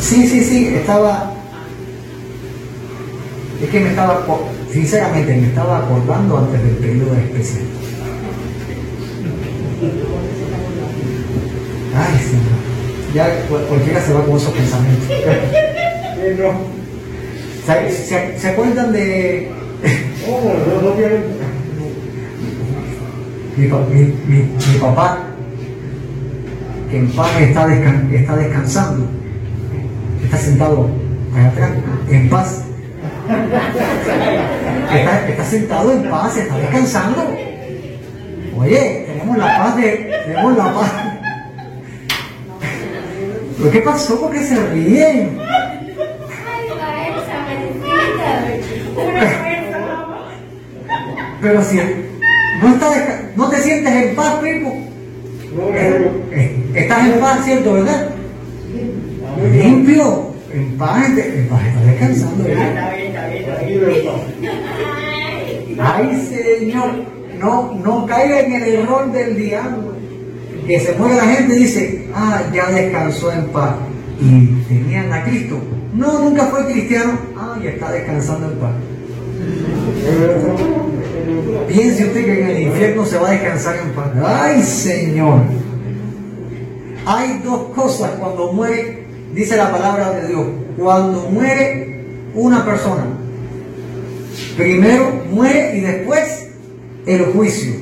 Sí, 0.00 0.26
sí, 0.26 0.44
sí, 0.44 0.74
estaba. 0.74 1.35
Es 3.66 3.72
que 3.72 3.80
me 3.80 3.88
estaba, 3.88 4.24
sinceramente, 4.70 5.34
me 5.34 5.48
estaba 5.48 5.78
acordando 5.78 6.38
antes 6.38 6.62
del 6.62 6.76
periodo 6.76 7.16
especial. 7.16 7.64
Ay, 11.96 12.18
señor. 12.20 12.60
Ya 13.12 13.26
cualquiera 13.48 14.00
se 14.00 14.12
va 14.12 14.24
con 14.24 14.36
esos 14.36 14.52
pensamientos. 14.52 15.08
¿Se, 17.66 18.38
¿Se, 18.38 18.48
acuerdan 18.50 18.92
de.? 18.92 19.50
Oh, 20.28 20.52
mi, 23.56 23.66
mi, 24.28 24.42
mi 24.42 24.78
papá 24.80 25.26
que 26.88 26.98
en 26.98 27.10
paz 27.10 27.30
está, 27.40 27.66
está 27.74 28.36
descansando, 28.36 29.06
está 30.22 30.36
sentado 30.36 30.88
allá 31.34 31.48
atrás, 31.48 31.70
en 32.10 32.28
paz. 32.28 32.65
Está, 34.92 35.28
está, 35.28 35.44
sentado 35.44 35.92
en 35.92 36.08
paz, 36.08 36.36
está 36.36 36.58
descansando. 36.58 37.36
Oye, 38.56 39.04
tenemos 39.06 39.38
la 39.38 39.58
paz 39.58 39.76
de, 39.76 39.90
tenemos 40.26 40.56
la 40.56 40.74
paz. 40.74 40.92
¿Pero 43.58 43.70
qué 43.70 43.80
pasó? 43.80 44.20
¿Por 44.20 44.32
qué 44.32 44.44
se 44.44 44.66
ríen? 44.68 45.38
Pero 51.40 51.62
si 51.62 51.76
no, 51.76 51.82
no 53.36 53.48
te 53.48 53.56
sientes 53.62 53.92
en 53.92 54.16
paz, 54.16 54.34
Pipo. 54.36 54.76
Estás 56.74 57.08
en 57.08 57.20
paz, 57.20 57.44
¿cierto, 57.44 57.72
verdad? 57.72 58.10
Limpio, 59.52 60.34
en 60.52 60.78
paz, 60.78 61.08
en 61.08 61.48
paz, 61.48 61.66
estás 61.66 61.86
descansando. 61.86 62.44
Ay, 65.78 66.28
Señor, 66.28 66.90
no, 67.38 67.74
no 67.84 68.06
caiga 68.06 68.40
en 68.40 68.52
el 68.52 68.62
error 68.62 69.12
del 69.12 69.36
diablo. 69.36 69.94
Que 70.66 70.80
se 70.80 70.94
muere 70.94 71.16
la 71.16 71.24
gente 71.24 71.54
y 71.54 71.58
dice, 71.60 72.08
ah, 72.14 72.42
ya 72.52 72.66
descansó 72.70 73.32
en 73.32 73.46
paz. 73.48 73.76
Y 74.20 74.46
tenían 74.68 75.12
a 75.12 75.24
Cristo. 75.24 75.58
No, 75.94 76.18
nunca 76.18 76.46
fue 76.46 76.66
cristiano. 76.66 77.18
Ah, 77.36 77.56
ya 77.62 77.70
está 77.70 77.92
descansando 77.92 78.50
en 78.50 78.58
paz. 78.58 78.72
Piense 81.68 82.06
usted 82.06 82.24
que 82.24 82.40
en 82.42 82.48
el 82.48 82.62
infierno 82.62 83.04
se 83.04 83.18
va 83.18 83.28
a 83.28 83.32
descansar 83.32 83.76
en 83.76 83.90
paz. 83.92 84.10
Ay, 84.24 84.62
Señor. 84.62 85.40
Hay 87.06 87.40
dos 87.44 87.68
cosas 87.74 88.10
cuando 88.18 88.52
muere, 88.52 89.06
dice 89.32 89.56
la 89.56 89.70
palabra 89.70 90.10
de 90.10 90.28
Dios. 90.28 90.46
Cuando 90.76 91.28
muere 91.30 92.04
una 92.34 92.64
persona, 92.64 93.06
primero 94.56 95.24
muere 95.30 95.76
y 95.76 95.80
después 95.80 96.48
el 97.06 97.24
juicio. 97.26 97.72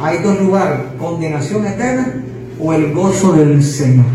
Hay 0.00 0.18
dos 0.18 0.40
lugares, 0.40 0.78
condenación 0.98 1.66
eterna 1.66 2.22
o 2.60 2.72
el 2.72 2.92
gozo 2.92 3.32
del 3.32 3.62
Señor. 3.62 4.06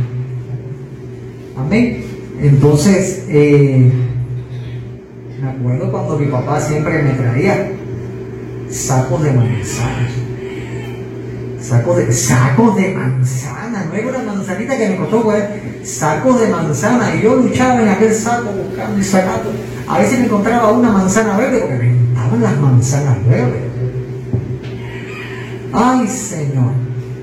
Amén. 1.57 2.03
Entonces, 2.41 3.25
eh, 3.29 3.91
me 5.41 5.49
acuerdo 5.49 5.91
cuando 5.91 6.17
mi 6.17 6.27
papá 6.27 6.59
siempre 6.59 7.01
me 7.03 7.11
traía 7.11 7.71
sacos 8.69 9.23
de 9.23 9.33
manzana. 9.33 10.09
Sacos 11.63 11.95
de, 11.95 12.11
sacos 12.11 12.75
de 12.75 12.89
manzana, 12.89 13.85
no 13.85 13.93
era 13.95 14.09
una 14.09 14.33
manzanita 14.33 14.77
que 14.77 14.89
me 14.89 14.97
costó, 14.97 15.23
pues, 15.23 15.43
sacos 15.83 16.41
de 16.41 16.47
manzana. 16.47 17.15
Y 17.15 17.21
yo 17.21 17.35
luchaba 17.35 17.81
en 17.81 17.87
aquel 17.87 18.13
saco 18.13 18.49
buscando 18.51 18.99
y 18.99 19.03
sacando. 19.03 19.49
A 19.87 19.99
veces 19.99 20.19
me 20.19 20.25
encontraba 20.25 20.71
una 20.73 20.91
manzana 20.91 21.37
verde 21.37 21.59
porque 21.59 21.75
me 21.75 21.89
encantaban 21.91 22.41
las 22.41 22.59
manzanas 22.59 23.27
verdes. 23.27 23.61
Ay, 25.71 26.07
Señor. 26.07 26.73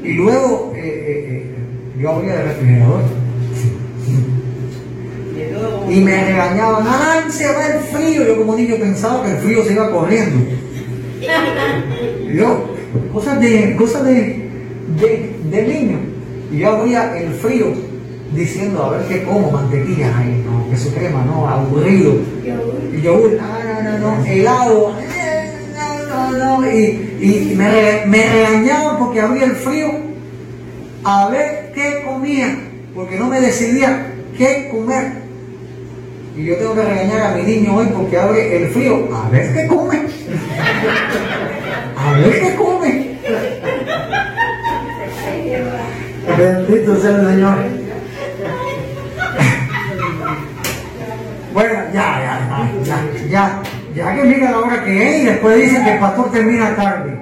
Y 0.03 0.14
luego 0.14 0.72
eh, 0.74 0.80
eh, 0.80 1.24
eh, 1.28 2.01
yo 2.01 2.11
abría 2.11 2.41
el 2.41 2.49
refrigerador. 2.49 3.03
Y 5.88 6.01
me 6.01 6.24
regañaban, 6.24 6.86
¡ay, 6.86 7.30
se 7.30 7.47
va 7.47 7.66
el 7.66 7.80
frío! 7.80 8.24
Yo 8.26 8.38
como 8.38 8.57
niño 8.57 8.76
pensaba 8.78 9.24
que 9.24 9.32
el 9.32 9.36
frío 9.38 9.64
se 9.64 9.72
iba 9.72 9.91
corriendo. 9.91 10.47
Yo, 12.32 12.74
cosas 13.12 13.41
de, 13.41 13.76
cosas 13.76 14.05
de, 14.05 14.51
de, 15.51 15.62
niño. 15.62 15.99
Y 16.53 16.59
yo 16.59 16.70
abría 16.70 17.16
el 17.18 17.32
frío 17.34 17.66
diciendo, 18.34 18.84
a 18.84 18.91
ver 18.91 19.07
qué 19.09 19.22
como, 19.24 19.51
mantequilla, 19.51 20.12
ay, 20.16 20.45
no, 20.45 20.70
queso 20.70 20.93
crema, 20.95 21.24
no, 21.24 21.49
aburrido. 21.49 22.14
Y 22.93 23.03
yo, 23.03 23.20
no, 23.36 23.82
no, 23.82 23.99
no, 23.99 24.24
helado, 24.24 24.95
no, 26.09 26.38
no, 26.38 26.61
no, 26.61 26.70
y, 26.70 27.16
y 27.20 27.55
me, 27.57 28.07
me 28.07 28.26
regañaban 28.30 28.99
porque 28.99 29.20
abría 29.20 29.45
el 29.45 29.53
frío 29.53 30.11
a 31.05 31.28
ver 31.28 31.72
qué 31.74 32.03
comía, 32.05 32.59
porque 32.95 33.16
no 33.18 33.28
me 33.28 33.41
decidía 33.41 34.12
qué 34.36 34.68
comer. 34.70 35.12
Y 36.36 36.45
yo 36.45 36.57
tengo 36.57 36.74
que 36.74 36.82
regañar 36.82 37.20
a 37.20 37.36
mi 37.36 37.43
niño 37.43 37.76
hoy 37.76 37.86
porque 37.95 38.18
abre 38.18 38.57
el 38.57 38.68
frío. 38.68 39.09
A 39.14 39.28
ver 39.28 39.53
qué 39.53 39.66
come. 39.66 40.07
A 42.03 42.12
ver 42.14 42.40
qué 42.40 42.55
come. 42.57 43.18
Bendito 46.38 47.01
sea 47.01 47.11
el 47.11 47.26
Señor. 47.26 47.57
Bueno, 51.53 51.80
ya, 51.92 51.92
ya, 51.92 52.70
ya, 52.84 53.28
ya, 53.28 53.62
ya 53.94 54.14
que 54.14 54.22
mira 54.22 54.51
la 54.53 54.59
hora 54.61 54.84
que 54.84 55.09
es 55.09 55.22
y 55.22 55.24
después 55.26 55.57
dicen 55.57 55.84
que 55.84 55.92
el 55.94 55.98
pastor 55.98 56.30
termina 56.30 56.76
tarde. 56.76 57.18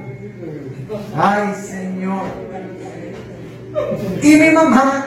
Ay, 1.16 1.54
Señor. 1.54 2.24
Y 4.22 4.36
mi 4.36 4.50
mamá, 4.50 5.06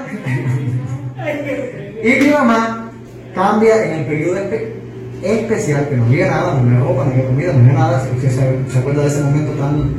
y 2.04 2.10
mi 2.10 2.30
mamá 2.30 2.92
cambia 3.34 3.86
en 3.86 3.94
el 4.00 4.06
periodo 4.06 4.81
especial, 5.24 5.88
que 5.90 5.98
no 5.98 6.06
había 6.06 6.30
nada, 6.30 6.54
no 6.54 6.60
había 6.60 6.80
ropa, 6.80 7.06
no 7.06 7.12
había 7.12 7.26
comida, 7.26 7.54
no 7.54 7.60
había 7.60 7.74
nada. 7.74 8.06
Si 8.06 8.16
usted 8.16 8.66
se, 8.72 8.80
acuerda 8.80 9.02
de 9.04 9.08
ese 9.08 9.22
momento 9.22 9.52
tan 9.54 9.94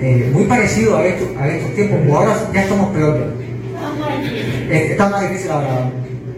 eh, 0.00 0.30
muy 0.32 0.44
parecido 0.44 0.96
a, 0.96 1.06
esto, 1.06 1.26
a 1.38 1.48
estos 1.48 1.74
tiempos, 1.74 2.00
o 2.08 2.16
ahora 2.16 2.36
ya 2.52 2.62
estamos 2.62 2.90
peor. 2.90 3.34
Está 4.70 5.08
más 5.08 5.22
difícil 5.22 5.50
ahora, 5.50 5.90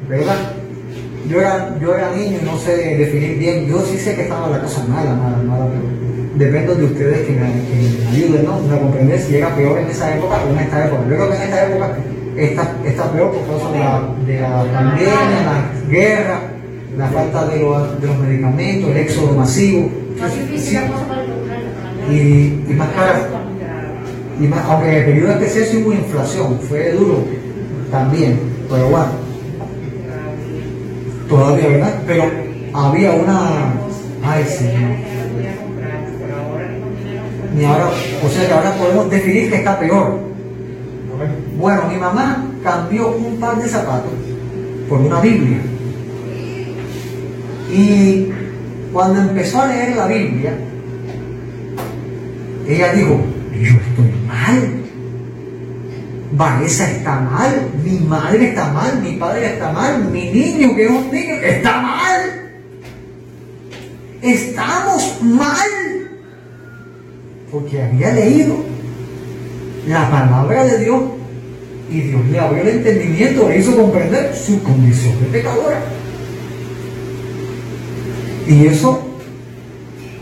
¿verdad? 0.09 0.37
Yo 1.29 1.41
era, 1.41 1.77
yo 1.81 1.95
era 1.95 2.11
niño 2.15 2.39
y 2.41 2.45
no 2.45 2.57
sé 2.59 2.97
definir 2.97 3.39
bien. 3.39 3.67
Yo 3.67 3.81
sí 3.83 3.99
sé 3.99 4.15
que 4.15 4.23
estaba 4.23 4.49
la 4.49 4.61
cosa 4.61 4.85
mala, 4.85 5.15
mala, 5.15 5.39
mala, 5.39 5.67
pero 5.67 6.07
dependo 6.37 6.75
de 6.75 6.85
ustedes 6.85 7.27
que 7.27 7.33
me, 7.33 7.47
ayuden, 8.11 8.45
¿no? 8.45 8.61
Me 8.61 8.79
comprender 8.79 9.19
si 9.19 9.37
era 9.37 9.55
peor 9.57 9.79
en 9.79 9.89
esa 9.89 10.15
época 10.15 10.37
o 10.47 10.53
en 10.53 10.59
esta 10.59 10.87
época. 10.87 11.03
Yo 11.09 11.17
creo 11.17 11.31
que 11.31 11.37
en 11.37 11.43
esta 11.43 11.67
época 11.67 11.97
está, 12.37 12.77
está 12.85 13.13
peor 13.13 13.33
por 13.33 13.47
causa 13.47 13.73
de 13.73 13.79
la, 13.79 14.15
de 14.27 14.41
la 14.41 14.73
pandemia, 14.73 15.43
la 15.45 15.91
guerra, 15.91 16.41
la 16.97 17.09
falta 17.09 17.47
de, 17.47 17.59
de 17.59 18.07
los 18.07 18.19
medicamentos, 18.19 18.91
el 18.91 18.97
éxodo 18.97 19.33
masivo. 19.35 19.91
y, 22.11 22.17
y 22.17 22.75
más 22.77 22.89
cara. 22.91 23.29
Y 24.41 24.47
más, 24.47 24.65
aunque 24.67 24.89
en 24.89 24.95
el 24.97 25.05
periodo 25.05 25.33
especial 25.33 25.65
sí 25.67 25.77
hubo 25.83 25.93
inflación, 25.93 26.59
fue 26.69 26.93
duro 26.93 27.25
también, 27.91 28.39
pero 28.69 28.89
bueno 28.89 29.27
todavía, 31.29 31.69
¿verdad? 31.69 32.03
Pero 32.07 32.25
había 32.73 33.13
una. 33.13 33.75
Ay, 34.23 34.45
Señor. 34.45 34.97
Y 37.59 37.65
ahora, 37.65 37.89
o 38.25 38.29
sea 38.29 38.47
que 38.47 38.53
ahora 38.53 38.75
podemos 38.77 39.11
definir 39.11 39.51
que 39.51 39.57
está 39.57 39.79
peor. 39.79 40.19
Bueno, 41.59 41.83
mi 41.89 41.97
mamá 41.97 42.45
cambió 42.63 43.17
un 43.17 43.37
par 43.39 43.57
de 43.57 43.69
zapatos 43.69 44.13
por 44.89 45.01
una 45.01 45.21
Biblia. 45.21 45.59
Y 47.71 48.29
cuando 48.93 49.21
empezó 49.21 49.63
a 49.63 49.67
leer 49.67 49.97
la 49.97 50.07
Biblia, 50.07 50.53
ella 52.69 52.93
dijo, 52.93 53.21
yo 53.53 53.73
estoy 53.73 54.13
mal. 54.27 54.83
Vanessa 56.33 56.91
está 56.91 57.21
mal, 57.21 57.71
mi 57.85 57.99
madre 58.01 58.49
está 58.49 58.71
mal, 58.73 59.01
mi 59.01 59.17
padre 59.17 59.55
está 59.55 59.73
mal, 59.73 60.05
mi 60.11 60.31
niño 60.31 60.75
que 60.75 60.85
es 60.85 60.91
un 60.91 61.11
niño 61.11 61.35
está 61.35 61.81
mal. 61.81 62.21
Estamos 64.23 65.23
mal. 65.23 65.69
Porque 67.51 67.83
había 67.83 68.13
leído 68.13 68.57
la 69.87 70.11
palabra 70.11 70.65
de 70.65 70.79
Dios 70.79 71.03
y 71.91 72.01
Dios 72.01 72.27
le 72.27 72.39
abrió 72.39 72.63
el 72.63 72.69
entendimiento, 72.69 73.49
le 73.49 73.59
hizo 73.59 73.77
comprender 73.77 74.35
su 74.35 74.63
condición 74.63 75.19
de 75.21 75.27
pecadora. 75.27 75.81
Y 78.49 78.67
eso 78.67 79.01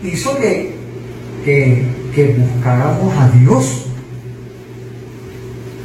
hizo 0.03 0.37
que, 0.39 0.75
que, 1.45 1.85
que 2.15 2.35
buscáramos 2.35 3.15
a 3.17 3.29
Dios 3.31 3.87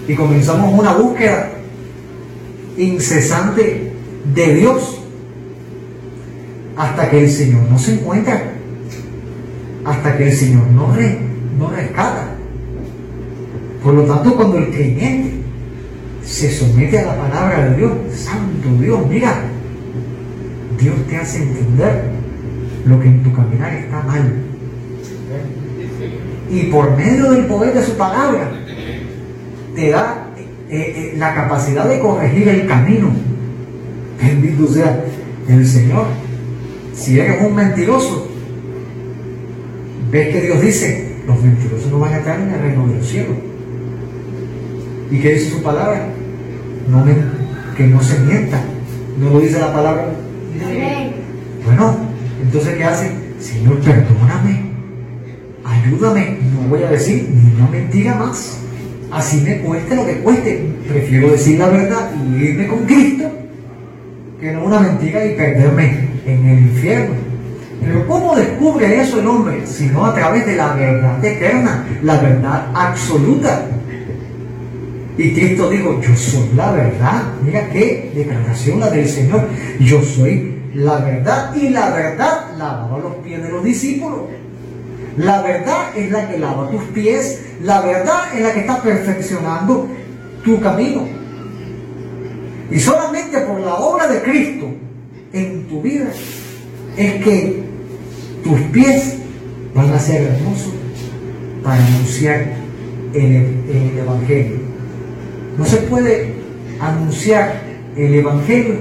y 0.08 0.16
comenzamos 0.16 0.74
una 0.80 0.94
búsqueda 0.94 1.52
incesante 2.78 3.92
de 4.34 4.56
Dios 4.56 5.02
hasta 6.76 7.10
que 7.10 7.26
el 7.26 7.30
Señor 7.30 7.62
no 7.70 7.78
se 7.78 7.94
encuentra, 7.94 8.42
hasta 9.86 10.18
que 10.18 10.30
el 10.30 10.34
Señor 10.34 10.66
no, 10.68 10.88
no 11.58 11.70
rescata. 11.70 12.36
Por 13.84 13.94
lo 13.94 14.04
tanto, 14.04 14.36
cuando 14.36 14.58
el 14.58 14.70
creyente 14.70 15.34
se 16.26 16.52
somete 16.52 17.00
a 17.00 17.06
la 17.06 17.18
palabra 17.18 17.70
de 17.70 17.78
Dios, 17.78 17.92
Santo 18.14 18.82
Dios, 18.82 19.00
mira, 19.10 19.42
Dios 20.80 20.96
te 21.08 21.18
hace 21.18 21.44
entender 21.44 22.09
lo 22.86 23.00
que 23.00 23.08
en 23.08 23.24
tu 23.24 23.34
caminar 23.34 23.74
está 23.74 24.04
mal. 24.04 24.34
Y 26.50 26.64
por 26.64 26.96
medio 26.98 27.32
del 27.32 27.46
poder 27.46 27.74
de 27.74 27.84
su 27.84 27.96
palabra, 27.96 28.52
te 29.76 29.90
da 29.92 30.32
eh, 30.70 31.14
eh, 31.14 31.16
la 31.18 31.34
capacidad 31.36 31.88
de 31.88 32.00
corregir 32.00 32.48
el 32.48 32.68
camino. 32.68 33.12
Bendito 34.22 34.68
sea 34.68 35.06
el 35.48 35.66
Señor. 35.66 36.06
Si 36.94 37.20
eres 37.20 37.42
un 37.42 37.56
mentiroso, 37.56 38.28
ves 40.12 40.30
que 40.30 40.42
Dios 40.42 40.62
dice, 40.62 41.16
los 41.26 41.42
mentirosos 41.42 41.92
no 41.92 42.00
van 42.00 42.14
a 42.14 42.18
estar 42.18 42.40
en 42.40 42.52
el 42.52 42.60
reino 42.60 42.88
de 42.88 42.96
los 42.98 43.08
cielos. 43.08 43.38
¿Y 45.12 45.20
qué 45.20 45.34
dice 45.34 45.52
su 45.52 45.64
palabra? 45.64 46.08
No 46.90 47.06
que 47.78 47.88
no 47.88 48.02
se 48.02 48.20
mienta. 48.20 48.62
¿No 49.20 49.30
lo 49.32 49.40
dice 49.40 49.60
la 49.60 49.74
palabra? 49.74 50.08
Bueno, 51.66 52.09
entonces 52.42 52.76
¿qué 52.76 52.84
hace? 52.84 53.12
Señor, 53.40 53.80
perdóname, 53.80 54.72
ayúdame. 55.64 56.38
No 56.54 56.70
voy 56.70 56.84
a 56.84 56.92
decir 56.92 57.30
ni 57.30 57.56
una 57.56 57.70
mentira 57.70 58.16
más 58.16 58.60
así 59.12 59.42
me 59.42 59.58
cueste 59.60 59.96
lo 59.96 60.06
que 60.06 60.18
cueste. 60.20 60.66
Prefiero 60.88 61.32
decir 61.32 61.60
la 61.60 61.68
verdad 61.68 62.12
y 62.16 62.44
irme 62.44 62.68
con 62.68 62.86
Cristo 62.86 63.32
que 64.40 64.52
no 64.54 64.64
una 64.64 64.80
mentira 64.80 65.26
y 65.26 65.36
perderme 65.36 66.08
en 66.26 66.46
el 66.46 66.60
infierno. 66.60 67.16
Pero 67.82 68.08
¿cómo 68.08 68.36
descubre 68.36 69.02
eso 69.02 69.20
el 69.20 69.28
hombre? 69.28 69.66
Sino 69.66 70.06
a 70.06 70.14
través 70.14 70.46
de 70.46 70.56
la 70.56 70.74
verdad 70.74 71.24
eterna, 71.24 71.86
la 72.04 72.20
verdad 72.20 72.68
absoluta. 72.74 73.66
Y 75.18 75.34
Cristo 75.34 75.70
dijo, 75.70 76.00
yo 76.02 76.16
soy 76.16 76.50
la 76.56 76.72
verdad. 76.72 77.24
Mira 77.44 77.70
qué 77.70 78.12
declaración 78.16 78.80
la 78.80 78.90
del 78.90 79.08
Señor. 79.08 79.48
Yo 79.80 80.02
soy 80.02 80.59
la 80.74 81.00
verdad 81.00 81.56
y 81.56 81.70
la 81.70 81.90
verdad 81.90 82.58
lavaba 82.58 83.00
los 83.00 83.16
pies 83.16 83.42
de 83.42 83.50
los 83.50 83.64
discípulos. 83.64 84.22
La 85.18 85.42
verdad 85.42 85.98
es 85.98 86.12
la 86.12 86.30
que 86.30 86.38
lava 86.38 86.70
tus 86.70 86.84
pies, 86.94 87.42
la 87.64 87.82
verdad 87.82 88.36
es 88.36 88.42
la 88.42 88.54
que 88.54 88.60
está 88.62 88.82
perfeccionando 88.82 89.88
tu 90.44 90.60
camino. 90.62 91.08
Y 92.72 92.80
solamente 92.80 93.40
por 93.40 93.60
la 93.60 93.76
obra 93.76 94.08
de 94.08 94.22
Cristo 94.22 94.68
en 95.34 95.68
tu 95.68 95.82
vida 95.82 96.10
es 96.96 97.24
que 97.24 97.64
tus 98.44 98.60
pies 98.72 99.16
van 99.74 99.92
a 99.92 100.00
ser 100.00 100.24
hermosos 100.24 100.74
para 101.64 101.86
anunciar 101.86 102.54
el, 103.14 103.98
Evangelio. 103.98 104.58
No 105.58 105.66
se 105.66 105.78
puede 105.78 106.34
anunciar 106.80 107.62
el 107.96 108.16
Evangelio 108.16 108.76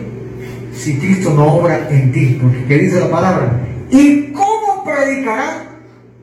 si 0.78 0.96
Cristo 0.98 1.34
no 1.34 1.54
obra 1.54 1.88
en 1.90 2.12
ti, 2.12 2.38
porque 2.40 2.64
¿qué 2.66 2.78
dice 2.78 3.00
la 3.00 3.10
palabra? 3.10 3.60
¿Y 3.90 4.32
cómo 4.32 4.84
predicarán 4.84 5.80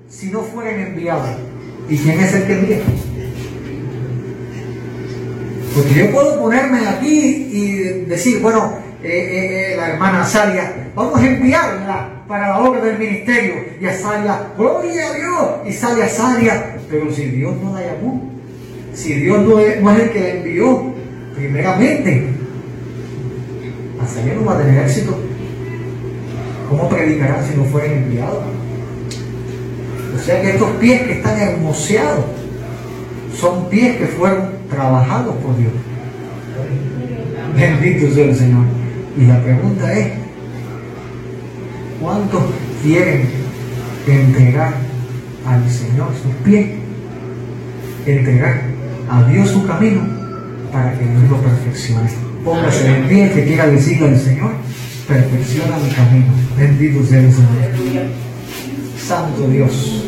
si 0.10 0.28
no 0.28 0.42
fueran 0.42 0.80
enviados? 0.80 1.30
¿Y 1.90 1.98
quién 1.98 2.20
es 2.20 2.34
el 2.34 2.44
que 2.48 2.54
envía? 2.54 2.80
Porque 5.76 5.94
yo 5.94 6.12
puedo 6.12 6.40
ponerme 6.40 6.88
aquí 6.88 7.50
y 7.52 8.06
decir, 8.08 8.40
bueno, 8.42 8.78
eh, 9.04 9.10
eh, 9.10 9.74
eh, 9.74 9.78
la 9.78 9.90
hermana 9.90 10.26
Salia, 10.26 10.90
vamos 10.96 11.20
a 11.20 11.28
enviarla 11.28 12.24
para 12.28 12.48
la 12.48 12.60
obra 12.60 12.82
del 12.82 12.98
ministerio. 12.98 13.56
Y 13.82 13.86
a 13.86 13.94
Salia, 13.94 14.48
gloria 14.58 15.08
a 15.10 15.14
Dios, 15.14 15.50
y 15.68 15.74
sale 15.74 16.04
a 16.04 16.08
Salia. 16.08 16.78
Pero 16.90 17.12
si 17.12 17.26
Dios 17.26 17.56
no 17.62 17.74
la 17.74 17.82
llamó, 17.82 18.32
si 18.94 19.16
Dios 19.16 19.42
no 19.44 19.60
es 19.60 20.02
el 20.02 20.10
que 20.12 20.20
la 20.22 20.30
envió, 20.30 20.94
primeramente, 21.36 22.45
a 24.06 24.08
Salia 24.08 24.36
no 24.36 24.46
va 24.46 24.54
a 24.54 24.62
tener 24.62 24.84
éxito. 24.86 25.18
¿Cómo 26.70 26.90
predicarán 26.90 27.46
si 27.46 27.58
no 27.58 27.66
fueran 27.66 27.92
enviados? 27.94 28.44
O 30.16 30.20
sea 30.20 30.42
que 30.42 30.52
estos 30.52 30.70
pies 30.78 31.02
que 31.04 31.12
están 31.14 31.40
hermoseados 31.40 32.26
son 33.40 33.70
pies 33.70 33.98
que 33.98 34.06
fueron 34.08 34.50
trabajados 34.70 35.36
por 35.36 35.58
Dios. 35.58 35.74
Bendito 37.56 38.14
sea 38.14 38.26
el 38.26 38.36
Señor. 38.36 38.66
Y 39.18 39.26
la 39.26 39.42
pregunta 39.42 39.94
es, 39.94 40.14
¿cuántos 42.02 42.44
quieren 42.82 43.28
entregar 44.08 44.74
al 45.46 45.70
Señor 45.70 46.10
sus 46.22 46.34
pies? 46.44 46.68
Entregar 48.06 48.62
a 49.10 49.24
Dios 49.24 49.50
su 49.50 49.66
camino 49.66 50.02
para 50.72 50.94
que 50.98 51.06
Dios 51.06 51.30
lo 51.30 51.38
perfeccione. 51.38 52.25
Póngase 52.46 52.84
de 52.84 53.08
pie 53.10 53.32
que 53.32 53.44
quiera 53.44 53.66
decirle 53.66 54.10
al 54.10 54.20
Señor, 54.20 54.52
perfecciona 55.08 55.78
mi 55.80 55.90
camino. 55.90 56.28
Bendito 56.56 57.04
sea 57.04 57.20
el 57.20 57.34
Señor. 57.34 58.06
Santo 59.04 59.48
Dios. 59.48 60.05